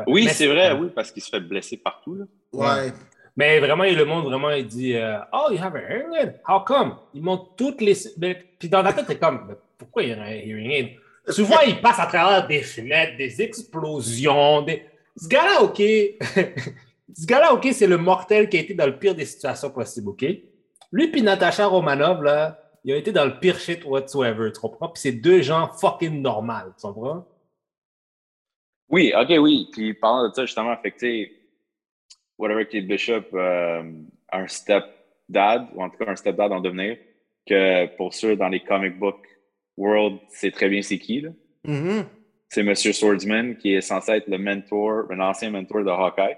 [0.07, 2.15] Oui, Mais c'est vrai, oui, parce qu'il se fait blesser partout.
[2.15, 2.25] Là.
[2.53, 2.91] Ouais.
[3.37, 6.39] Mais vraiment, le monde, vraiment, il dit euh, Oh, you have a hearing aid?
[6.47, 6.97] How come?
[7.13, 7.95] Ils montrent toutes les.
[8.59, 10.89] Puis dans la tête, t'es comme Mais Pourquoi il y a un hearing aid?
[11.29, 14.63] Souvent, il passe à travers des fenêtres, des explosions.
[14.63, 14.85] Des...
[15.15, 15.77] Ce gars-là, OK.
[17.13, 20.09] Ce gars-là, OK, c'est le mortel qui a été dans le pire des situations possibles,
[20.09, 20.25] OK?
[20.93, 24.89] Lui puis Natasha Romanov, là, ils ont été dans le pire shit whatsoever, tu comprends?
[24.89, 27.27] Puis c'est deux gens fucking normales, tu comprends?
[28.89, 29.69] Oui, ok, oui.
[29.71, 31.31] Puis parlant de ça, justement, fait que, tu sais,
[32.37, 33.83] whatever Kate Bishop, euh,
[34.31, 36.97] un step-dad, ou en tout cas un step-dad en devenir,
[37.45, 39.25] que pour ceux dans les comic book
[39.77, 41.29] world, c'est très bien c'est qui, là.
[41.63, 42.05] Mhm.
[42.49, 46.37] C'est Monsieur Swordsman, qui est censé être le mentor, un ancien mentor de Hawkeye.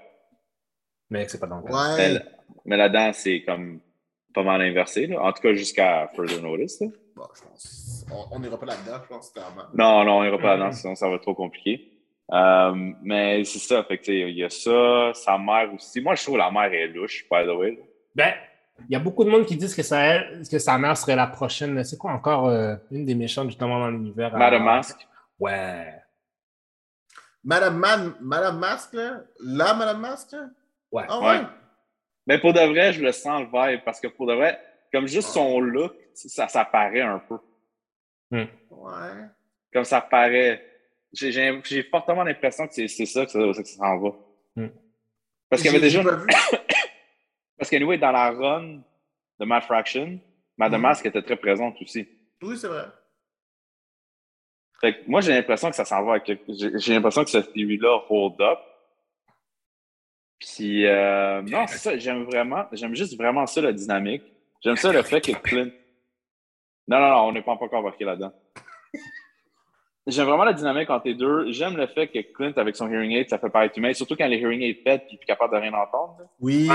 [1.10, 1.72] Mais c'est pas dans le cas.
[1.72, 1.96] Ouais.
[1.96, 2.20] Mais,
[2.66, 3.80] mais là-dedans, c'est comme
[4.34, 5.20] pas mal inversé, là.
[5.22, 6.88] En tout cas, jusqu'à further notice, là.
[7.16, 8.06] Bon, je pense.
[8.32, 9.62] On n'ira pas là-dedans, je pense, clairement.
[9.72, 11.90] Non, non, on ira pas là-dedans, sinon ça va être trop compliqué.
[12.32, 12.72] Euh,
[13.02, 16.00] mais c'est ça, fait que, il y a ça, sa mère aussi.
[16.00, 17.78] Moi, je trouve que la mère est louche, by the way.
[18.14, 18.32] Ben,
[18.88, 20.18] il y a beaucoup de monde qui disent que, ça,
[20.50, 21.82] que sa mère serait la prochaine.
[21.84, 24.34] C'est quoi encore euh, une des méchantes justement dans l'univers?
[24.34, 25.06] à- Madame Mask.
[25.38, 25.94] Ouais.
[27.44, 29.20] Madame, Man- Madame Masque, là?
[29.40, 30.34] La Madame Masque?
[30.90, 31.04] Ouais.
[31.08, 31.26] Ah Ouais.
[31.26, 31.40] ouais?
[32.26, 34.58] Mais pour de vrai, je le sens le vibe parce que pour de vrai,
[34.92, 37.38] comme juste son look, ça, ça paraît un peu.
[38.30, 38.48] Ouais.
[39.72, 40.64] Comme ça paraît.
[41.12, 44.10] J'ai- J'ai j'ai fortement l'impression que c'est c'est ça que ça, que ça s'en va.
[44.56, 44.68] Hmm.
[45.48, 46.02] Parce qu'il y avait déjà.
[47.56, 48.80] Parce qu'anyway, dans la run
[49.38, 50.18] de Mad Fraction,
[50.56, 50.86] Madame Mhm.
[50.88, 52.08] Mask était très présente aussi.
[52.42, 52.86] Oui, c'est vrai.
[54.80, 56.18] Fait que moi, j'ai l'impression que ça s'en va.
[56.24, 56.38] J'ai
[56.78, 58.58] j'ai l'impression que cette theory-là hold up.
[60.38, 61.96] Puis, euh, non, c'est ça.
[61.98, 64.22] J'aime vraiment, j'aime juste vraiment ça, la dynamique.
[64.62, 65.70] J'aime ça, le fait que Clint.
[66.86, 68.30] Non, non, non, on n'est pas encore embarqué là-dedans.
[70.06, 71.50] J'aime vraiment la dynamique entre les deux.
[71.50, 74.26] J'aime le fait que Clint, avec son hearing aid, ça fait paraître humain, surtout quand
[74.26, 76.18] les hearing aids pètent et il est plus capable de rien entendre.
[76.40, 76.68] Oui.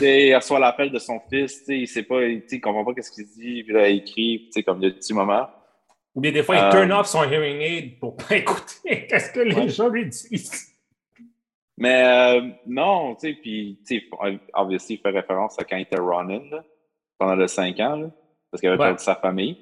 [0.00, 3.10] Il reçoit l'appel de son fils, tu sais, il sait pas, il comprend pas ce
[3.10, 5.48] qu'il dit, puis là, il écrit, tu sais, comme il y a des petits moments.
[6.14, 9.32] Ou bien des fois, il Euh, turn off son hearing aid pour pas écouter qu'est-ce
[9.32, 9.68] que les Ouais.
[9.68, 10.75] gens lui disent.
[11.78, 14.08] Mais euh, non, tu sais, puis, tu sais,
[14.54, 16.64] obviously, il fait référence à quand il était Ronin, là,
[17.18, 18.10] pendant les cinq ans, là,
[18.50, 18.86] parce qu'il avait Ouais.
[18.88, 19.58] perdu sa famille.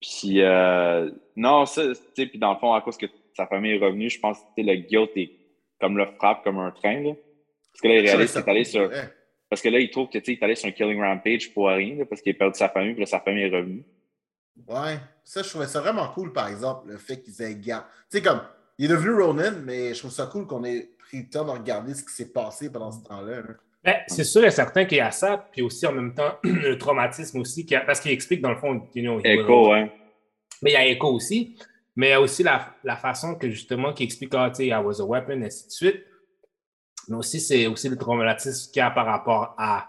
[0.00, 3.72] Puis, euh, non, ça, tu sais, puis dans le fond, à cause que sa famille
[3.72, 5.32] est revenue, je pense que le guilt est
[5.80, 7.12] comme le frappe comme un train, là.
[7.72, 8.88] Parce que là, il réalise qu'il est allé sur.
[8.88, 9.08] Ouais.
[9.50, 11.52] Parce que là, il trouve que, tu sais, il est allé sur un killing rampage
[11.52, 13.84] pour rien, là, parce qu'il a perdu sa famille, puis là, sa famille est revenue.
[14.68, 14.98] Ouais.
[15.24, 17.86] Ça, je trouvais ça vraiment cool, par exemple, le fait qu'ils aient gardé.
[18.10, 18.40] Tu sais, comme,
[18.78, 21.50] il est devenu Ronin, mais je trouve ça cool qu'on ait pris le temps de
[21.50, 23.40] regarder ce qui s'est passé pendant ce temps-là.
[23.40, 23.54] là.
[23.84, 26.76] Ben, c'est sûr et certain qu'il y a ça, puis aussi en même temps, le
[26.76, 29.20] traumatisme aussi, y a- parce qu'il explique dans le fond, you know,
[29.72, 29.88] hein.
[30.62, 31.56] Mais il y a Echo aussi.
[31.94, 34.66] Mais il y a aussi la, la façon que justement, qui explique, ah, tu sais,
[34.66, 36.02] I was a weapon, et ainsi de suite.
[37.08, 39.88] Mais aussi, c'est aussi le traumatisme qu'il y a par rapport à,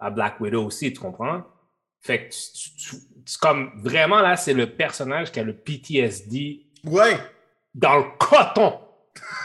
[0.00, 1.44] à Black Widow aussi, tu comprends?
[2.00, 5.54] Fait que tu- tu- tu- c'est comme vraiment là, c'est le personnage qui a le
[5.56, 7.16] PTSD Ouais.
[7.74, 8.80] Dans le coton.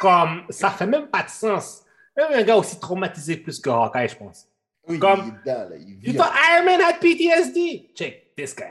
[0.01, 1.83] Comme ça fait même pas de sens.
[2.17, 4.47] Même un gars aussi traumatisé plus que Hawkeye, je pense.
[4.87, 5.75] Oui, Comme- il est dedans, là.
[5.77, 6.15] Il You vit.
[6.17, 7.91] thought Iron Man had PTSD?
[7.95, 8.63] Check this guy.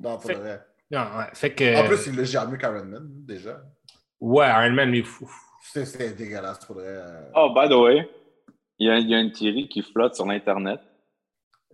[0.00, 0.60] Non, pas Fait- vrai.
[0.90, 1.82] Non, ouais, fait que.
[1.82, 3.60] En plus, il l'a jamais qu'Iron Man, déjà.
[4.20, 5.30] Ouais, Iron Man, lui, fou.
[5.72, 6.96] C'est c'est dégueulasse, pour vrai.
[7.34, 8.08] Oh, by the way,
[8.78, 10.80] il y a, il y a une théorie qui flotte sur l'Internet.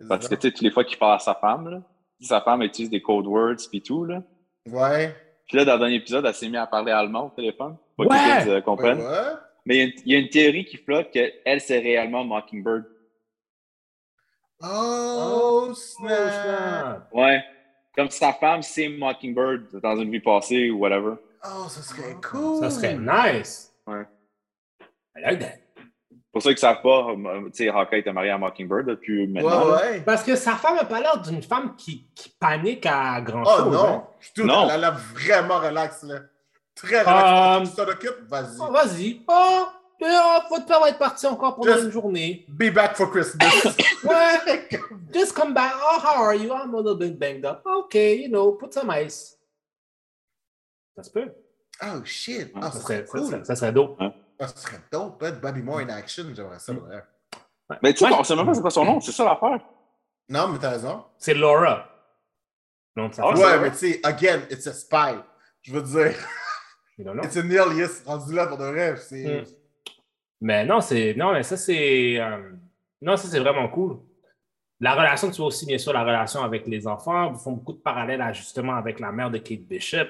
[0.09, 1.83] Parce que, tu sais, toutes les fois qu'il parle à sa femme, là,
[2.23, 4.23] sa femme utilise des code words puis tout, là.
[4.67, 5.15] Ouais.
[5.51, 7.77] Puis là, dans le dernier épisode, elle s'est mise à parler allemand au téléphone.
[7.99, 8.45] Pas Ouais!
[8.45, 9.01] que les euh, comprennent.
[9.01, 9.33] ouais.
[9.67, 12.25] Mais il y, a une, il y a une théorie qui flotte qu'elle, c'est réellement
[12.25, 12.85] Mockingbird.
[14.63, 16.09] Oh, snap!
[16.33, 17.09] snap.
[17.13, 17.43] Ouais.
[17.97, 21.15] Comme sa femme, c'est Mockingbird dans une vie passée ou whatever.
[21.45, 22.61] Oh, ça serait cool!
[22.61, 23.75] Ça serait nice.
[23.87, 24.05] Ouais.
[25.17, 25.57] I like that.
[26.33, 29.23] Pour ceux qui ne savent pas, euh, tu sais, Hawkeye était marié à Mockingbird depuis
[29.23, 29.65] Ouais, maintenant.
[29.69, 29.81] là.
[29.91, 30.01] ouais.
[30.03, 33.57] Parce que sa femme n'a pas l'air d'une femme qui, qui panique à grand Oh
[33.65, 33.73] chose.
[33.73, 33.89] non!
[33.89, 34.05] hein.
[34.35, 34.65] Tout, Non.
[34.67, 36.21] Elle a l'air vraiment relax, là.
[36.77, 37.71] Très Euh, relax.
[37.71, 38.21] Tu t'en occupes?
[38.29, 38.57] Vas-y.
[38.61, 39.23] Oh, Vas-y.
[39.27, 39.67] Oh,
[40.03, 42.45] oh, votre père va être parti encore pendant Just- une journée.
[42.49, 43.51] Be back for Christmas.
[44.05, 44.67] Ouais.
[45.13, 45.73] Just come back.
[45.77, 46.53] Oh, how are you?
[46.55, 47.63] I'm a little bit banged up.
[47.67, 49.37] Okay, you know, put some ice.
[50.97, 51.31] Ça se peut.
[51.83, 52.51] oh, shit!
[52.55, 53.45] Ah, Ça ça serait, ça cool.
[53.45, 53.97] ça serait dope.
[54.01, 54.13] Ah,
[54.49, 55.33] ça serait dope, hein?
[55.43, 56.73] Bobby Moore in action, j'aimerais ça.
[56.73, 57.03] Ouais.
[57.83, 59.61] Mais tu sais, on sait même pas c'est quoi son nom, c'est ça l'affaire.
[60.29, 61.05] Non, mais t'as raison.
[61.19, 61.87] C'est Laura.
[62.97, 65.19] Non, ça Ah, ouais, mais tu sais, again, it's a spy.
[65.63, 66.15] Je veux dire,
[66.99, 68.97] it's an alias rendu là pour de vrai.
[68.97, 69.43] C'est...
[69.43, 69.45] Mm.
[70.41, 71.15] Mais non, c'est.
[71.15, 72.19] Non, mais ça, c'est.
[72.19, 72.53] euh,
[73.03, 73.99] Non, ça, c'est vraiment cool.
[74.81, 77.33] La relation, tu vois aussi, bien sûr, la relation avec les enfants.
[77.33, 80.07] Ils font beaucoup de parallèles, justement, avec la mère de Kate Bishop.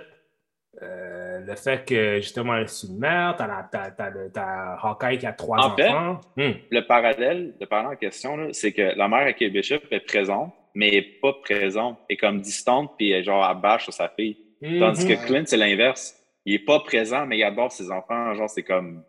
[0.82, 5.58] Euh, le fait que, justement, elle est une mère, tu as, Hawkeye qui a trois
[5.58, 6.20] En fait, enfants.
[6.36, 6.52] Hmm.
[6.70, 10.00] Le parallèle, le parallèle en question, là, c'est que la mère à Kate Bishop est
[10.00, 11.98] présente, mais elle n'est pas présente.
[12.08, 14.38] Elle est comme distante, puis elle, genre, elle bâche sur sa fille.
[14.62, 15.08] Tandis Mhm.
[15.16, 16.16] que Clint, c'est l'inverse.
[16.44, 18.32] Il n'est pas présent, mais il adore ses enfants.
[18.34, 19.04] Genre, c'est comme.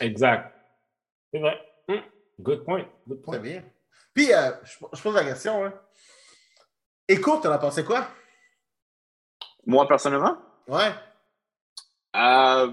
[0.00, 0.52] Exact.
[1.32, 1.58] C'est vrai.
[1.88, 2.00] Hmm.
[2.40, 2.86] Good point.
[3.08, 3.38] Good Très point.
[3.38, 3.62] bien.
[4.14, 5.64] Puis, euh, je, je pose la question.
[5.64, 5.72] Hein.
[7.08, 8.06] Écoute, t'en as pensé quoi?
[9.66, 10.36] Moi, personnellement,
[10.68, 10.92] Ouais.
[12.16, 12.70] euh,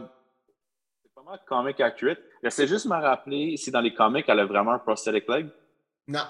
[1.02, 2.20] c'est pas mal comic accurate.
[2.44, 5.48] J'essaie juste de me rappeler si dans les comics, elle a vraiment un prosthetic leg.
[6.08, 6.26] Non.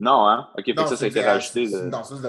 [0.00, 0.48] Non, hein?
[0.56, 1.66] Ok, fait non, que ça, ça a été rajouté.
[1.66, 2.28] Le- une danseuse de.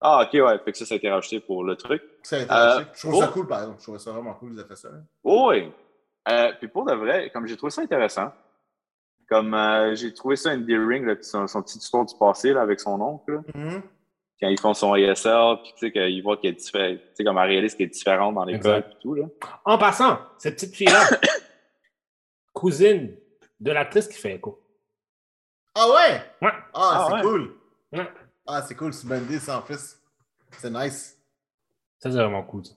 [0.00, 0.58] Ah, ok, ouais.
[0.64, 2.02] Fait que ça, ça a été rajouté pour le truc.
[2.24, 2.90] Ça a été Euh, rajouté.
[2.94, 3.78] Je trouve ça cool, par exemple.
[3.78, 4.88] Je trouve ça vraiment cool, vous avez fait ça.
[5.22, 5.72] Oh, oui.
[6.28, 8.32] Euh, puis pour de vrai, comme j'ai trouvé ça intéressant,
[9.28, 12.80] comme euh, j'ai trouvé ça endearing, là, son, son petit histoire du passé là, avec
[12.80, 13.82] son oncle, là, Mhm.
[14.42, 17.24] Quand ils font son ASL, puis tu sais, qu'ils voient qu'elle est différente, tu sais,
[17.24, 19.24] comme elle réalise qu'elle est différente dans l'école et tout, là.
[19.64, 21.08] En passant, cette petite fille-là,
[22.52, 23.16] cousine
[23.60, 24.58] de l'actrice qui fait écho.
[25.74, 26.22] Ah ouais?
[26.42, 26.52] Ouais.
[26.74, 27.20] Ah, Ah c'est ouais.
[27.22, 27.56] cool.
[27.92, 28.08] Ouais.
[28.46, 28.92] Ah, c'est cool.
[28.92, 29.96] C'est bandé, ça, en plus.
[30.58, 31.18] C'est nice.
[31.98, 32.64] Ça, c'est vraiment cool.
[32.66, 32.74] ça.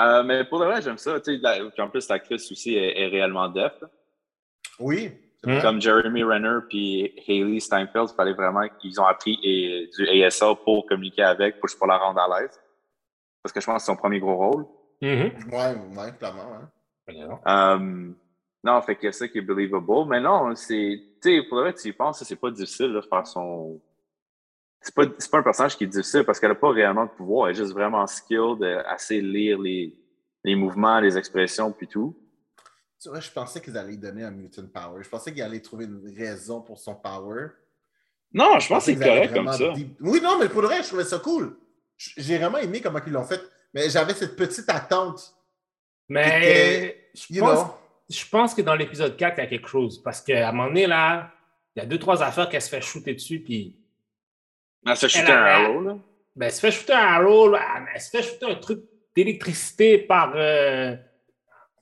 [0.00, 1.18] Euh, mais pour de vrai, j'aime ça.
[1.20, 3.72] Tu sais, la- en plus, l'actrice aussi est, est réellement deaf.
[3.80, 3.88] là.
[4.78, 5.12] Oui.
[5.44, 5.62] Vrai.
[5.62, 10.54] Comme Jeremy Renner puis Hailey Steinfeld, il fallait vraiment qu'ils ont appris et- du ASL
[10.64, 12.60] pour communiquer avec, pour, pour la rendre à l'aise.
[13.42, 14.64] Parce que je pense que c'est son premier gros rôle.
[15.02, 15.32] Mhm.
[15.52, 16.48] Ouais, ouais, clairement.
[16.54, 16.70] hein.
[17.46, 18.12] Euh,
[18.62, 20.06] non, fait que c'est ça qui est believable.
[20.08, 20.98] Mais non, c'est.
[21.22, 23.80] Tu sais, pour le vrai, tu y penses, c'est pas difficile de faire son.
[24.80, 27.10] C'est pas, c'est pas un personnage qui est difficile parce qu'elle a pas réellement de
[27.10, 27.48] pouvoir.
[27.48, 29.94] Elle est juste vraiment skilled, assez lire les,
[30.44, 32.14] les mouvements, les expressions, puis tout.
[33.04, 35.02] Tu vois, je pensais qu'ils allaient lui donner un mutant power.
[35.02, 37.48] Je pensais qu'ils allaient trouver une raison pour son power.
[38.32, 39.72] Non, je pense que c'est qu'ils allaient correct comme ça.
[39.74, 41.54] deep- Oui, non, mais pour le reste, je trouvais ça cool.
[41.98, 43.42] J'ai vraiment aimé comment ils l'ont fait.
[43.74, 45.36] Mais j'avais cette petite attente.
[46.08, 47.74] Mais je pense, know?
[48.08, 50.02] je pense que dans l'épisode 4, il y a quelque chose.
[50.02, 51.30] Parce qu'à un moment donné, là,
[51.76, 53.76] il y a deux, trois affaires qu'elle se fait shooter dessus, puis
[54.86, 55.98] Elle se Elle shooter un arrow, là.
[56.36, 58.80] ben, elle se fait shooter un arrow, là, mais elle se fait shooter un truc
[59.14, 60.32] d'électricité par.
[60.36, 60.96] euh,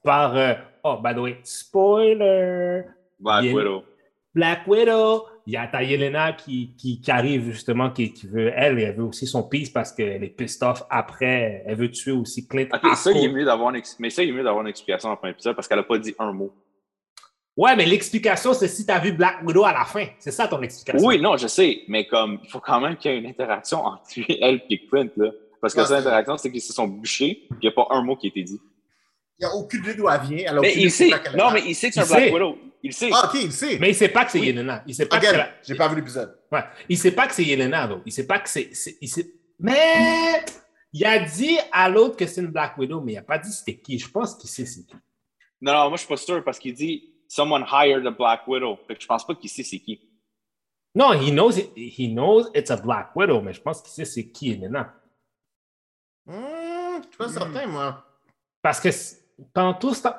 [0.03, 0.37] par.
[0.37, 0.55] euh,
[0.85, 2.85] oh, by the way, spoiler!
[3.21, 3.45] Black.
[3.45, 3.85] Widow.
[4.35, 5.25] Black Widow.
[5.47, 8.95] Il y a ta Yelena qui, qui, qui arrive justement, qui, qui veut, elle, elle
[8.95, 11.65] veut aussi son peace parce qu'elle est pissed off après.
[11.67, 12.69] Elle veut tuer aussi Clint.
[12.73, 14.63] Ok, à ça, il est cause- mieux d'avoir une, mais ça, il est mieux d'avoir
[14.63, 16.53] une explication en fin d'épisode parce qu'elle a pas dit un mot.
[17.57, 20.07] Ouais, mais l'explication, c'est si tu as vu Black Widow à la fin.
[20.21, 21.07] C'est ça ton explication.
[21.07, 23.85] Oui, non, je sais, mais comme, il faut quand même qu'il y ait une interaction
[23.85, 24.05] entre
[24.41, 25.31] elle et Clint, là.
[25.61, 27.73] Parce que Ouais, cette c'est- interaction, c'est qu'ils se sont bûchés, puis il n'y a
[27.73, 28.61] pas un mot qui a été dit.
[29.39, 30.45] Il n'y a aucune idée d'où elle vient.
[30.53, 32.33] Elle Mais il sait, non, mais il sait que c'est un Il Black sait.
[32.33, 32.59] Widow.
[32.85, 33.11] Il sait.
[33.13, 33.79] Ah, ok, il sait.
[33.79, 34.47] Mais il sait pas que c'est Oui.
[34.49, 34.83] Yelena.
[34.87, 36.39] Il sait pas que c'est Again, j'ai pas vu l'épisode.
[36.51, 36.65] Ouais.
[36.89, 38.03] Il sait pas que c'est Yelena, donc.
[38.07, 38.75] Il sait pas que c'est.
[38.75, 40.45] c'est- il sait- Mais
[40.93, 43.53] il a dit à l'autre que c'est une Black Widow, mais il a pas dit
[43.53, 43.99] c'était qui.
[43.99, 44.95] Je pense qu'il sait c'est qui.
[45.61, 48.77] Non, non, moi, je suis pas sûr parce qu'il dit Someone hired a Black Widow.
[48.87, 50.09] Fait que je pense pas qu'il sait c'est qui.
[50.95, 54.05] Non, he knows, it, he knows it's a Black Widow, mais je pense qu'il sait
[54.05, 54.93] c'est qui Yelena.
[56.27, 58.05] Hmm, je suis pas certain, moi.
[58.61, 58.91] Parce que
[59.55, 60.17] pendant tout ce temps.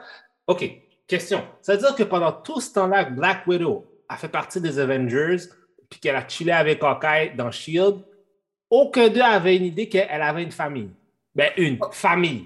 [0.47, 0.63] OK,
[1.07, 1.43] question.
[1.61, 4.79] Ça veut dire que pendant tout ce temps-là, que Black Widow a fait partie des
[4.79, 5.37] Avengers,
[5.89, 7.97] puis qu'elle a chillé avec Hawkeye dans Shield,
[8.69, 10.89] aucun d'eux avait une idée qu'elle avait une famille.
[11.35, 12.45] Ben, une famille.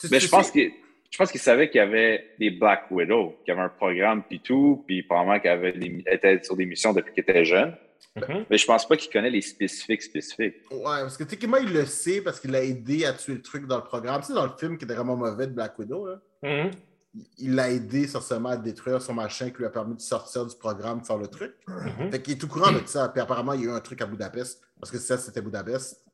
[0.00, 0.70] Tu- Mais tu je pense qu'il
[1.10, 4.22] je pense qu'il savait qu'il y avait des Black Widow, qu'il y avait un programme
[4.22, 7.44] puis tout, puis probablement qu'elle avait des- elle était sur des missions depuis qu'elle était
[7.44, 7.76] jeune.
[8.16, 8.44] Mhm.
[8.50, 10.56] Mais je pense pas qu'il connaît les spécifiques spécifiques.
[10.70, 13.66] Ouais, parce que techniquement, il le sait parce qu'il a aidé à tuer le truc
[13.66, 14.20] dans le programme.
[14.20, 16.70] Tu sais, dans le film qui était vraiment mauvais de Black Widow, là, Mhm.
[17.14, 20.44] il- il l'a aidé essentiellement à détruire son machin qui lui a permis de sortir
[20.44, 21.54] du programme, de faire le truc.
[21.66, 22.10] Mhm.
[22.10, 23.08] Fait qu'il est tout courant de ça.
[23.08, 26.04] Puis apparemment, il y a eu un truc à Budapest parce que ça, c'était Budapest.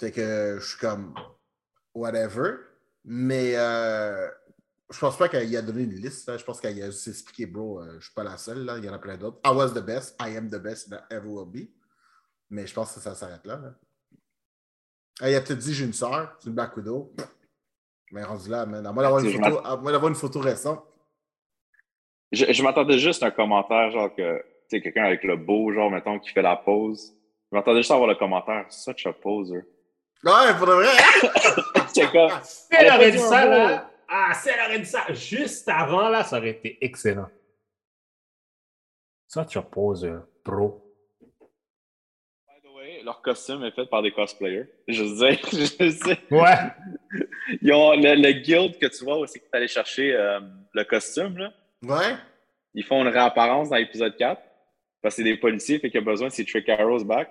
[0.00, 1.14] Fait que je suis comme
[1.94, 2.54] whatever.
[3.04, 4.28] Mais euh,
[4.90, 6.28] je pense pas qu'il a donné une liste.
[6.28, 6.36] là.
[6.36, 8.64] Je pense qu'il a juste expliqué, bro, euh, je suis pas la seule.
[8.64, 8.78] Là.
[8.78, 9.38] Il y en a plein d'autres.
[9.44, 10.16] I was the best.
[10.20, 11.68] I am the best that ever will be.
[12.50, 13.56] Mais je pense que ça s'arrête là.
[13.58, 13.74] là.
[15.20, 17.12] Ah, il a peut-être dit j'ai une soeur, c'est une Black Widow.
[18.12, 18.86] Mais rendu là, man.
[18.86, 20.82] À moins d'avoir une, photo- à moins d'avoir une photo récente.
[22.32, 25.72] Je, je m'attendais juste à un commentaire, genre que, tu sais, quelqu'un avec le beau,
[25.72, 27.14] genre, mettons, qui fait la pause.
[27.50, 29.64] Je m'attendais juste à avoir le commentaire, such a poser.
[30.24, 30.88] Ouais, pour de vrai.
[31.94, 35.68] J'étais comme, Si Elle aurait dit ça, là, ah, si elle aurait dit ça juste
[35.68, 37.28] avant, là, ça aurait été excellent.
[39.26, 40.08] Ça, tu poses,
[40.42, 40.82] bro.
[41.20, 44.66] by the way, leur costume est fait par des cosplayers.
[44.88, 46.18] Je sais, je sais.
[46.30, 46.72] Ouais.
[47.60, 50.40] Ils ont le, le guild que tu vois c'est que tu allé chercher euh,
[50.72, 51.52] le costume, là.
[51.82, 52.16] Ouais.
[52.72, 54.40] Ils font une réapparence dans l'épisode 4.
[55.02, 57.30] parce que c'est des policiers, fait qu'il a besoin de ses Trick Arrows back.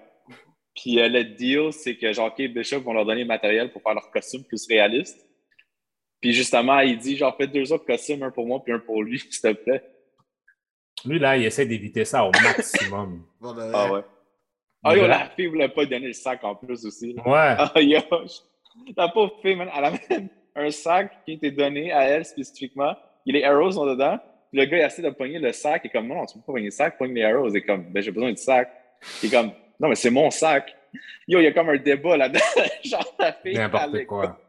[0.76, 3.96] Puis euh, le deal, c'est que Kate Bishop vont leur donner le matériel pour faire
[3.96, 5.27] leur costume plus réaliste.
[6.22, 9.04] Puis justement, il dit genre faites deux autres costumes, un pour moi puis un pour
[9.04, 9.84] lui, s'il te plaît.
[11.06, 13.24] Lui, là, il essaie d'éviter ça au maximum.
[13.74, 14.02] Ah ouais.
[14.84, 17.14] Ah yo, la fille voulait pas donner le sac en plus aussi.
[17.14, 17.24] là.
[17.28, 17.66] Ouais.
[17.76, 18.00] Ah yo,
[18.96, 22.26] la pauvre fille, man, elle a même un sac qui a été donné à elle
[22.26, 22.96] spécifiquement.
[23.26, 24.18] Il les arrows sont dedans.
[24.52, 25.82] Puis le gars, il essaie de pogner le sac.
[25.84, 27.50] Il est comme, non, tu peux pas pogner le sac, pogne les arrows.
[27.50, 28.72] Il est comme, ben, j'ai besoin du sac.
[29.22, 30.76] Il est comme, non, mais c'est mon sac.
[31.28, 32.40] Yo, il y a comme un débat là-dedans.
[32.84, 33.52] Genre, la fille.
[33.54, 34.40] elle N'importe quoi.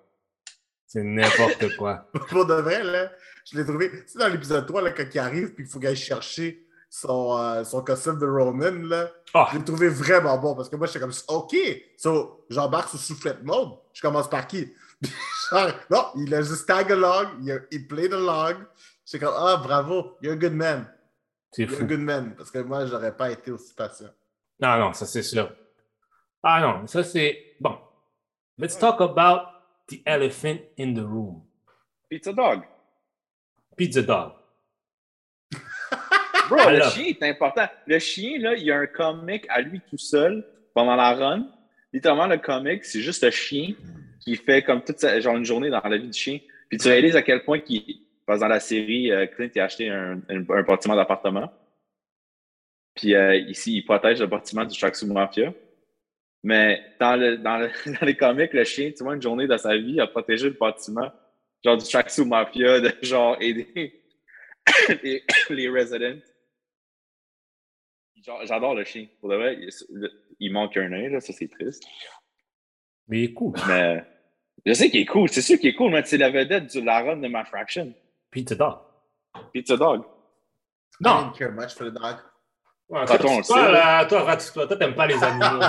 [0.88, 2.08] C'est n'importe quoi.
[2.30, 3.12] Pour de vrai, là,
[3.44, 3.90] je l'ai trouvé.
[3.90, 6.66] Tu sais, dans l'épisode 3, là, quand il arrive, puis il faut qu'il aille chercher
[6.88, 10.76] son, euh, son costume de Roman, là, Ah, je l'ai trouvé vraiment bon parce que
[10.76, 11.54] moi, j'étais comme, OK,
[11.98, 13.72] so, j'embarque sur soufflette mode.
[13.92, 14.72] Je commence par qui?
[15.52, 18.56] Genre, non, il a juste tag along, il, a, il played along.
[19.04, 20.90] J'étais comme, ah, bravo, you're a good man.
[21.52, 21.86] c'est You're a fou.
[21.86, 22.34] good man.
[22.34, 24.08] Parce que moi, j'aurais pas été aussi patient.
[24.58, 25.52] Non, non, ça c'est sûr.
[26.42, 27.54] Ah non, ça c'est.
[27.60, 27.78] Bon.
[28.56, 29.42] Let's talk about
[29.88, 31.42] the elephant in the room.
[32.10, 32.62] Pizza Dog.
[33.76, 34.32] Pizza dog.
[36.48, 37.68] Bro, le chien est important.
[37.86, 40.44] Le chien, là, il y a un comic à lui tout seul
[40.74, 41.46] pendant la run.
[41.92, 43.74] Littéralement, le comic, c'est juste le chien
[44.20, 46.40] qui fait comme toute sa, genre une journée dans la vie du chien.
[46.68, 47.72] Puis tu réalises à quel point que
[48.26, 51.50] dans la série, euh, Clint a acheté un, un, un bâtiment d'appartement.
[52.94, 55.54] Puis euh, ici, il protège le bâtiment du Tracksuit Mafia.
[56.42, 57.70] Mais dans, le, dans, le,
[58.00, 60.56] dans les comics, le chien, tu vois, une journée de sa vie, a protégé le
[60.58, 61.10] bâtiment,
[61.64, 64.02] genre du Tracksuit Mafia, de genre aider
[65.02, 66.20] les, les residents.
[68.24, 69.06] Genre, J'adore le chien.
[69.20, 69.70] Pour de vrai, il,
[70.40, 71.84] il manque un œil, là, ça c'est triste.
[73.08, 73.54] Mais il est cool.
[73.66, 74.04] Mais
[74.66, 76.80] je sais qu'il est cool, c'est sûr qu'il est cool, mais c'est la vedette de
[76.84, 77.92] la run de ma fraction.
[78.30, 78.78] Pizza dog.
[79.52, 80.02] Pizza Dog.
[81.00, 81.22] I Non.
[81.22, 82.16] didn't care much for the dog.
[82.88, 85.62] Ouais, Attends, toi, le là, toi, toi, t'aimes pas les animaux.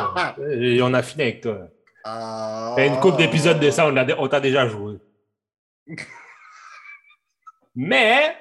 [0.51, 1.67] Et on a fini avec toi.
[2.05, 2.73] Ah.
[2.77, 3.87] T'as une couple d'épisodes de ça,
[4.17, 4.97] on t'a déjà joué.
[7.75, 8.35] Mais,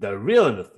[0.00, 0.70] the real.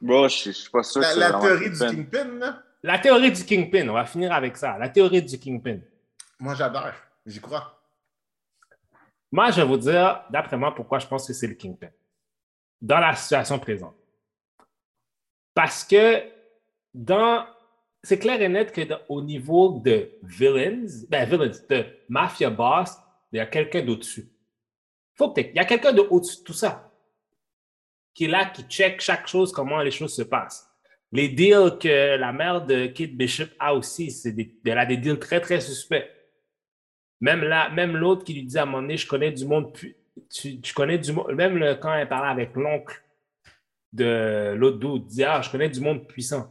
[0.00, 1.78] Bro, je, je suis pas sûr La, que la théorie du.
[1.78, 4.78] Kingpin, là, La théorie du Kingpin, on va finir avec ça.
[4.78, 5.78] La théorie du Kingpin.
[6.38, 6.90] moi, j'adore.
[7.26, 7.80] J'y crois.
[9.30, 11.90] Moi, je vais vous dire, d'après moi, pourquoi je pense que c'est le Kingpin.
[12.80, 13.94] Dans la situation présente.
[15.54, 16.22] Parce que
[16.94, 17.46] dans.
[18.04, 22.90] C'est clair et net que dans- au niveau de villains, ben villains, de mafia boss,
[23.30, 24.28] il y a quelqu'un d'au-dessus.
[25.14, 26.90] Faut que Il y a quelqu'un de au-dessus de tout ça.
[28.12, 30.68] Qui est là, qui check chaque chose, comment les choses se passent.
[31.12, 34.34] Les deals que la mère de Kate Bishop a aussi, c'est
[34.66, 36.10] elle a des deals très, très suspects.
[37.20, 39.72] Même là, même l'autre qui lui dit à un moment donné, je connais du monde,
[40.28, 43.00] tu, tu connais du monde, même quand elle parlait avec l'oncle
[43.92, 46.50] de l'autre dude, dit, ah, je connais du monde puissant.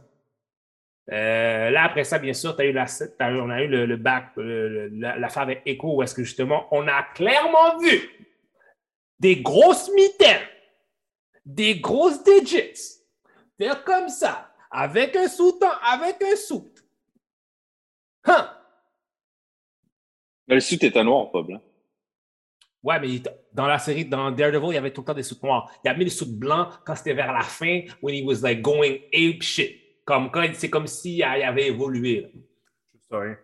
[1.10, 2.86] Euh, là, après ça, bien sûr, as eu la,
[3.20, 3.96] on a eu le, le
[4.92, 8.08] la- l'affaire avec Echo, où est-ce que justement, on a clairement vu
[9.18, 10.46] des grosses mitaines,
[11.44, 13.00] des grosses digits,
[13.58, 16.72] faire comme ça, avec un sous avec un sou.
[18.24, 18.56] Hein?
[20.46, 21.60] Mais le suit était noir, pas blanc.
[22.82, 23.22] Ouais, mais il-
[23.54, 25.70] dans la série, dans Daredevil, il y avait tout le temps des soutes noirs.
[25.84, 28.62] Il a mis des soutes blancs quand c'était vers la fin, when he was like
[28.62, 29.78] going ape shit.
[30.04, 32.32] Comme quand c'est comme s'il avait évolué.
[33.10, 33.34] Sorry.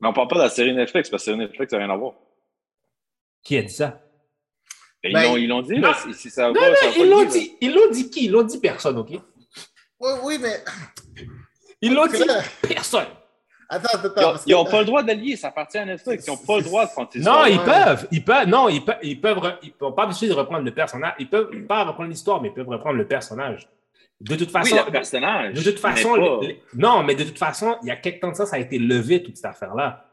[0.00, 1.90] Mais on parle pas de la série Netflix, parce que la série Netflix n'a rien
[1.90, 2.14] à voir.
[3.42, 4.02] Qui a dit ça?
[5.04, 5.88] Ben, ils l'ont- dit, non.
[5.88, 7.52] là, si, si ça va, Non, ça non, ils l'ont dit.
[7.60, 8.24] Ils l'ont dit qui?
[8.24, 9.10] Ils l'ont dit personne, OK?
[9.10, 10.64] Oui, oui, mais.
[11.80, 12.18] Ils l'ont dit
[12.62, 13.06] personne.
[13.68, 14.40] Attends, attends, attends.
[14.46, 16.26] Ils n'ont pas le droit de lier, ça appartient à Netflix.
[16.26, 18.06] Ils n'ont pas le droit de prendre Non, ils peuvent.
[18.12, 18.46] Ils peuvent.
[18.46, 18.98] Non, ils peuvent.
[19.02, 19.38] Ils peuvent.
[19.62, 21.14] Ils n'ont pas besoin de reprendre le personnage.
[21.18, 23.68] Ils peuvent pas reprendre l'histoire, mais ils peuvent reprendre le personnage.
[24.20, 25.52] De toute Oui, façon, le personnage.
[25.54, 27.96] De toute mais façon, pas- les- les- non, mais de toute façon, il y a
[27.96, 30.04] quelques temps de ça, ça a été levé, toute cette affaire-là.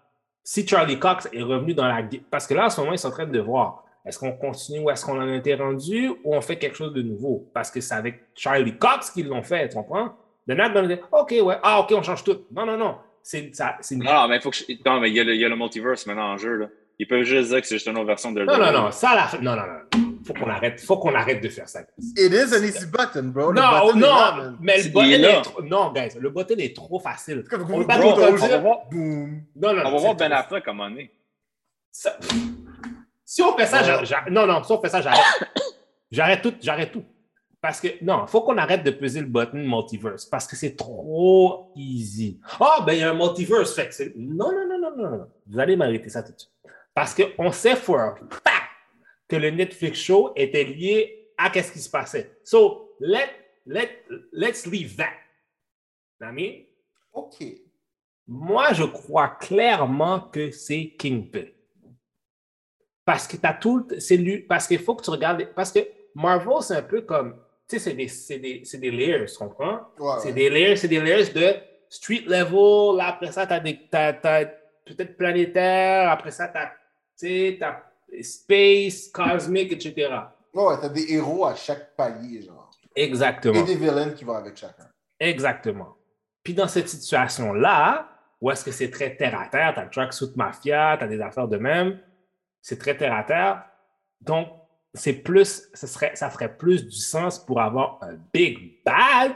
[0.43, 2.01] Si Charlie Cox est revenu dans la...
[2.29, 4.79] Parce que là, en ce moment, ils sont en train de voir, est-ce qu'on continue
[4.79, 7.49] ou est-ce qu'on en a été rendu ou on fait quelque chose de nouveau?
[7.53, 10.09] Parce que c'est avec Charlie Cox qu'ils l'ont fait, tu comprends?
[10.47, 12.39] De Nat va dire, OK, ouais, ah, OK, on change tout.
[12.51, 12.97] Non, non, non.
[13.23, 13.39] C'est
[13.91, 14.03] une...
[14.03, 15.45] Non, non, mais il faut que je- non, mais il y, a le, il y
[15.45, 16.55] a le multiverse maintenant en jeu.
[16.57, 16.67] Là.
[16.99, 19.15] Ils peuvent juste dire que c'est juste une autre version de Non, non, non, ça,
[19.15, 19.39] la...
[19.41, 20.13] non, non, non.
[20.25, 21.81] Faut qu'on arrête, faut qu'on arrête de faire ça.
[21.81, 23.51] It is an easy button, bro.
[23.51, 24.57] Le Non, button est non, man.
[24.61, 25.61] mais le est button est trop...
[25.63, 27.43] Non, guys, le button est trop facile.
[27.49, 27.81] Comme On.
[27.81, 29.41] On va voir, Boom.
[29.55, 29.91] Non, non, on non.
[29.91, 31.11] va voir Ben Affleck moment donné.
[31.91, 32.17] Ça-
[33.25, 33.85] Si on fait ça, Ouais.
[33.85, 35.19] j'a- j'a- non, non, si on fait ça, j'arrête.
[36.11, 37.03] j'arrête tout, j'arrête tout.
[37.63, 40.75] Parce que, non, il faut qu'on arrête de peser le button multiverse parce que c'est
[40.75, 42.37] trop easy.
[42.59, 43.73] Ah, ben, il y a un multiverse.
[43.73, 44.17] Fait que.
[44.17, 45.31] Non, non, non, non, non, non.
[45.47, 46.51] Vous allez m'arrêter ça tout de suite.
[46.93, 48.67] Parce qu'on sait for a fact
[49.29, 52.37] que le Netflix show était lié à qu'est-ce qui se passait.
[52.43, 53.29] So, let,
[53.65, 54.03] let,
[54.33, 55.13] let's leave that.
[56.33, 56.65] Mean?
[57.13, 57.45] OK.
[58.27, 61.45] Moi, je crois clairement que c'est Kingpin.
[63.05, 63.87] Parce que t'as tout.
[63.99, 64.39] C'est lui.
[64.39, 65.45] Parce qu'il faut que tu regardes.
[65.55, 65.79] Parce que
[66.13, 67.39] Marvel, c'est un peu comme.
[67.73, 69.79] Sais, c'est des, c'est des, c'est des layers, tu comprends?
[69.97, 70.33] Ouais, C'est ouais.
[70.33, 71.55] des layers, c'est des layers de
[71.89, 72.97] street level.
[72.97, 74.45] Là, après ça, tu as,
[74.85, 76.11] peut-être planétaire.
[76.11, 76.51] Après ça,
[77.19, 77.83] tu as,
[78.21, 80.11] space, cosmic, etc.
[80.53, 82.69] Ouais, t'as des héros à chaque palier, genre.
[82.95, 83.63] Et Exactement.
[83.63, 84.87] des villains qui vont avec chacun.
[85.19, 85.95] Exactement.
[86.43, 88.07] Puis dans cette situation-là,
[88.39, 91.47] où est-ce que c'est très terre-à-terre, tu as le tracksuit mafia, tu as des affaires
[91.47, 91.97] de même,
[92.61, 93.63] c'est très terre-à-terre.
[94.21, 94.47] Donc,
[94.93, 99.33] c'est plus, ce serait, ça ferait plus du sens pour avoir un big bad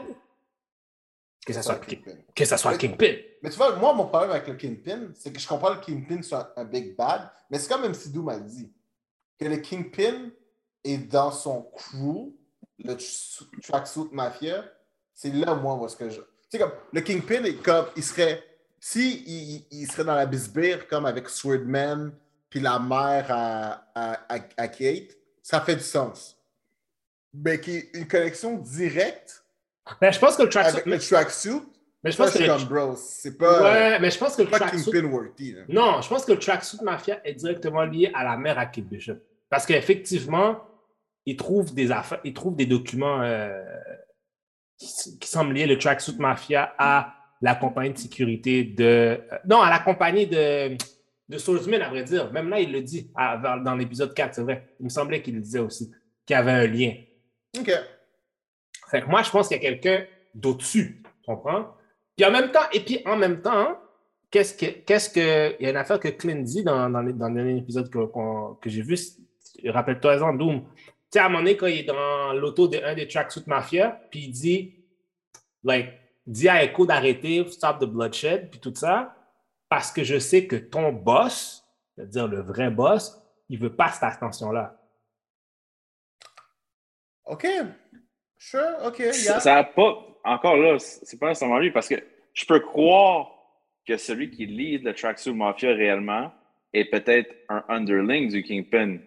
[1.46, 2.12] que ça soit, Kingpin.
[2.34, 3.16] que ça soit Mais- Kingpin.
[3.42, 6.20] Mais tu vois, moi, mon problème avec le Kingpin, c'est que je comprends le Kingpin
[6.22, 8.70] soit un big bad, mais c'est comme même Sidou m'a dit,
[9.38, 10.30] que le Kingpin
[10.84, 12.34] est dans son crew,
[12.78, 14.64] le tr- tracksuit mafia,
[15.14, 16.20] c'est là, moi, où est-ce que je...
[16.20, 18.42] Tu sais, comme, le Kingpin est comme, il serait,
[18.78, 22.12] si il, il serait dans la bisbire, comme avec Swordman,
[22.50, 25.16] puis la mère à, à, à, à Kate,
[25.48, 26.36] ça fait du sens.
[27.32, 29.42] Mais qui une connexion directe
[30.02, 30.74] Mais je pense que le tracksuit.
[30.74, 31.62] avec Mais, le tracksuit,
[32.04, 34.50] mais je pense que c'est le, bro, c'est pas, ouais, mais je pense que le
[34.50, 35.00] tracksuit.
[35.00, 35.52] Worthy.
[35.52, 35.62] là.
[35.70, 38.84] Non, je pense que le tracksuit mafia est directement lié à la mère à Kate
[38.84, 39.16] Bishop.
[39.48, 40.60] Parce qu'effectivement,
[41.24, 43.64] il trouve des affaires, il trouve des documents euh,
[44.76, 48.84] qui, qui semblent lier le tracksuit mafia à la compagnie de sécurité de.
[48.84, 50.76] euh, non, à la compagnie de,
[51.28, 52.32] de Swordsman, à vrai dire.
[52.32, 54.74] Même là, il le dit à- dans l'épisode 4, c'est vrai.
[54.80, 55.90] Il me semblait qu'il le disait aussi,
[56.26, 56.94] qu'il y avait un lien.
[57.58, 57.70] OK.
[58.90, 61.74] Fait que moi, je pense qu'il y a quelqu'un d'au-dessus, tu comprends?
[62.16, 63.78] Puis en même temps, et puis en même temps,
[64.30, 67.12] qu'est-ce que, qu'est-ce que, il y a une affaire que Clint dit dans, dans, le
[67.12, 67.98] dernier épisode que,
[68.60, 68.96] que j'ai vu,
[69.66, 70.62] rappelle-toi-en, Doom.
[70.62, 73.44] Tu sais, à un moment donné, quand il est dans l'auto de un des tracksuit
[73.46, 74.74] mafia, puis il dit,
[75.64, 75.90] like,
[76.26, 79.14] dis à Echo d'arrêter, stop the bloodshed, puis tout ça,
[79.68, 81.64] parce que je sais que ton boss,
[81.94, 84.74] c'est-à-dire le vrai boss, il veut pas cette attention-là.
[87.26, 87.46] OK.
[88.38, 88.96] Sure, OK.
[89.12, 89.40] Ça Yeah.
[89.40, 90.04] ça a pas.
[90.24, 91.94] Encore là, c'est pas nécessairement lui parce que
[92.34, 93.30] je peux croire
[93.86, 96.32] que celui qui lead le Tracksuit Mafia réellement
[96.72, 98.98] est peut-être un underling du Kingpin.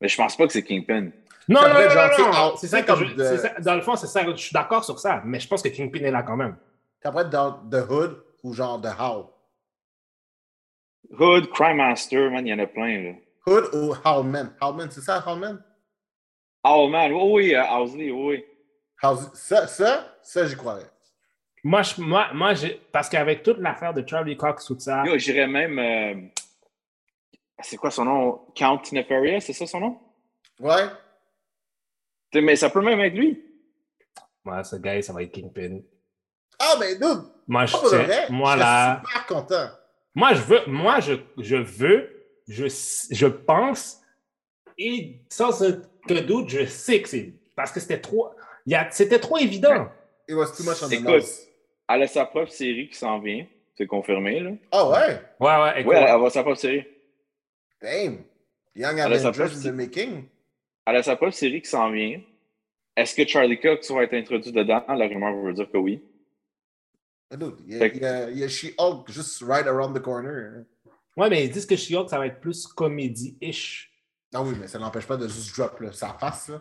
[0.00, 1.10] Mais je pense pas que c'est Kingpin.
[1.48, 4.06] Non, non, non, non, c'est ça comme je- de- c'est ça- Dans le fond, c'est
[4.06, 4.24] ça.
[4.28, 6.56] Je suis d'accord sur ça, mais je pense que Kingpin est là quand même.
[7.02, 9.30] Ça pourrait être dans The Hood ou genre The How.
[11.18, 13.02] Hood, Crime Master, man, il y en a plein.
[13.02, 13.12] Là.
[13.46, 14.54] Hood ou Howlman?
[14.60, 15.62] Howlman, c'est ça, Howlman?
[16.64, 18.44] Owlman, oh oui, euh, Owsley, oh oui.
[19.02, 20.88] House- Ça, ça, ça, j'y croirais.
[21.64, 25.18] Moi, je- moi, moi j'ai- parce qu'avec toute l'affaire de Charlie Cox, tout ça, Yo,
[25.18, 25.78] j'irais même.
[25.78, 26.28] euh,
[27.60, 28.46] c'est quoi son nom?
[28.54, 30.00] Count Nefaria, c'est ça son nom?
[30.60, 30.86] Ouais.
[32.34, 33.44] Mais ça peut même être lui.
[34.44, 35.80] moi, ce gars, ça va être Kingpin.
[36.58, 39.68] Ah, mais dude, Moi, je suis super content.
[40.14, 42.10] Moi, je veux, moi, je, je veux,
[42.48, 42.66] je,
[43.10, 44.00] je pense,
[44.78, 47.32] et sans aucun doute, je sais que c'est.
[47.56, 48.30] Parce que c'était trop,
[48.66, 49.88] il y a- c'était trop évident.
[50.28, 51.24] It was too much on the Écoute.
[51.88, 53.46] Elle a sa propre série qui s'en vient.
[53.76, 54.50] C'est confirmé, là.
[54.70, 55.20] Ah ouais?
[55.40, 55.90] Ouais, ouais, écoute.
[55.92, 56.84] Oui, elle, va avoir sa propre série.
[57.80, 58.18] Damn.
[58.74, 60.24] Young Elle a sa Avengers propre- in the making.
[60.86, 62.20] Elle a sa propre série qui s'en vient.
[62.96, 64.82] Est-ce que Charlie Cox va être introduit dedans?
[64.88, 66.02] La rumeur veut dire que oui.
[67.36, 70.64] Dude, il y a, il y a- She-Hulk just right around the corner.
[71.16, 73.90] Ouais, mais ils disent que She-Hulk, ça va être plus comédie-ish.
[74.34, 76.48] Ah oui, mais ça n'empêche pas de juste drop là, sa face.
[76.48, 76.60] Là.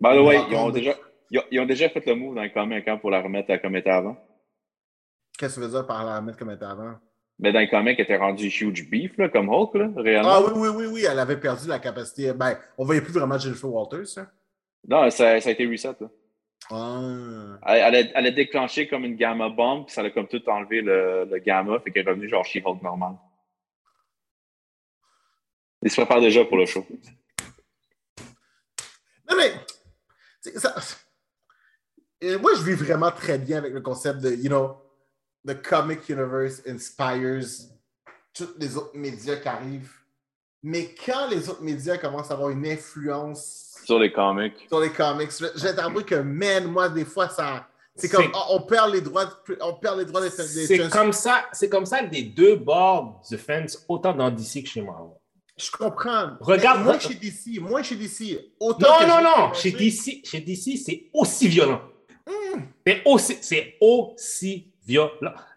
[0.00, 0.94] By the way, Ouais, ils ont, on- déjà,
[1.30, 3.50] ils, ont, ils ont déjà fait le move dans le comic hein, pour la remettre
[3.52, 4.16] à comme elle était avant.
[5.38, 6.94] Qu'est-ce que tu veux dire par la mettre comme elle était avant?
[7.38, 10.30] Mais dans le comic, elle était rendue huge beef, là, comme Hulk, là, réellement.
[10.30, 12.32] Ah oui, oui, oui, oui, elle avait perdu la capacité.
[12.32, 14.18] Ben, on voyait plus vraiment Jennifer Walters.
[14.18, 14.28] Hein?
[14.86, 15.94] Non, ça, ça a été reset.
[16.00, 16.08] Là.
[16.70, 17.58] Ah.
[17.66, 20.42] Elle, elle a, elle a déclenché comme une gamma bomb, puis ça a comme tout
[20.48, 23.16] enlevé le, le gamma, fait qu'elle est revenue genre She-Hulk normal.
[25.82, 26.86] Il se prépare déjà pour le show.
[29.28, 29.52] Non, mais.
[30.56, 30.74] Ça...
[32.20, 34.80] Et moi, je vis vraiment très bien avec le concept de, you know,
[35.46, 37.44] the comic universe inspires
[38.32, 39.92] tous les autres médias qui arrivent.
[40.62, 44.54] Mais quand les autres médias commencent à avoir une influence Sur les comics.
[44.68, 47.66] sur les comics, je vais t'avouer que, man, moi, des fois, ça.
[47.96, 50.88] C'est comme, oh, on perd les droits, de- on perd les droits des, des- C'est
[50.90, 54.82] comme ça, c'est comme ça des deux bords du fence, autant dans DC que chez
[54.82, 55.12] Marvel.
[55.56, 56.30] Je comprends.
[56.40, 58.88] Regarde- Moi, chez DC, moi, chez DC, autant.
[58.88, 61.82] Non, que non, non, chez DC, chez DC, c'est aussi violent.
[62.26, 62.62] Hmm.
[62.84, 65.10] C'est aussi, c'est aussi violent.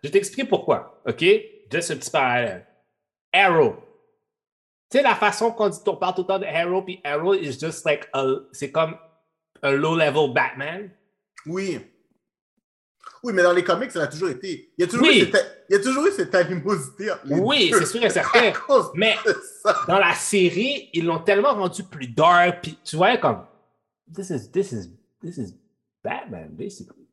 [0.04, 1.26] Je vais t'expliquer pourquoi, OK?
[1.72, 2.68] Juste un petit parallèle.
[3.34, 3.78] Arrow.
[4.90, 7.34] Tu sais, la façon qu'on dit, on parle tout le temps de Arrow, puis Arrow
[7.34, 8.96] is just like, a- c'est comme
[9.62, 10.90] un low-level Batman.
[11.46, 11.80] Oui.
[13.24, 14.72] Oui, mais dans les comics, ça a toujours été.
[14.78, 15.22] Il y a toujours, Oui.
[15.28, 17.12] eu, cette, il y a toujours eu cette animosité.
[17.30, 18.54] Oui, c'est sûr et certain.
[18.94, 19.16] Mais
[19.88, 23.46] dans la série, ils l'ont tellement rendu plus dark, puis tu vois comme
[24.16, 24.90] this is this is
[25.22, 25.54] this is
[26.04, 27.08] Batman basically.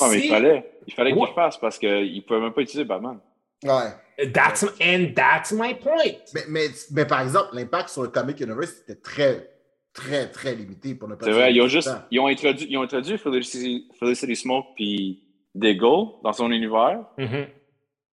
[0.00, 2.84] Ah, mais il fallait, il fallait qu'il fasse parce qu'il ne pouvait même pas utiliser
[2.84, 3.20] Batman.
[3.62, 3.92] Ouais.
[4.32, 6.14] That's and that's my point.
[6.34, 9.50] Mais, mais, mais par exemple, l'impact sur le Comic Universe était très,
[9.92, 12.76] très, très limité pour ne pas C'est vrai, ils ont juste ils ont introduit, ils
[12.78, 15.22] ont introduit Felicity, Felicity Smoke puis
[15.54, 17.46] Diggle dans son univers Mhm.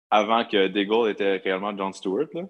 [0.09, 2.27] avant que Diggle était réellement John Stewart.
[2.33, 2.41] Là.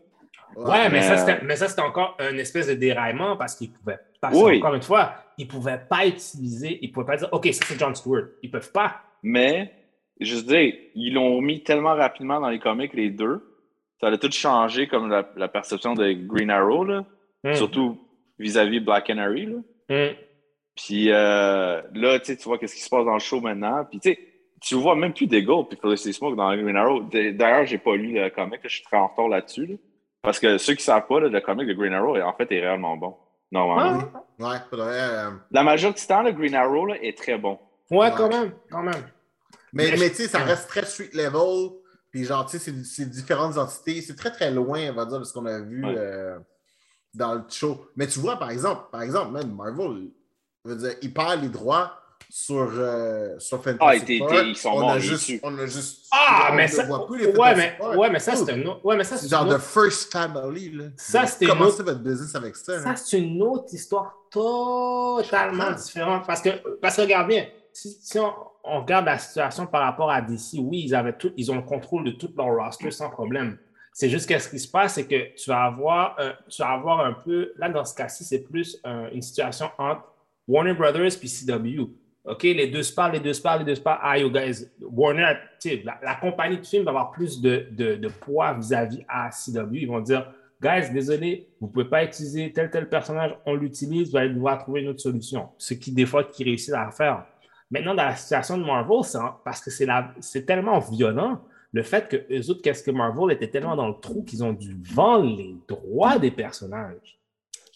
[0.55, 3.55] Ouais, mais, mais, ça, euh, c'était, mais ça, c'était encore une espèce de déraillement parce
[3.55, 4.57] qu'ils pouvaient pas, Oui.
[4.57, 7.95] encore une fois, ils pouvaient pas utiliser, ils pouvaient pas dire, OK, ça c'est John
[7.95, 8.23] Stewart.
[8.43, 8.97] Ils peuvent pas.
[9.23, 9.73] Mais,
[10.19, 13.47] je veux dire, ils l'ont mis tellement rapidement dans les comics, les deux.
[13.99, 17.05] Ça a tout changé comme la, la perception de Green Arrow, là,
[17.43, 17.53] Hmm.
[17.55, 17.97] surtout
[18.37, 19.47] vis-à-vis Black Canary.
[19.47, 19.57] Là.
[19.89, 20.13] Hmm.
[20.75, 23.83] Puis euh, là, tu vois qu'est-ce qui se passe dans le show maintenant.
[23.89, 23.99] Puis
[24.61, 27.01] tu vois même plus Diggle puis Felicity Smoke dans Green Arrow.
[27.11, 29.65] D'ailleurs, j'ai pas lu le comic, je suis très en retard là-dessus.
[29.65, 29.75] là.
[30.21, 32.59] Parce que ceux qui savent pas, là, le comic de Green Arrow, en fait, est
[32.59, 33.15] réellement bon.
[33.51, 34.03] Normalement.
[34.13, 37.57] Ah, Ouais, faudrait, euh, La majorité du temps, le Green Arrow là, est très bon.
[37.89, 39.03] ouais, quand même, quand même.
[39.73, 41.71] Mais, Mais- mais tu sais, ça reste très street level.
[42.11, 44.01] Puis genre, tu sais, c'est- différentes entités.
[44.01, 45.95] C'est très, très loin, on va dire, de ce qu'on a vu Ouais.
[45.97, 46.37] euh,
[47.13, 47.85] dans le show.
[47.95, 50.09] Mais tu vois, par exemple, par exemple, même Marvel,
[50.65, 51.97] je veux dire, il perd les droits
[52.29, 54.41] sur, euh, sur Fantastic Ah, Four.
[54.43, 56.05] ils sont on morts, a juste, on a juste.
[56.11, 58.95] Ah, mais ça, voit plus les ouais, mais, ouais, mais ça, c'est un autre, ouais,
[58.97, 60.69] mais ça, C'est genre de autre- First Family.
[60.71, 60.83] Là.
[60.97, 62.81] Ça, c'était Commencez autre- votre business avec ça.
[62.81, 62.95] Ça, hein.
[62.95, 66.25] c'est une autre histoire totalement différente.
[66.27, 66.49] Parce que,
[66.81, 70.95] parce que regarde bien, si, on, regarde la situation par rapport à DC, oui, ils,
[70.95, 73.57] avaient tout, ils ont le contrôle de tout leur roster sans problème.
[73.93, 77.05] C'est juste qu'est-ce qui se passe, c'est que tu vas avoir, un- tu vas avoir
[77.05, 80.03] un peu, là, dans ce cas-ci, c'est plus un- une situation entre
[80.47, 81.89] Warner Brothers et CW.
[82.23, 83.99] OK, les deux parlent, les deux parlent, les deux parlent.
[84.01, 85.33] Ah, yo, guys, Warner,
[85.83, 89.81] la, la compagnie de film va avoir plus de poids vis-à-vis à CW.
[89.81, 90.31] Ils vont dire,
[90.61, 94.59] guys, désolé, vous ne pouvez pas utiliser tel tel personnage, on l'utilise, vous allez devoir
[94.59, 95.49] trouver une autre solution.
[95.57, 97.25] Ce qui, des fois, qui réussit à faire.
[97.71, 101.41] Maintenant, dans la situation de Marvel, c'est parce que c'est la- c'est tellement violent,
[101.73, 104.51] le fait que eux autres, qu'est-ce que Marvel était tellement dans le trou qu'ils ont
[104.53, 107.17] dû vendre les droits des personnages.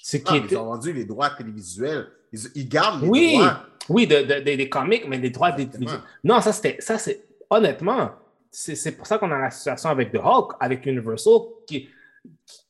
[0.01, 2.07] Ce qui Ah, était- ils ont vendu les droits télévisuels.
[2.33, 3.33] Ils, ils gardent les Oui.
[3.37, 3.59] droits.
[3.87, 5.91] oui, de- de- de- des comics, mais des droits des Exactement.
[6.23, 8.11] Non, ça, c'était, ça, c'est, honnêtement,
[8.51, 11.33] c'est, c'est pour ça qu'on a la situation avec The Hulk, avec Universal,
[11.67, 11.87] qui,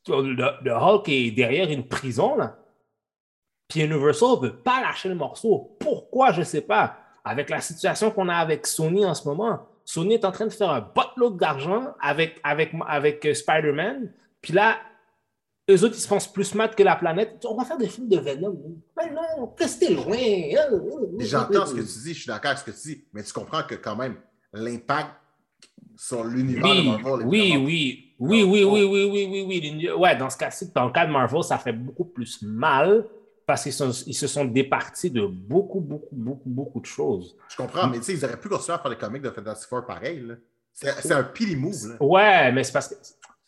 [0.04, 2.58] qui- le, le Hulk est derrière une prison, là.
[3.68, 5.76] Puis Universal ne veut pas lâcher le morceau.
[5.80, 6.98] Pourquoi, je ne sais pas.
[7.26, 10.54] Avec la situation qu'on a avec Sony en ce moment, Sony est en train de
[10.54, 14.12] faire un bottload d'argent avec, avec, avec euh, Spider-Man.
[14.42, 14.78] Puis là,
[15.70, 17.44] eux autres, ils se pensent plus mat que la planète.
[17.50, 18.56] On va faire des films de Venom.
[18.96, 20.18] Mais non, restez loin.
[21.20, 23.34] J'entends ce que tu dis, je suis d'accord avec ce que tu dis, mais tu
[23.34, 24.18] comprends que quand même,
[24.54, 25.10] l'impact
[25.98, 29.92] sur l'univers de Oui, Marvel est oui, oui, oui, oui, oui, oui, oui, oui, oui.
[29.98, 33.06] Ouais, dans ce cas-ci, dans le cas de Marvel, ça fait beaucoup plus mal
[33.46, 33.74] parce qu'ils
[34.16, 37.36] se sont départis de beaucoup, beaucoup, beaucoup, beaucoup de choses.
[37.50, 39.70] Je comprends, mais tu sais, ils auraient pu continuer à faire des comics de Fantastic
[39.70, 40.26] Four pareil.
[40.74, 41.90] C'est un pity move.
[41.90, 41.96] Là.
[42.04, 42.96] Ouais, mais c'est parce que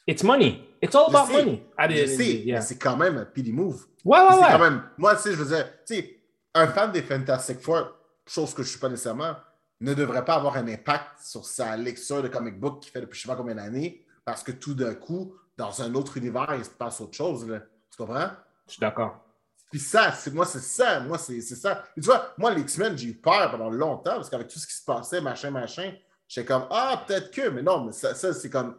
[0.05, 0.61] it's money.
[0.81, 1.63] It's all about money.
[1.89, 2.59] Je sais, yeah.
[2.59, 3.85] mais c'est quand même un pity move.
[4.05, 4.47] Ouais, ouais, ouais.
[4.51, 4.83] quand même.
[4.97, 6.19] Moi, tu sais, je veux dire, tu sais,
[6.53, 7.91] un fan des Fantastic Four,
[8.25, 9.35] chose que je ne suis pas nécessairement,
[9.81, 13.19] ne devrait pas avoir un impact sur sa lecture de comic book qu'il fait depuis
[13.19, 16.53] je ne sais pas combien d'années, parce que tout d'un coup, dans un autre univers,
[16.57, 17.47] il se passe autre chose.
[17.47, 17.59] Là.
[17.91, 18.29] Tu comprends?
[18.67, 19.26] Je suis d'accord.
[19.69, 20.99] Puis ça, c'est moi, c'est ça.
[21.01, 21.83] Moi, c'est c'est ça.
[21.97, 24.67] Et tu vois, moi, les X-Men, j'ai eu peur pendant longtemps parce qu'avec tout ce
[24.67, 25.93] qui se passait, machin, machin,
[26.27, 28.77] j'étais comme Ah, peut-être que, mais non, mais ça, ça, c'est comme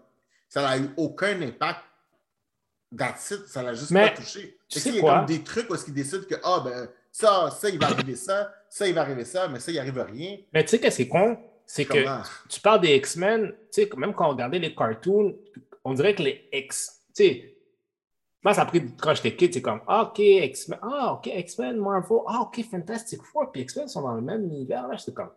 [0.48, 1.81] ça n'a eu aucun impact.
[2.97, 4.59] That's it, ça l'a juste Mais, pas touché.
[4.66, 5.16] tu sais qu'il y a quoi?
[5.19, 8.16] comme des trucs où est-ce qu'ils décident que Ah ben ça, ça, il va arriver
[8.16, 10.39] ça, ça, il va arriver ça, mais ça, il arrive rien.
[10.55, 11.36] Mais tu sais que c'est con?
[11.66, 11.98] C'est que
[12.48, 15.36] tu parles des X-Men, tu sais, même quand on regardait les cartoons,
[15.85, 17.55] on dirait que les X, tu sais,
[18.44, 21.77] moi, ça a pris, quand j'étais kid, c'est comme, ah, OK, X-Men, ah, OK, X-Men,
[21.78, 25.31] Marvel, ah, OK, Fantastic Four, puis X-Men sont dans le même univers, là, j'étais comme,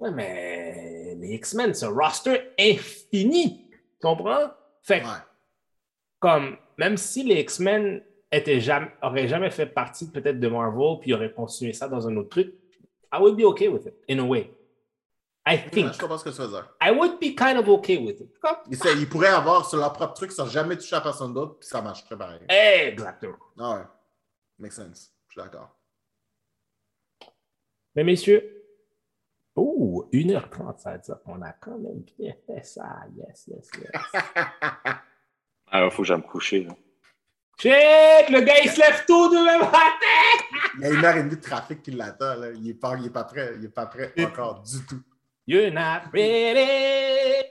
[0.00, 4.50] ouais, mais les X-Men, c'est un roster infini, tu comprends?
[4.82, 5.10] Fait que, Ouais.
[6.20, 11.14] comme, même si les X-Men étaient jamais, auraient jamais fait partie peut-être de Marvel, puis
[11.14, 12.54] auraient continué ça dans un autre truc,
[13.12, 14.50] I would be okay with it, in a way.
[15.46, 15.86] I think.
[15.88, 16.74] Ouais, je comprends ce que tu veux dire.
[16.82, 18.38] I would be kind of okay with it.
[18.40, 21.68] Comme- ils pourraient avoir sur leur propre truc sans jamais toucher à personne d'autre, puis
[21.68, 22.40] ça marcherait pareil.
[22.48, 23.36] Exactement.
[23.58, 23.84] Ah ouais.
[24.58, 25.12] Makes sense.
[25.28, 25.76] Je suis d'accord.
[27.94, 28.64] Mais messieurs,
[29.54, 33.02] oh, 1h30, ça veut dire qu'on a quand même bien fait ça.
[33.16, 34.22] Yes, yes, yes.
[35.70, 36.64] Alors, il faut que j'aille me coucher.
[36.64, 36.74] là.
[37.58, 39.70] Shit, le gars, il se lève tôt demain matin!
[40.76, 42.34] Il y a une heure et demie de trafic qui l'attend.
[42.34, 42.50] là.
[42.50, 43.52] Il n'est pas, il est pas prêt.
[43.56, 45.00] Il est pas prêt encore du tout.
[45.46, 47.46] You're not ready.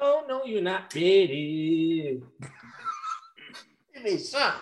[0.00, 2.20] Oh no, you're not ready.
[3.94, 4.52] Il est méchant.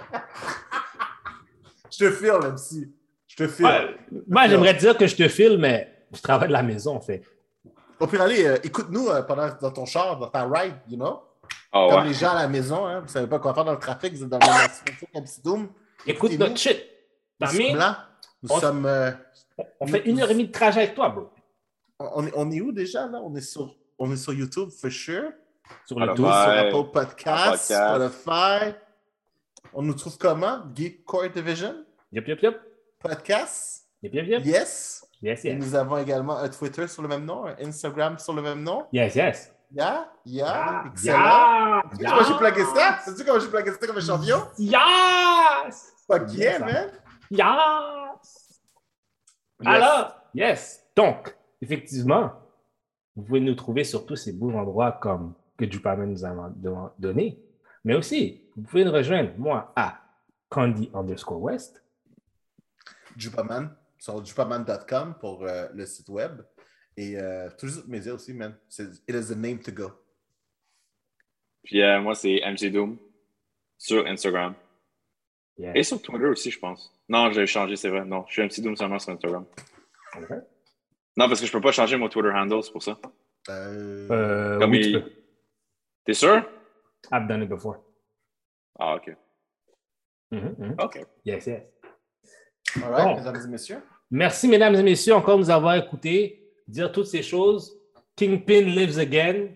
[1.91, 2.89] Je te filme, MC.
[3.27, 3.69] Je te filme.
[3.69, 3.97] Ouais,
[4.29, 7.23] moi, j'aimerais dire que je te filme, mais je travaille de la maison, en fait.
[7.99, 11.23] Au pire, allez, euh, écoute-nous euh, pendant dans ton char, dans ta ride, you know?
[11.73, 12.09] Ah Comme ouais.
[12.09, 14.15] les gens à la maison, hein, vous ne savez pas quoi faire dans le trafic,
[14.15, 15.69] vous êtes dans le comme.
[16.07, 16.81] Écoute notre shit.
[17.41, 17.69] Nous mis?
[17.71, 18.09] sommes là.
[18.43, 18.87] Nous On- sommes.
[18.87, 19.11] euh,
[19.81, 21.31] On fait une heure et demie de trajet avec toi, bro.
[21.99, 23.21] On, est, on est où déjà, là?
[23.23, 25.31] On est sur, on est sur YouTube, for sure.
[25.87, 27.73] Sur le sur Apple Podcasts, Podcast.
[27.73, 28.75] Spotify.
[29.73, 30.63] On nous trouve comment?
[30.75, 31.85] Geek Core Division?
[32.13, 32.61] Yep, yep, yep.
[33.01, 33.87] Podcast?
[34.03, 34.45] Yep, yep, yep.
[34.45, 35.07] Yes.
[35.23, 35.59] Yes, Et yes.
[35.65, 38.87] nous avons également un Twitter sur le même nom, un Instagram sur le même nom.
[38.93, 39.51] Yes, yes.
[39.73, 41.17] Yeah, yeah, Ah, excellent.
[41.19, 42.99] yeah, Sais-tu comment j'ai plagué ça?
[43.05, 44.43] Sais-tu comment j'ai plagué ça comme un champion?
[44.59, 45.93] Yes!
[46.07, 46.61] Fuck yeah, Yes.
[46.61, 46.91] man!
[47.31, 48.61] Yes!
[49.61, 49.67] Yes.
[49.67, 50.85] Alors, yes.
[50.95, 51.34] Donc,
[51.65, 52.33] effectivement,
[53.17, 56.91] vous pouvez nous trouver sur tous ces beaux endroits comme que Jupaman nous a don-
[56.99, 57.39] donné.
[57.85, 60.01] Mais aussi, vous pouvez nous rejoindre, moi, à
[60.49, 61.83] Candy underscore West.
[63.17, 66.43] Jupaman, sur jupaman.com pour euh, le site web.
[66.97, 68.57] Et euh, tous les autres médias aussi, man.
[68.69, 69.91] C'est- It is the name to go.
[71.63, 72.99] Puis euh, moi, c'est MC Doom
[73.79, 74.55] sur Instagram.
[75.75, 76.93] Et sur Twitter aussi, je pense.
[77.09, 78.05] Non, j'ai changé, c'est vrai.
[78.05, 79.45] Non, je suis MC Doom seulement sur Instagram.
[80.17, 80.31] Ok.
[81.17, 82.99] Non, parce que je peux pas changer mon Twitter handle, c'est pour ça.
[83.49, 85.13] Euh, Euh, Comme oui, il- tu peux.
[86.05, 86.45] T'es sûr?
[87.13, 87.77] I've done it before.
[88.79, 89.17] Ah, ok.
[90.33, 90.75] Mhm, mhm.
[90.81, 90.99] Ok.
[91.25, 91.63] Yes, yes.
[92.83, 93.17] all right, bon.
[93.17, 93.83] mesdames et messieurs.
[94.11, 96.51] Merci, mesdames et messieurs, encore de nous avoir écoutés.
[96.67, 97.79] Dire toutes ces choses.
[98.17, 99.51] Kingpin lives again.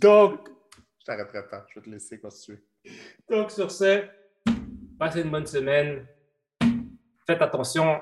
[0.00, 0.48] Donc,
[1.00, 1.66] Je t'arrêterai pas.
[1.70, 2.60] Je vais te laisser continuer.
[3.28, 4.04] donc, sur ce,
[4.98, 6.06] passez une bonne semaine.
[7.26, 8.00] Faites attention.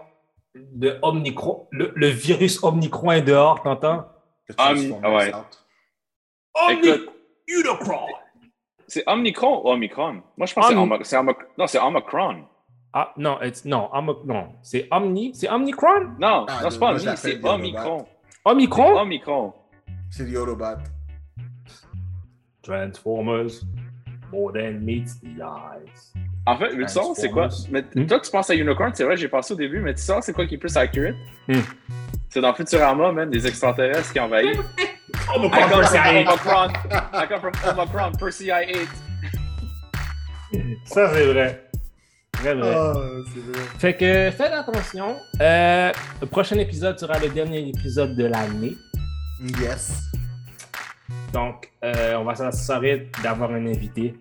[0.54, 4.06] Le, Omnicron, le, le virus Omnicron est dehors, t'entends?
[4.48, 5.32] Tu Ah, ouais.
[7.48, 8.06] Unicron!
[8.86, 10.22] C'est Omnicron ou Omicron?
[10.36, 12.44] Moi, je pense que c'est Om- Omo- c'est Omo- Non, c'est Omicron.
[12.92, 13.88] Ah, non, it's- non,
[14.26, 16.08] non, c'est Omni, c'est Omnicron?
[16.18, 18.06] Non, Ah, non, c'est pas Omni, c'est Omicron.
[18.44, 19.00] Omicron?
[19.00, 19.54] Omicron.
[20.10, 20.76] C'est le Yodobot.
[22.62, 23.64] Transformers,
[24.30, 26.12] more than meets the eyes.
[26.46, 27.48] En fait, tu sais, c'est quoi?
[27.70, 28.06] Mais Hmm?
[28.06, 30.32] toi, tu penses à Unicorn, c'est vrai, j'ai pensé au début, mais tu sais, c'est
[30.32, 31.14] quoi qui est plus accurate?
[31.48, 31.60] Hmm.
[32.30, 34.56] C'est dans Futurama, man, des extraterrestres qui envahissent.
[35.36, 36.68] Omicron, Omicron.
[37.14, 38.72] I come from Omicron, Percy I
[40.52, 40.58] 8.
[40.84, 41.68] Ça, c'est vrai.
[42.40, 42.56] Vrai.
[42.62, 42.92] Ah,
[43.32, 43.62] c'est vrai.
[43.78, 45.16] Fait que faites attention.
[45.40, 48.74] Euh, le prochain épisode sera le dernier épisode de l'année.
[49.60, 50.10] Yes.
[51.32, 54.14] Donc, euh, on va s'assurer d'avoir un invité.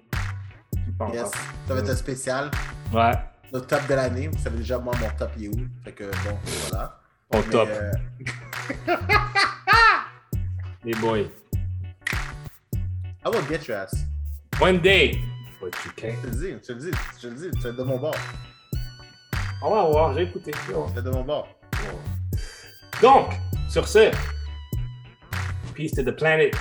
[1.14, 1.32] Yes.
[1.68, 2.52] Ça va être un spécial.
[2.94, 3.12] Ouais,
[3.54, 4.28] Notre top de l'année.
[4.28, 5.68] Vous savez déjà, moi, mon top, il est où?
[5.84, 6.38] Fait que, bon,
[6.70, 7.00] voilà.
[7.34, 7.70] au Mais, top.
[7.70, 7.92] euh,
[10.84, 11.28] Les boys.
[13.24, 13.94] I will get your ass.
[14.60, 15.20] One day.
[15.62, 16.16] But you can't.
[16.24, 17.60] Je te le dis, je te le dis, je te le dis.
[17.62, 18.16] Tu es de mon bord.
[19.64, 20.52] On va voir, j'ai écouté.
[20.66, 21.48] Tu es de mon bord.
[23.02, 23.32] Donc,
[23.70, 24.12] sur ce,
[25.76, 26.56] peace to the planet.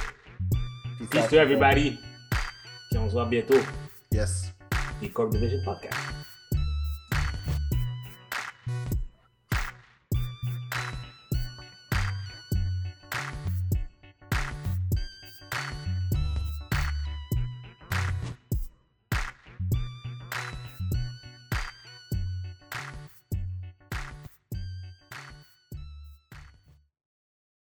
[1.10, 1.98] Peace to everybody.
[2.90, 3.58] Puis on se voit bientôt.
[4.12, 4.50] Yes.
[5.00, 6.19] The Corp Division Podcast.